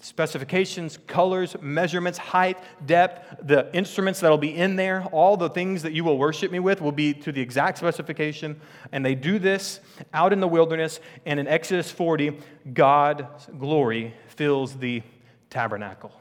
specifications, 0.00 0.98
colors, 1.06 1.56
measurements, 1.60 2.18
height, 2.18 2.58
depth, 2.84 3.46
the 3.46 3.74
instruments 3.74 4.20
that'll 4.20 4.38
be 4.38 4.54
in 4.54 4.76
there, 4.76 5.04
all 5.12 5.36
the 5.36 5.48
things 5.48 5.82
that 5.82 5.92
you 5.92 6.02
will 6.02 6.18
worship 6.18 6.50
me 6.50 6.58
with 6.58 6.80
will 6.80 6.92
be 6.92 7.14
to 7.14 7.30
the 7.30 7.40
exact 7.40 7.78
specification. 7.78 8.60
And 8.90 9.04
they 9.06 9.14
do 9.14 9.38
this 9.38 9.80
out 10.12 10.32
in 10.32 10.40
the 10.40 10.48
wilderness. 10.48 10.98
And 11.24 11.38
in 11.38 11.46
Exodus 11.46 11.90
40, 11.90 12.38
God's 12.72 13.46
glory 13.58 14.14
fills 14.26 14.76
the 14.76 15.02
tabernacle. 15.50 16.12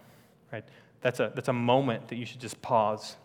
Right? 0.52 0.66
That's 1.02 1.20
a, 1.20 1.32
that's 1.34 1.48
a 1.48 1.54
moment 1.54 2.10
that 2.10 2.18
you 2.18 2.26
should 2.26 2.42
just 2.42 2.62
pause. 2.62 3.16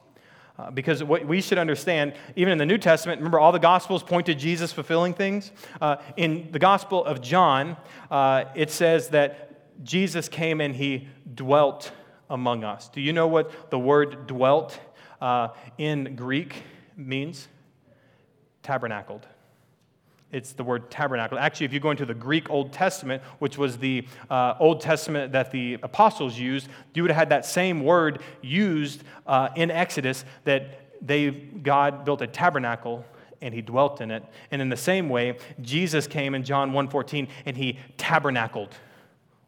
Uh, 0.59 0.70
because 0.70 1.04
what 1.04 1.26
we 1.26 1.40
should 1.40 1.59
understand, 1.59 2.14
even 2.34 2.52
in 2.52 2.59
the 2.59 2.66
New 2.66 2.78
Testament, 2.78 3.20
remember 3.20 3.38
all 3.38 3.52
the 3.52 3.59
Gospels 3.59 4.02
point 4.02 4.26
to 4.26 4.34
Jesus 4.34 4.72
fulfilling 4.72 5.12
things? 5.12 5.52
Uh, 5.80 5.96
in 6.16 6.50
the 6.50 6.59
Gospel 6.59 7.04
of 7.04 7.20
John, 7.20 7.76
uh, 8.11 8.44
it 8.54 8.70
says 8.70 9.09
that 9.09 9.84
Jesus 9.84 10.28
came 10.28 10.61
and 10.62 10.74
he 10.74 11.09
dwelt 11.34 11.92
among 12.30 12.64
us. 12.64 12.88
Do 12.88 13.00
you 13.00 13.12
know 13.12 13.26
what 13.26 13.70
the 13.70 13.78
word 13.78 14.26
dwelt 14.26 14.78
uh, 15.20 15.48
in 15.76 16.16
Greek 16.16 16.62
means? 16.96 17.48
Tabernacled. 18.62 19.26
It's 20.33 20.53
the 20.53 20.64
word 20.64 20.91
tabernacle. 20.91 21.39
Actually, 21.39 21.66
if 21.66 21.72
you 21.72 21.81
go 21.81 21.91
into 21.91 22.05
the 22.05 22.14
Greek 22.14 22.51
Old 22.51 22.72
Testament, 22.72 23.22
which 23.39 23.57
was 23.57 23.79
the 23.79 24.07
uh, 24.29 24.55
Old 24.59 24.81
Testament 24.81 25.33
that 25.33 25.53
the 25.53 25.74
apostles 25.83 26.39
used, 26.39 26.68
you 26.95 27.03
would 27.03 27.11
have 27.11 27.18
had 27.18 27.29
that 27.29 27.47
same 27.47 27.85
word 27.85 28.20
used 28.43 29.05
uh, 29.27 29.51
in 29.55 29.70
Exodus 29.70 30.24
that 30.45 30.81
they, 31.01 31.31
God 31.31 32.05
built 32.05 32.22
a 32.22 32.27
tabernacle 32.27 33.05
and 33.41 33.55
he 33.55 33.62
dwelt 33.62 34.01
in 34.01 34.11
it. 34.11 34.24
And 34.51 34.61
in 34.61 34.68
the 34.68 34.77
same 34.77 35.09
way, 35.09 35.39
Jesus 35.61 36.07
came 36.07 36.35
in 36.35 36.43
John 36.43 36.72
1:14 36.72 37.29
and 37.45 37.57
he 37.57 37.79
tabernacled 37.97 38.74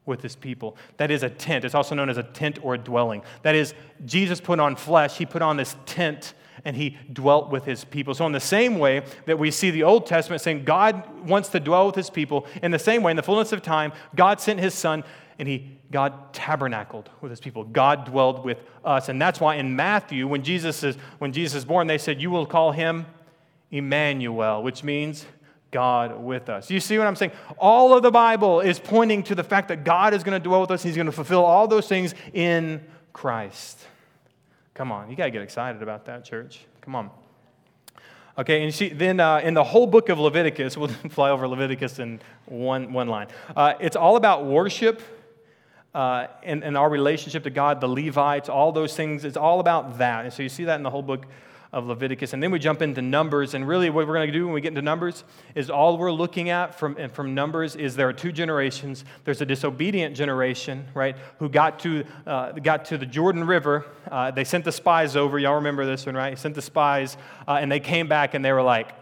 with 0.06 0.22
his 0.22 0.36
people. 0.36 0.76
That 0.96 1.10
is 1.10 1.22
a 1.22 1.30
tent. 1.30 1.64
It's 1.64 1.74
also 1.74 1.94
known 1.94 2.08
as 2.08 2.18
a 2.18 2.22
tent 2.22 2.58
or 2.62 2.74
a 2.74 2.78
dwelling. 2.78 3.22
That 3.42 3.54
is, 3.54 3.74
Jesus 4.04 4.40
put 4.40 4.58
on 4.60 4.76
flesh, 4.76 5.18
he 5.18 5.26
put 5.26 5.42
on 5.42 5.56
this 5.56 5.76
tent 5.86 6.34
and 6.64 6.76
he 6.76 6.96
dwelt 7.12 7.50
with 7.50 7.64
his 7.64 7.84
people. 7.84 8.14
So, 8.14 8.26
in 8.26 8.32
the 8.32 8.40
same 8.40 8.78
way 8.78 9.02
that 9.26 9.38
we 9.38 9.50
see 9.50 9.70
the 9.70 9.82
Old 9.82 10.06
Testament 10.06 10.42
saying 10.42 10.64
God 10.64 11.28
wants 11.28 11.48
to 11.50 11.60
dwell 11.60 11.86
with 11.86 11.94
his 11.94 12.10
people, 12.10 12.46
in 12.62 12.70
the 12.70 12.78
same 12.78 13.02
way, 13.02 13.10
in 13.10 13.16
the 13.16 13.22
fullness 13.22 13.52
of 13.52 13.62
time, 13.62 13.92
God 14.14 14.40
sent 14.40 14.60
his 14.60 14.74
son 14.74 15.04
and 15.38 15.46
he 15.46 15.78
God 15.90 16.34
tabernacled 16.34 17.08
with 17.20 17.30
his 17.30 17.40
people. 17.40 17.64
God 17.64 18.04
dwelled 18.04 18.44
with 18.44 18.58
us. 18.84 19.08
And 19.08 19.20
that's 19.20 19.40
why 19.40 19.54
in 19.54 19.74
Matthew, 19.74 20.26
when 20.26 20.42
Jesus 20.42 20.82
is 20.82 20.96
when 21.18 21.32
Jesus 21.32 21.58
is 21.58 21.64
born, 21.64 21.86
they 21.86 21.98
said, 21.98 22.20
You 22.20 22.30
will 22.30 22.46
call 22.46 22.72
him 22.72 23.06
Emmanuel, 23.70 24.62
which 24.62 24.84
means 24.84 25.24
God 25.70 26.20
with 26.22 26.48
us. 26.48 26.70
You 26.70 26.80
see 26.80 26.98
what 26.98 27.06
I'm 27.06 27.16
saying? 27.16 27.32
All 27.58 27.94
of 27.94 28.02
the 28.02 28.10
Bible 28.10 28.60
is 28.60 28.78
pointing 28.78 29.22
to 29.24 29.34
the 29.34 29.44
fact 29.44 29.68
that 29.68 29.84
God 29.84 30.14
is 30.14 30.22
going 30.24 30.40
to 30.40 30.42
dwell 30.42 30.62
with 30.62 30.70
us. 30.70 30.82
He's 30.82 30.96
going 30.96 31.06
to 31.06 31.12
fulfill 31.12 31.44
all 31.44 31.68
those 31.68 31.86
things 31.86 32.14
in 32.32 32.82
Christ. 33.12 33.84
Come 34.78 34.92
on, 34.92 35.10
you 35.10 35.16
got 35.16 35.24
to 35.24 35.32
get 35.32 35.42
excited 35.42 35.82
about 35.82 36.04
that, 36.04 36.24
church. 36.24 36.60
Come 36.82 36.94
on. 36.94 37.10
Okay, 38.38 38.62
and 38.62 38.72
see, 38.72 38.90
then 38.90 39.18
uh, 39.18 39.40
in 39.42 39.52
the 39.52 39.64
whole 39.64 39.88
book 39.88 40.08
of 40.08 40.20
Leviticus, 40.20 40.76
we'll 40.78 40.86
fly 40.86 41.30
over 41.30 41.48
Leviticus 41.48 41.98
in 41.98 42.20
one, 42.46 42.92
one 42.92 43.08
line. 43.08 43.26
Uh, 43.56 43.74
it's 43.80 43.96
all 43.96 44.14
about 44.14 44.46
worship 44.46 45.02
uh, 45.94 46.28
and, 46.44 46.62
and 46.62 46.76
our 46.76 46.88
relationship 46.88 47.42
to 47.42 47.50
God, 47.50 47.80
the 47.80 47.88
Levites, 47.88 48.48
all 48.48 48.70
those 48.70 48.94
things. 48.94 49.24
It's 49.24 49.36
all 49.36 49.58
about 49.58 49.98
that. 49.98 50.24
And 50.24 50.32
so 50.32 50.44
you 50.44 50.48
see 50.48 50.62
that 50.66 50.76
in 50.76 50.84
the 50.84 50.90
whole 50.90 51.02
book 51.02 51.26
of 51.72 51.86
Leviticus. 51.86 52.32
And 52.32 52.42
then 52.42 52.50
we 52.50 52.58
jump 52.58 52.80
into 52.82 53.02
Numbers. 53.02 53.54
And 53.54 53.66
really, 53.66 53.90
what 53.90 54.06
we're 54.06 54.14
going 54.14 54.26
to 54.26 54.32
do 54.32 54.44
when 54.46 54.54
we 54.54 54.60
get 54.60 54.68
into 54.68 54.82
Numbers 54.82 55.24
is 55.54 55.70
all 55.70 55.98
we're 55.98 56.12
looking 56.12 56.50
at 56.50 56.78
from, 56.78 56.96
from 57.10 57.34
Numbers 57.34 57.76
is 57.76 57.96
there 57.96 58.08
are 58.08 58.12
two 58.12 58.32
generations. 58.32 59.04
There's 59.24 59.40
a 59.40 59.46
disobedient 59.46 60.16
generation, 60.16 60.86
right, 60.94 61.16
who 61.38 61.48
got 61.48 61.78
to, 61.80 62.04
uh, 62.26 62.52
got 62.52 62.86
to 62.86 62.98
the 62.98 63.06
Jordan 63.06 63.44
River. 63.44 63.86
Uh, 64.10 64.30
they 64.30 64.44
sent 64.44 64.64
the 64.64 64.72
spies 64.72 65.16
over. 65.16 65.38
Y'all 65.38 65.56
remember 65.56 65.84
this 65.84 66.06
one, 66.06 66.14
right? 66.14 66.38
Sent 66.38 66.54
the 66.54 66.62
spies, 66.62 67.16
uh, 67.46 67.58
and 67.60 67.70
they 67.70 67.80
came 67.80 68.08
back 68.08 68.34
and 68.34 68.44
they 68.44 68.52
were 68.52 68.62
like, 68.62 68.94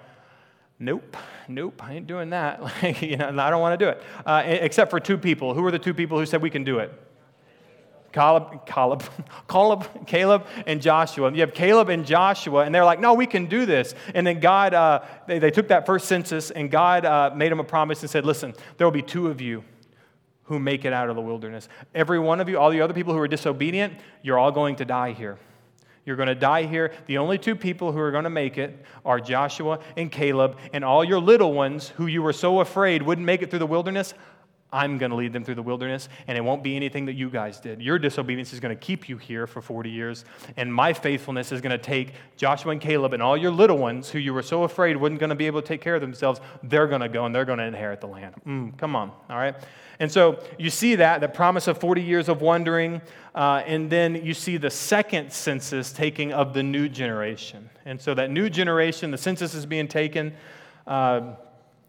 nope 0.79 1.17
nope 1.49 1.83
i 1.83 1.95
ain't 1.95 2.07
doing 2.07 2.31
that 2.31 2.63
like, 2.83 3.01
you 3.01 3.17
know 3.17 3.29
i 3.39 3.51
don't 3.51 3.61
want 3.61 3.79
to 3.79 3.83
do 3.83 3.89
it 3.89 4.03
uh, 4.27 4.43
except 4.45 4.91
for 4.91 5.01
two 5.01 5.17
people 5.17 5.55
who 5.55 5.63
were 5.63 5.71
the 5.71 5.79
two 5.79 5.95
people 5.95 6.19
who 6.19 6.27
said 6.27 6.43
we 6.43 6.51
can 6.51 6.65
do 6.65 6.79
it 6.79 6.93
Caleb, 8.17 8.65
Caleb, 8.65 9.03
Caleb, 9.49 10.07
Caleb, 10.07 10.47
and 10.67 10.81
Joshua. 10.81 11.31
You 11.31 11.41
have 11.41 11.53
Caleb 11.53 11.91
and 11.91 12.07
Joshua, 12.07 12.65
and 12.65 12.75
they're 12.75 12.85
like, 12.85 12.99
no, 12.99 13.13
we 13.13 13.27
can 13.27 13.45
do 13.45 13.67
this. 13.67 13.95
And 14.15 14.27
then 14.27 14.41
God, 14.41 14.73
uh, 14.73 15.05
they, 15.27 15.39
they 15.39 15.51
took 15.51 15.69
that 15.69 15.85
first 15.85 16.07
census, 16.07 16.51
and 16.51 16.71
God 16.71 17.05
uh, 17.05 17.31
made 17.37 17.53
them 17.53 17.61
a 17.61 17.65
promise 17.65 18.01
and 18.01 18.09
said, 18.09 18.25
listen, 18.25 18.55
there 18.79 18.87
will 18.87 18.93
be 18.93 19.03
two 19.03 19.27
of 19.29 19.43
you 19.43 19.63
who 20.45 20.59
make 20.59 20.87
it 20.87 20.95
out 20.95 21.11
of 21.11 21.17
the 21.17 21.21
wilderness. 21.21 21.69
Every 21.95 22.19
one 22.19 22.41
of 22.41 22.49
you, 22.49 22.59
all 22.59 22.71
the 22.71 22.81
other 22.81 22.95
people 22.95 23.13
who 23.13 23.19
are 23.19 23.29
disobedient, 23.29 23.93
you're 24.23 24.39
all 24.39 24.51
going 24.51 24.77
to 24.77 24.87
die 24.87 25.13
here. 25.13 25.37
You're 26.07 26.17
going 26.17 26.29
to 26.29 26.35
die 26.35 26.63
here. 26.63 26.95
The 27.05 27.19
only 27.19 27.37
two 27.37 27.55
people 27.55 27.93
who 27.93 27.99
are 27.99 28.13
going 28.13 28.25
to 28.25 28.31
make 28.31 28.57
it 28.57 28.83
are 29.05 29.21
Joshua 29.21 29.81
and 29.95 30.11
Caleb, 30.11 30.57
and 30.73 30.87
all 30.87 31.05
your 31.05 31.21
little 31.21 31.53
ones 31.53 31.89
who 31.89 32.07
you 32.07 32.23
were 32.23 32.33
so 32.33 32.61
afraid 32.61 33.03
wouldn't 33.03 33.27
make 33.27 33.43
it 33.43 33.51
through 33.51 33.59
the 33.59 33.67
wilderness. 33.67 34.15
I'm 34.77 34.99
going 34.99 35.09
to 35.09 35.17
lead 35.17 35.33
them 35.33 35.43
through 35.43 35.55
the 35.55 35.63
wilderness, 35.63 36.11
and 36.27 36.37
it 36.37 36.43
won't 36.43 36.63
be 36.63 36.77
anything 36.77 37.07
that 37.07 37.15
you 37.15 37.31
guys 37.31 37.59
did. 37.61 37.81
Your 37.81 37.99
disobedience 37.99 38.53
is 38.53 38.61
going 38.61 38.77
to 38.77 38.81
keep 38.81 39.09
you 39.09 39.17
here 39.17 39.47
for 39.47 39.63
40 39.63 39.89
years, 39.89 40.27
and 40.59 40.73
my 40.73 40.93
faithfulness 40.93 41.51
is 41.51 41.63
going 41.63 41.71
to 41.71 41.79
take 41.79 42.13
Joshua 42.37 42.73
and 42.73 42.81
Caleb 42.81 43.15
and 43.15 43.23
all 43.23 43.39
your 43.39 43.51
little 43.51 43.79
ones 43.79 44.11
who 44.11 44.19
you 44.19 44.35
were 44.35 44.43
so 44.43 44.65
afraid 44.65 44.99
weren't 44.99 45.19
going 45.19 45.31
to 45.31 45.37
be 45.37 45.47
able 45.47 45.63
to 45.63 45.67
take 45.67 45.81
care 45.81 45.95
of 45.95 46.03
themselves. 46.03 46.41
They're 46.63 46.87
going 46.87 47.01
to 47.01 47.09
go 47.09 47.25
and 47.25 47.35
they're 47.35 47.47
going 47.47 47.59
to 47.59 47.65
inherit 47.65 48.03
the 48.03 48.07
land. 48.07 48.35
Mm, 48.47 48.77
come 48.77 48.95
on, 48.95 49.13
all 49.31 49.39
right? 49.39 49.55
And 49.99 50.13
so 50.13 50.45
you 50.59 50.69
see 50.69 50.97
that, 50.97 51.23
the 51.23 51.29
promise 51.29 51.69
of 51.69 51.79
40 51.79 52.03
years 52.03 52.29
of 52.29 52.43
wandering, 52.43 53.01
uh, 53.35 53.63
and 53.65 53.89
then 53.89 54.15
you 54.15 54.35
see 54.35 54.59
the 54.59 54.71
second 54.71 55.33
census 55.33 55.91
taking 55.91 56.35
of 56.35 56.53
the 56.53 56.63
new 56.63 56.91
generation. 56.91 57.71
And 57.87 57.99
so 57.99 58.13
that 58.13 58.31
new 58.31 58.51
generation, 58.51 59.11
the 59.11 59.17
census 59.17 59.55
is 59.55 59.65
being 59.65 59.89
taken. 59.89 60.35
Uh, 60.87 61.37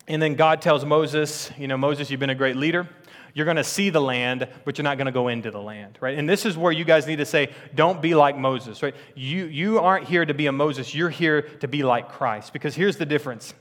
and 0.07 0.21
then 0.21 0.35
God 0.35 0.61
tells 0.61 0.85
Moses, 0.85 1.51
you 1.57 1.67
know, 1.67 1.77
Moses, 1.77 2.09
you've 2.09 2.19
been 2.19 2.29
a 2.29 2.35
great 2.35 2.55
leader. 2.55 2.87
You're 3.33 3.45
going 3.45 3.57
to 3.57 3.63
see 3.63 3.89
the 3.89 4.01
land, 4.01 4.47
but 4.65 4.77
you're 4.77 4.83
not 4.83 4.97
going 4.97 5.05
to 5.05 5.11
go 5.11 5.27
into 5.27 5.51
the 5.51 5.61
land, 5.61 5.97
right? 6.01 6.17
And 6.17 6.27
this 6.27 6.45
is 6.45 6.57
where 6.57 6.71
you 6.71 6.83
guys 6.83 7.05
need 7.05 7.17
to 7.17 7.25
say, 7.25 7.53
don't 7.75 8.01
be 8.01 8.15
like 8.15 8.37
Moses, 8.37 8.81
right? 8.81 8.95
You, 9.15 9.45
you 9.45 9.79
aren't 9.79 10.07
here 10.07 10.25
to 10.25 10.33
be 10.33 10.47
a 10.47 10.51
Moses, 10.51 10.95
you're 10.95 11.09
here 11.09 11.43
to 11.43 11.67
be 11.67 11.83
like 11.83 12.09
Christ. 12.09 12.51
Because 12.51 12.73
here's 12.73 12.97
the 12.97 13.05
difference 13.05 13.53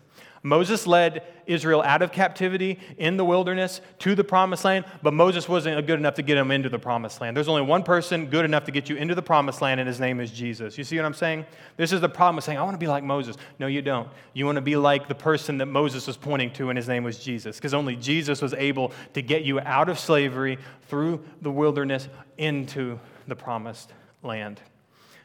Moses 0.47 0.87
led 0.87 1.25
Israel 1.47 1.83
out 1.83 2.03
of 2.03 2.13
captivity 2.13 2.79
in 2.99 3.17
the 3.17 3.25
wilderness 3.25 3.81
to 3.99 4.15
the 4.15 4.23
promised 4.23 4.65
land, 4.65 4.85
but 5.03 5.13
Moses 5.13 5.49
wasn't 5.49 5.85
good 5.89 5.99
enough 5.99 6.15
to 6.15 6.23
get 6.23 6.37
them 6.37 6.53
into 6.53 6.69
the 6.69 6.79
promised 6.79 7.21
land. 7.21 7.37
There's 7.37 7.49
only 7.49 7.63
one 7.63 7.83
person 7.83 8.27
good 8.27 8.45
enough 8.45 8.63
to 8.65 8.71
get 8.71 8.89
you 8.89 8.95
into 8.95 9.17
the 9.17 9.23
promised 9.23 9.61
land, 9.61 9.81
and 9.81 9.89
his 9.89 9.99
name 9.99 10.21
is 10.21 10.31
Jesus. 10.31 10.79
You 10.79 10.85
see 10.85 10.97
what 10.99 11.05
I'm 11.05 11.15
saying? 11.15 11.47
This 11.77 11.93
is 11.93 12.01
the 12.01 12.09
problem 12.09 12.39
of 12.39 12.45
saying, 12.45 12.59
I 12.59 12.63
want 12.63 12.75
to 12.75 12.79
be 12.79 12.87
like 12.87 13.03
Moses. 13.03 13.37
No, 13.59 13.67
you 13.67 13.83
don't. 13.83 14.09
You 14.35 14.47
want 14.47 14.55
to 14.55 14.63
be 14.63 14.77
like 14.77 15.09
the 15.09 15.17
person 15.17 15.59
that 15.59 15.67
Moses 15.67 16.07
was 16.07 16.17
pointing 16.17 16.53
to, 16.53 16.71
and 16.71 16.77
his 16.77 16.87
name 16.87 17.03
was 17.03 17.19
Jesus, 17.19 17.57
because 17.57 17.75
only 17.75 17.97
Jesus 17.97 18.41
was 18.41 18.55
able 18.55 18.93
to 19.15 19.23
get 19.23 19.43
you 19.43 19.59
out 19.59 19.89
of 19.89 19.99
slavery 19.99 20.59
through 20.83 21.25
the 21.43 21.51
wilderness 21.51 22.09
into 22.39 23.01
the 23.27 23.35
promised 23.35 23.93
land. 24.23 24.61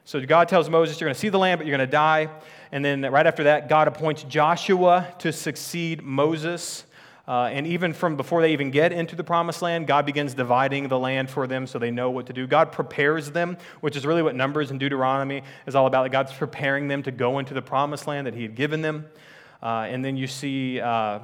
So 0.03 0.19
God 0.25 0.49
tells 0.49 0.69
Moses, 0.69 0.99
You're 0.99 1.07
going 1.07 1.13
to 1.13 1.19
see 1.19 1.29
the 1.29 1.39
land, 1.39 1.59
but 1.59 1.67
you're 1.67 1.77
going 1.77 1.87
to 1.87 1.91
die. 1.91 2.27
And 2.71 2.85
then 2.85 3.01
right 3.01 3.27
after 3.27 3.43
that, 3.43 3.67
God 3.67 3.87
appoints 3.87 4.23
Joshua 4.23 5.13
to 5.19 5.33
succeed 5.33 6.03
Moses. 6.03 6.85
Uh, 7.27 7.49
and 7.51 7.67
even 7.67 7.93
from 7.93 8.15
before 8.15 8.41
they 8.41 8.53
even 8.53 8.71
get 8.71 8.91
into 8.91 9.15
the 9.15 9.23
promised 9.23 9.61
land, 9.61 9.87
God 9.87 10.05
begins 10.05 10.33
dividing 10.33 10.87
the 10.87 10.97
land 10.97 11.29
for 11.29 11.47
them 11.47 11.67
so 11.67 11.79
they 11.79 11.91
know 11.91 12.09
what 12.09 12.25
to 12.27 12.33
do. 12.33 12.47
God 12.47 12.71
prepares 12.71 13.31
them, 13.31 13.57
which 13.81 13.95
is 13.95 14.05
really 14.05 14.23
what 14.23 14.35
Numbers 14.35 14.71
and 14.71 14.79
Deuteronomy 14.79 15.43
is 15.67 15.75
all 15.75 15.85
about. 15.85 16.11
God's 16.11 16.33
preparing 16.33 16.87
them 16.87 17.03
to 17.03 17.11
go 17.11 17.39
into 17.39 17.53
the 17.53 17.61
promised 17.61 18.07
land 18.07 18.25
that 18.27 18.33
He 18.33 18.41
had 18.41 18.55
given 18.55 18.81
them. 18.81 19.05
Uh, 19.61 19.87
and 19.89 20.03
then 20.03 20.17
you 20.17 20.25
see 20.25 20.79
uh, 20.79 21.19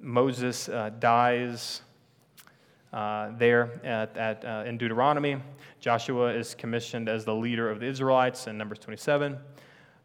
Moses 0.00 0.68
uh, 0.68 0.90
dies 0.98 1.82
uh, 2.92 3.30
there 3.36 3.80
at, 3.84 4.16
at 4.16 4.44
uh, 4.44 4.64
in 4.66 4.78
Deuteronomy. 4.78 5.36
Joshua 5.80 6.32
is 6.32 6.54
commissioned 6.54 7.08
as 7.08 7.24
the 7.24 7.34
leader 7.34 7.70
of 7.70 7.80
the 7.80 7.86
Israelites 7.86 8.46
in 8.46 8.56
Numbers 8.56 8.78
27. 8.78 9.38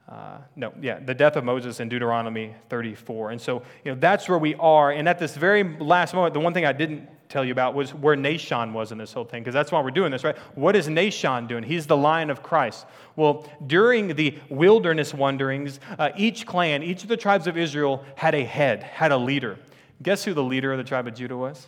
Uh, 0.07 0.37
no, 0.55 0.71
yeah, 0.81 0.99
the 0.99 1.15
death 1.15 1.35
of 1.35 1.43
Moses 1.43 1.79
in 1.79 1.89
Deuteronomy 1.89 2.53
34. 2.69 3.31
And 3.31 3.41
so, 3.41 3.63
you 3.83 3.91
know, 3.91 3.99
that's 3.99 4.29
where 4.29 4.37
we 4.37 4.53
are. 4.55 4.91
And 4.91 5.09
at 5.09 5.17
this 5.17 5.35
very 5.35 5.63
last 5.63 6.13
moment, 6.13 6.33
the 6.33 6.39
one 6.39 6.53
thing 6.53 6.65
I 6.65 6.73
didn't 6.73 7.09
tell 7.27 7.43
you 7.43 7.51
about 7.51 7.73
was 7.73 7.91
where 7.91 8.15
Nahshon 8.15 8.71
was 8.71 8.91
in 8.91 8.99
this 8.99 9.11
whole 9.11 9.25
thing, 9.25 9.41
because 9.41 9.53
that's 9.53 9.71
why 9.71 9.81
we're 9.81 9.89
doing 9.89 10.11
this, 10.11 10.23
right? 10.23 10.37
What 10.53 10.75
is 10.75 10.87
Nahshon 10.87 11.47
doing? 11.47 11.63
He's 11.63 11.87
the 11.87 11.97
lion 11.97 12.29
of 12.29 12.43
Christ. 12.43 12.85
Well, 13.15 13.49
during 13.65 14.15
the 14.15 14.37
wilderness 14.49 15.11
wanderings, 15.11 15.79
uh, 15.97 16.11
each 16.15 16.45
clan, 16.45 16.83
each 16.83 17.01
of 17.01 17.09
the 17.09 17.17
tribes 17.17 17.47
of 17.47 17.57
Israel 17.57 18.05
had 18.15 18.35
a 18.35 18.43
head, 18.43 18.83
had 18.83 19.11
a 19.11 19.17
leader. 19.17 19.57
Guess 20.03 20.23
who 20.23 20.35
the 20.35 20.43
leader 20.43 20.71
of 20.71 20.77
the 20.77 20.83
tribe 20.83 21.07
of 21.07 21.15
Judah 21.15 21.37
was? 21.37 21.65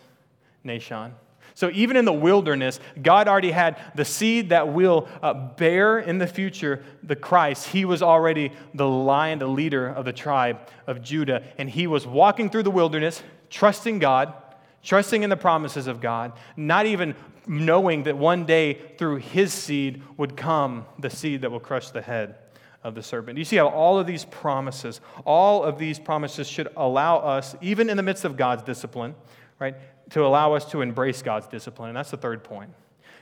Nahshon. 0.64 1.12
So 1.58 1.72
even 1.74 1.98
in 1.98 2.06
the 2.06 2.14
wilderness, 2.14 2.80
God 3.02 3.28
already 3.28 3.50
had 3.50 3.82
the 3.96 4.06
seed 4.06 4.50
that 4.50 4.72
will 4.72 5.08
uh, 5.24 5.34
bear 5.34 5.98
in 5.98 6.20
the 6.20 6.28
future 6.28 6.84
the 7.02 7.16
Christ. 7.16 7.70
He 7.70 7.84
was 7.84 8.04
already 8.04 8.52
the 8.76 8.88
lion, 8.88 9.40
the 9.40 9.48
leader 9.48 9.88
of 9.88 10.06
the 10.06 10.14
tribe 10.14 10.60
of 10.86 11.02
Judah. 11.02 11.42
And 11.58 11.68
he 11.68 11.88
was 11.88 12.06
walking 12.06 12.52
through 12.52 12.62
the 12.62 12.70
wilderness, 12.70 13.24
trusting 13.50 13.98
God, 13.98 14.36
trusting 14.84 15.24
in 15.24 15.32
the 15.32 15.36
promises 15.36 15.88
of 15.88 16.00
God, 16.00 16.34
not 16.56 16.86
even 16.86 17.16
knowing 17.48 18.04
that 18.04 18.16
one 18.16 18.46
day 18.46 18.76
through 19.00 19.16
his 19.16 19.52
seed 19.52 20.04
would 20.16 20.38
come 20.38 20.86
the 21.00 21.10
seed 21.10 21.42
that 21.42 21.50
will 21.50 21.60
crush 21.60 21.90
the 21.90 22.04
head 22.04 22.36
of 22.84 22.94
the 22.94 23.02
serpent. 23.02 23.36
You 23.36 23.46
see 23.46 23.56
how 23.56 23.70
all 23.70 23.98
of 23.98 24.06
these 24.06 24.26
promises, 24.26 25.02
all 25.26 25.64
of 25.64 25.80
these 25.80 25.98
promises 25.98 26.48
should 26.48 26.68
allow 26.78 27.18
us, 27.18 27.56
even 27.62 27.90
in 27.90 27.98
the 27.98 28.04
midst 28.04 28.26
of 28.26 28.38
God's 28.38 28.62
discipline, 28.62 29.16
right, 29.58 29.76
to 30.12 30.26
allow 30.26 30.54
us 30.54 30.66
to 30.72 30.82
embrace 30.82 31.22
God's 31.22 31.48
discipline. 31.48 31.90
And 31.90 31.98
that's 31.98 32.12
the 32.12 32.18
third 32.18 32.44
point. 32.44 32.72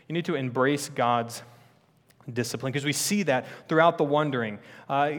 You 0.08 0.14
need 0.14 0.26
to 0.26 0.36
embrace 0.36 0.90
God's 0.90 1.42
discipline 2.32 2.72
because 2.72 2.86
we 2.86 2.94
see 2.94 3.24
that 3.24 3.46
throughout 3.68 3.98
the 3.98 4.04
wandering. 4.04 4.60
Uh, 4.88 5.14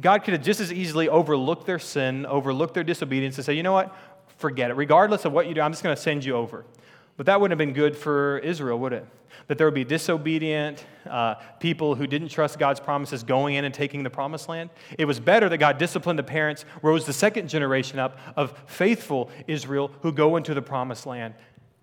God 0.00 0.24
could 0.24 0.32
have 0.34 0.42
just 0.42 0.60
as 0.60 0.72
easily 0.72 1.08
overlooked 1.08 1.66
their 1.66 1.78
sin, 1.78 2.26
overlooked 2.26 2.74
their 2.74 2.84
disobedience, 2.84 3.36
and 3.36 3.44
say, 3.44 3.54
you 3.54 3.62
know 3.62 3.72
what? 3.72 3.94
Forget 4.38 4.70
it. 4.70 4.74
Regardless 4.74 5.24
of 5.24 5.32
what 5.32 5.46
you 5.46 5.54
do, 5.54 5.60
I'm 5.60 5.72
just 5.72 5.82
going 5.82 5.96
to 5.96 6.00
send 6.00 6.24
you 6.24 6.34
over. 6.34 6.66
But 7.16 7.26
that 7.26 7.40
wouldn't 7.40 7.58
have 7.58 7.66
been 7.66 7.74
good 7.74 7.96
for 7.96 8.38
Israel, 8.38 8.78
would 8.80 8.92
it? 8.92 9.06
That 9.48 9.58
there 9.58 9.66
would 9.66 9.74
be 9.74 9.84
disobedient 9.84 10.84
uh, 11.08 11.36
people 11.60 11.94
who 11.94 12.06
didn't 12.06 12.28
trust 12.28 12.58
God's 12.58 12.80
promises 12.80 13.22
going 13.22 13.54
in 13.54 13.64
and 13.64 13.72
taking 13.72 14.02
the 14.02 14.10
promised 14.10 14.48
land. 14.48 14.70
It 14.98 15.04
was 15.04 15.20
better 15.20 15.48
that 15.48 15.58
God 15.58 15.78
disciplined 15.78 16.18
the 16.18 16.24
parents, 16.24 16.64
rose 16.82 17.06
the 17.06 17.12
second 17.12 17.48
generation 17.48 17.98
up 17.98 18.18
of 18.34 18.54
faithful 18.66 19.30
Israel 19.46 19.90
who 20.02 20.12
go 20.12 20.36
into 20.36 20.52
the 20.52 20.62
promised 20.62 21.06
land 21.06 21.34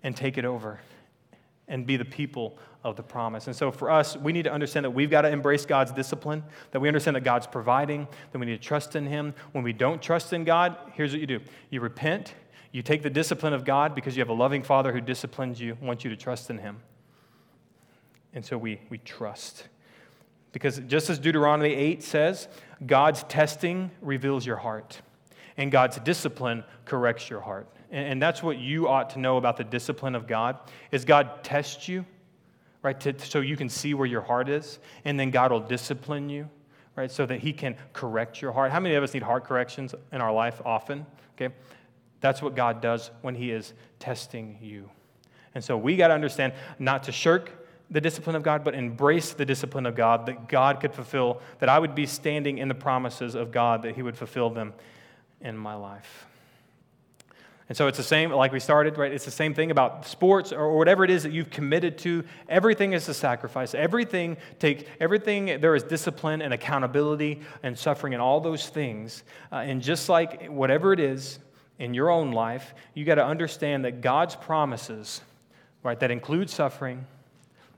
and 0.02 0.16
take 0.16 0.38
it 0.38 0.44
over 0.44 0.80
and 1.68 1.86
be 1.86 1.96
the 1.96 2.04
people 2.04 2.58
of 2.84 2.96
the 2.96 3.02
promise. 3.02 3.46
And 3.46 3.56
so 3.56 3.72
for 3.72 3.90
us, 3.90 4.16
we 4.16 4.32
need 4.32 4.42
to 4.42 4.52
understand 4.52 4.84
that 4.84 4.90
we've 4.90 5.10
got 5.10 5.22
to 5.22 5.30
embrace 5.30 5.64
God's 5.64 5.90
discipline, 5.90 6.44
that 6.72 6.80
we 6.80 6.88
understand 6.88 7.16
that 7.16 7.24
God's 7.24 7.46
providing, 7.46 8.06
that 8.30 8.38
we 8.38 8.44
need 8.44 8.60
to 8.60 8.68
trust 8.68 8.94
in 8.94 9.06
Him. 9.06 9.34
When 9.52 9.64
we 9.64 9.72
don't 9.72 10.02
trust 10.02 10.34
in 10.34 10.44
God, 10.44 10.76
here's 10.92 11.12
what 11.12 11.20
you 11.20 11.26
do 11.26 11.40
you 11.70 11.80
repent, 11.80 12.34
you 12.74 12.82
take 12.82 13.02
the 13.02 13.10
discipline 13.10 13.52
of 13.52 13.64
God 13.64 13.94
because 13.94 14.16
you 14.16 14.20
have 14.20 14.28
a 14.28 14.34
loving 14.34 14.62
Father 14.62 14.92
who 14.92 15.00
disciplines 15.00 15.60
you, 15.60 15.78
wants 15.80 16.04
you 16.04 16.10
to 16.10 16.16
trust 16.16 16.50
in 16.50 16.58
Him. 16.58 16.80
And 18.34 18.44
so 18.44 18.58
we, 18.58 18.80
we 18.90 18.98
trust. 18.98 19.68
Because 20.52 20.78
just 20.86 21.08
as 21.08 21.18
Deuteronomy 21.18 21.72
8 21.74 22.02
says, 22.02 22.48
God's 22.84 23.22
testing 23.24 23.90
reveals 24.02 24.44
your 24.44 24.56
heart, 24.56 25.00
and 25.56 25.70
God's 25.70 25.98
discipline 25.98 26.64
corrects 26.84 27.30
your 27.30 27.40
heart. 27.40 27.68
And, 27.90 28.08
and 28.08 28.22
that's 28.22 28.42
what 28.42 28.58
you 28.58 28.88
ought 28.88 29.10
to 29.10 29.18
know 29.20 29.36
about 29.36 29.56
the 29.56 29.64
discipline 29.64 30.14
of 30.14 30.26
God, 30.26 30.58
is 30.90 31.04
God 31.04 31.42
tests 31.44 31.88
you 31.88 32.04
right? 32.84 33.00
To, 33.00 33.18
so 33.18 33.40
you 33.40 33.56
can 33.56 33.68
see 33.68 33.94
where 33.94 34.06
your 34.06 34.20
heart 34.20 34.48
is, 34.48 34.78
and 35.04 35.18
then 35.18 35.30
God 35.30 35.50
will 35.50 35.60
discipline 35.60 36.28
you, 36.28 36.48
right? 36.94 37.10
So 37.10 37.26
that 37.26 37.40
He 37.40 37.52
can 37.52 37.76
correct 37.92 38.40
your 38.40 38.52
heart. 38.52 38.70
How 38.70 38.78
many 38.78 38.94
of 38.94 39.02
us 39.02 39.14
need 39.14 39.24
heart 39.24 39.44
corrections 39.44 39.94
in 40.12 40.20
our 40.20 40.32
life 40.32 40.60
often? 40.64 41.04
Okay? 41.34 41.52
That's 42.24 42.40
what 42.40 42.56
God 42.56 42.80
does 42.80 43.10
when 43.20 43.34
He 43.34 43.50
is 43.50 43.74
testing 43.98 44.56
you. 44.62 44.88
And 45.54 45.62
so 45.62 45.76
we 45.76 45.94
got 45.94 46.08
to 46.08 46.14
understand 46.14 46.54
not 46.78 47.02
to 47.02 47.12
shirk 47.12 47.50
the 47.90 48.00
discipline 48.00 48.34
of 48.34 48.42
God, 48.42 48.64
but 48.64 48.74
embrace 48.74 49.34
the 49.34 49.44
discipline 49.44 49.84
of 49.84 49.94
God 49.94 50.24
that 50.24 50.48
God 50.48 50.80
could 50.80 50.94
fulfill, 50.94 51.42
that 51.58 51.68
I 51.68 51.78
would 51.78 51.94
be 51.94 52.06
standing 52.06 52.56
in 52.56 52.68
the 52.68 52.74
promises 52.74 53.34
of 53.34 53.52
God, 53.52 53.82
that 53.82 53.94
He 53.94 54.00
would 54.00 54.16
fulfill 54.16 54.48
them 54.48 54.72
in 55.42 55.54
my 55.54 55.74
life. 55.74 56.26
And 57.68 57.76
so 57.76 57.88
it's 57.88 57.98
the 57.98 58.02
same, 58.02 58.30
like 58.30 58.52
we 58.52 58.60
started, 58.60 58.96
right? 58.96 59.12
It's 59.12 59.26
the 59.26 59.30
same 59.30 59.52
thing 59.52 59.70
about 59.70 60.06
sports 60.06 60.50
or 60.50 60.78
whatever 60.78 61.04
it 61.04 61.10
is 61.10 61.24
that 61.24 61.32
you've 61.32 61.50
committed 61.50 61.98
to. 61.98 62.24
Everything 62.48 62.94
is 62.94 63.06
a 63.10 63.14
sacrifice. 63.14 63.74
Everything 63.74 64.38
take 64.58 64.88
everything. 64.98 65.60
There 65.60 65.74
is 65.74 65.82
discipline 65.82 66.40
and 66.40 66.54
accountability 66.54 67.42
and 67.62 67.78
suffering 67.78 68.14
and 68.14 68.22
all 68.22 68.40
those 68.40 68.70
things. 68.70 69.24
Uh, 69.52 69.56
and 69.56 69.82
just 69.82 70.08
like 70.08 70.46
whatever 70.46 70.94
it 70.94 71.00
is 71.00 71.38
in 71.78 71.94
your 71.94 72.10
own 72.10 72.32
life, 72.32 72.74
you 72.94 73.04
got 73.04 73.16
to 73.16 73.24
understand 73.24 73.84
that 73.84 74.00
God's 74.00 74.36
promises, 74.36 75.20
right, 75.82 75.98
that 76.00 76.10
include 76.10 76.48
suffering, 76.50 77.06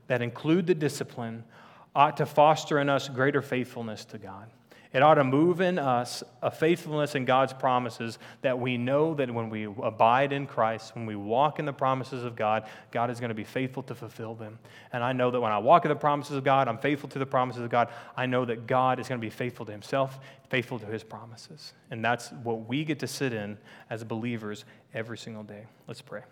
that 0.07 0.21
include 0.21 0.67
the 0.67 0.75
discipline, 0.75 1.43
ought 1.95 2.17
to 2.17 2.25
foster 2.25 2.79
in 2.79 2.89
us 2.89 3.09
greater 3.09 3.41
faithfulness 3.41 4.05
to 4.05 4.17
God. 4.17 4.47
It 4.97 5.03
ought 5.03 5.13
to 5.13 5.23
move 5.23 5.61
in 5.61 5.77
us 5.77 6.23
a 6.41 6.49
faithfulness 6.49 7.13
in 7.13 7.23
God's 7.23 7.53
promises 7.53 8.17
that 8.41 8.57
we 8.57 8.79
know 8.79 9.13
that 9.13 9.31
when 9.31 9.51
we 9.51 9.65
abide 9.65 10.33
in 10.33 10.47
Christ, 10.47 10.95
when 10.95 11.05
we 11.05 11.15
walk 11.15 11.59
in 11.59 11.65
the 11.65 11.71
promises 11.71 12.23
of 12.23 12.35
God, 12.35 12.67
God 12.89 13.11
is 13.11 13.19
going 13.19 13.29
to 13.29 13.35
be 13.35 13.43
faithful 13.43 13.83
to 13.83 13.93
fulfill 13.93 14.33
them. 14.33 14.57
And 14.91 15.03
I 15.03 15.13
know 15.13 15.29
that 15.29 15.39
when 15.39 15.51
I 15.51 15.59
walk 15.59 15.85
in 15.85 15.89
the 15.89 15.95
promises 15.95 16.35
of 16.35 16.43
God, 16.43 16.67
I'm 16.67 16.79
faithful 16.79 17.07
to 17.09 17.19
the 17.19 17.27
promises 17.27 17.61
of 17.61 17.69
God. 17.69 17.89
I 18.17 18.25
know 18.25 18.43
that 18.45 18.65
God 18.65 18.99
is 18.99 19.07
going 19.07 19.21
to 19.21 19.23
be 19.23 19.29
faithful 19.29 19.67
to 19.67 19.71
himself, 19.71 20.19
faithful 20.49 20.79
to 20.79 20.87
his 20.87 21.03
promises. 21.03 21.73
And 21.91 22.03
that's 22.03 22.31
what 22.31 22.67
we 22.67 22.83
get 22.83 22.97
to 23.01 23.07
sit 23.07 23.33
in 23.33 23.59
as 23.91 24.03
believers 24.03 24.65
every 24.95 25.19
single 25.19 25.43
day. 25.43 25.65
Let's 25.85 26.01
pray. 26.01 26.23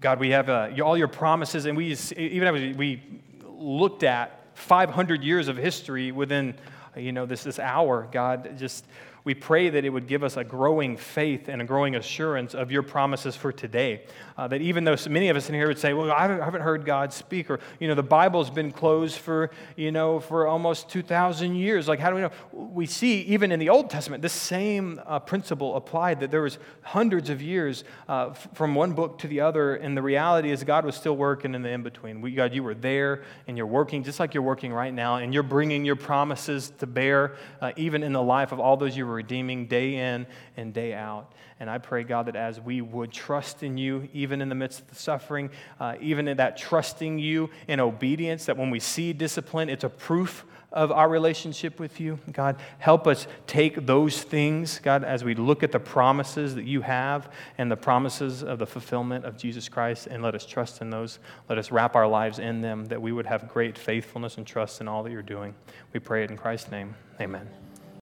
God, 0.00 0.18
we 0.18 0.30
have 0.30 0.48
uh, 0.48 0.70
all 0.82 0.96
your 0.96 1.08
promises, 1.08 1.66
and 1.66 1.76
we 1.76 1.94
even 2.16 2.48
as 2.48 2.74
we 2.74 3.02
looked 3.44 4.02
at 4.02 4.37
500 4.58 5.22
years 5.22 5.48
of 5.48 5.56
history 5.56 6.12
within 6.12 6.54
you 6.96 7.12
know 7.12 7.26
this, 7.26 7.44
this 7.44 7.58
hour 7.58 8.08
god 8.12 8.58
just 8.58 8.84
we 9.28 9.34
pray 9.34 9.68
that 9.68 9.84
it 9.84 9.90
would 9.90 10.06
give 10.06 10.24
us 10.24 10.38
a 10.38 10.42
growing 10.42 10.96
faith 10.96 11.48
and 11.48 11.60
a 11.60 11.64
growing 11.66 11.96
assurance 11.96 12.54
of 12.54 12.72
your 12.72 12.82
promises 12.82 13.36
for 13.36 13.52
today. 13.52 14.00
Uh, 14.38 14.48
that 14.48 14.62
even 14.62 14.84
though 14.84 14.96
many 15.10 15.28
of 15.28 15.36
us 15.36 15.50
in 15.50 15.54
here 15.54 15.68
would 15.68 15.78
say, 15.78 15.92
well, 15.92 16.10
I 16.10 16.28
haven't 16.28 16.62
heard 16.62 16.86
God 16.86 17.12
speak, 17.12 17.50
or, 17.50 17.60
you 17.78 17.88
know, 17.88 17.94
the 17.94 18.02
Bible's 18.02 18.48
been 18.48 18.72
closed 18.72 19.18
for, 19.18 19.50
you 19.76 19.92
know, 19.92 20.18
for 20.18 20.46
almost 20.46 20.88
2,000 20.88 21.56
years. 21.56 21.88
Like, 21.88 21.98
how 21.98 22.08
do 22.08 22.14
we 22.14 22.22
know? 22.22 22.30
We 22.52 22.86
see 22.86 23.20
even 23.22 23.52
in 23.52 23.60
the 23.60 23.68
Old 23.68 23.90
Testament, 23.90 24.22
the 24.22 24.30
same 24.30 24.98
uh, 25.04 25.18
principle 25.18 25.76
applied, 25.76 26.20
that 26.20 26.30
there 26.30 26.40
was 26.40 26.58
hundreds 26.80 27.28
of 27.28 27.42
years 27.42 27.84
uh, 28.08 28.28
f- 28.30 28.48
from 28.54 28.74
one 28.74 28.92
book 28.92 29.18
to 29.18 29.28
the 29.28 29.40
other, 29.40 29.74
and 29.74 29.94
the 29.94 30.00
reality 30.00 30.50
is 30.50 30.64
God 30.64 30.86
was 30.86 30.94
still 30.94 31.18
working 31.18 31.54
in 31.54 31.60
the 31.60 31.68
in-between. 31.68 32.22
We, 32.22 32.30
God, 32.30 32.54
you 32.54 32.62
were 32.62 32.74
there, 32.74 33.24
and 33.46 33.58
you're 33.58 33.66
working 33.66 34.04
just 34.04 34.20
like 34.20 34.32
you're 34.32 34.42
working 34.42 34.72
right 34.72 34.94
now, 34.94 35.16
and 35.16 35.34
you're 35.34 35.42
bringing 35.42 35.84
your 35.84 35.96
promises 35.96 36.72
to 36.78 36.86
bear, 36.86 37.36
uh, 37.60 37.72
even 37.76 38.02
in 38.02 38.14
the 38.14 38.22
life 38.22 38.52
of 38.52 38.58
all 38.58 38.78
those 38.78 38.96
you 38.96 39.06
were 39.06 39.17
redeeming 39.18 39.66
day 39.66 39.96
in 39.96 40.26
and 40.56 40.72
day 40.72 40.94
out. 40.94 41.32
And 41.60 41.68
I 41.68 41.78
pray, 41.78 42.04
God, 42.04 42.26
that 42.26 42.36
as 42.36 42.60
we 42.60 42.80
would 42.80 43.10
trust 43.10 43.62
in 43.64 43.76
you, 43.76 44.08
even 44.12 44.40
in 44.40 44.48
the 44.48 44.54
midst 44.54 44.80
of 44.80 44.88
the 44.88 44.94
suffering, 44.94 45.50
uh, 45.80 45.96
even 46.00 46.28
in 46.28 46.36
that 46.36 46.56
trusting 46.56 47.18
you 47.18 47.50
in 47.66 47.80
obedience, 47.80 48.46
that 48.46 48.56
when 48.56 48.70
we 48.70 48.78
see 48.78 49.12
discipline, 49.12 49.68
it's 49.68 49.84
a 49.84 49.88
proof 49.88 50.44
of 50.70 50.92
our 50.92 51.08
relationship 51.08 51.80
with 51.80 51.98
you. 51.98 52.18
God, 52.30 52.56
help 52.78 53.06
us 53.06 53.26
take 53.46 53.86
those 53.86 54.22
things, 54.22 54.78
God, 54.80 55.02
as 55.02 55.24
we 55.24 55.34
look 55.34 55.62
at 55.62 55.72
the 55.72 55.80
promises 55.80 56.54
that 56.54 56.64
you 56.64 56.82
have 56.82 57.32
and 57.56 57.70
the 57.70 57.76
promises 57.76 58.44
of 58.44 58.58
the 58.58 58.66
fulfillment 58.66 59.24
of 59.24 59.36
Jesus 59.36 59.68
Christ, 59.68 60.06
and 60.06 60.22
let 60.22 60.34
us 60.34 60.46
trust 60.46 60.80
in 60.80 60.90
those. 60.90 61.18
Let 61.48 61.58
us 61.58 61.72
wrap 61.72 61.96
our 61.96 62.06
lives 62.06 62.38
in 62.38 62.60
them, 62.60 62.84
that 62.86 63.00
we 63.00 63.12
would 63.12 63.26
have 63.26 63.48
great 63.48 63.78
faithfulness 63.78 64.36
and 64.36 64.46
trust 64.46 64.80
in 64.80 64.88
all 64.88 65.02
that 65.02 65.10
you're 65.10 65.22
doing. 65.22 65.54
We 65.92 66.00
pray 66.00 66.22
it 66.24 66.30
in 66.30 66.36
Christ's 66.36 66.70
name. 66.70 66.94
Amen. 67.20 67.57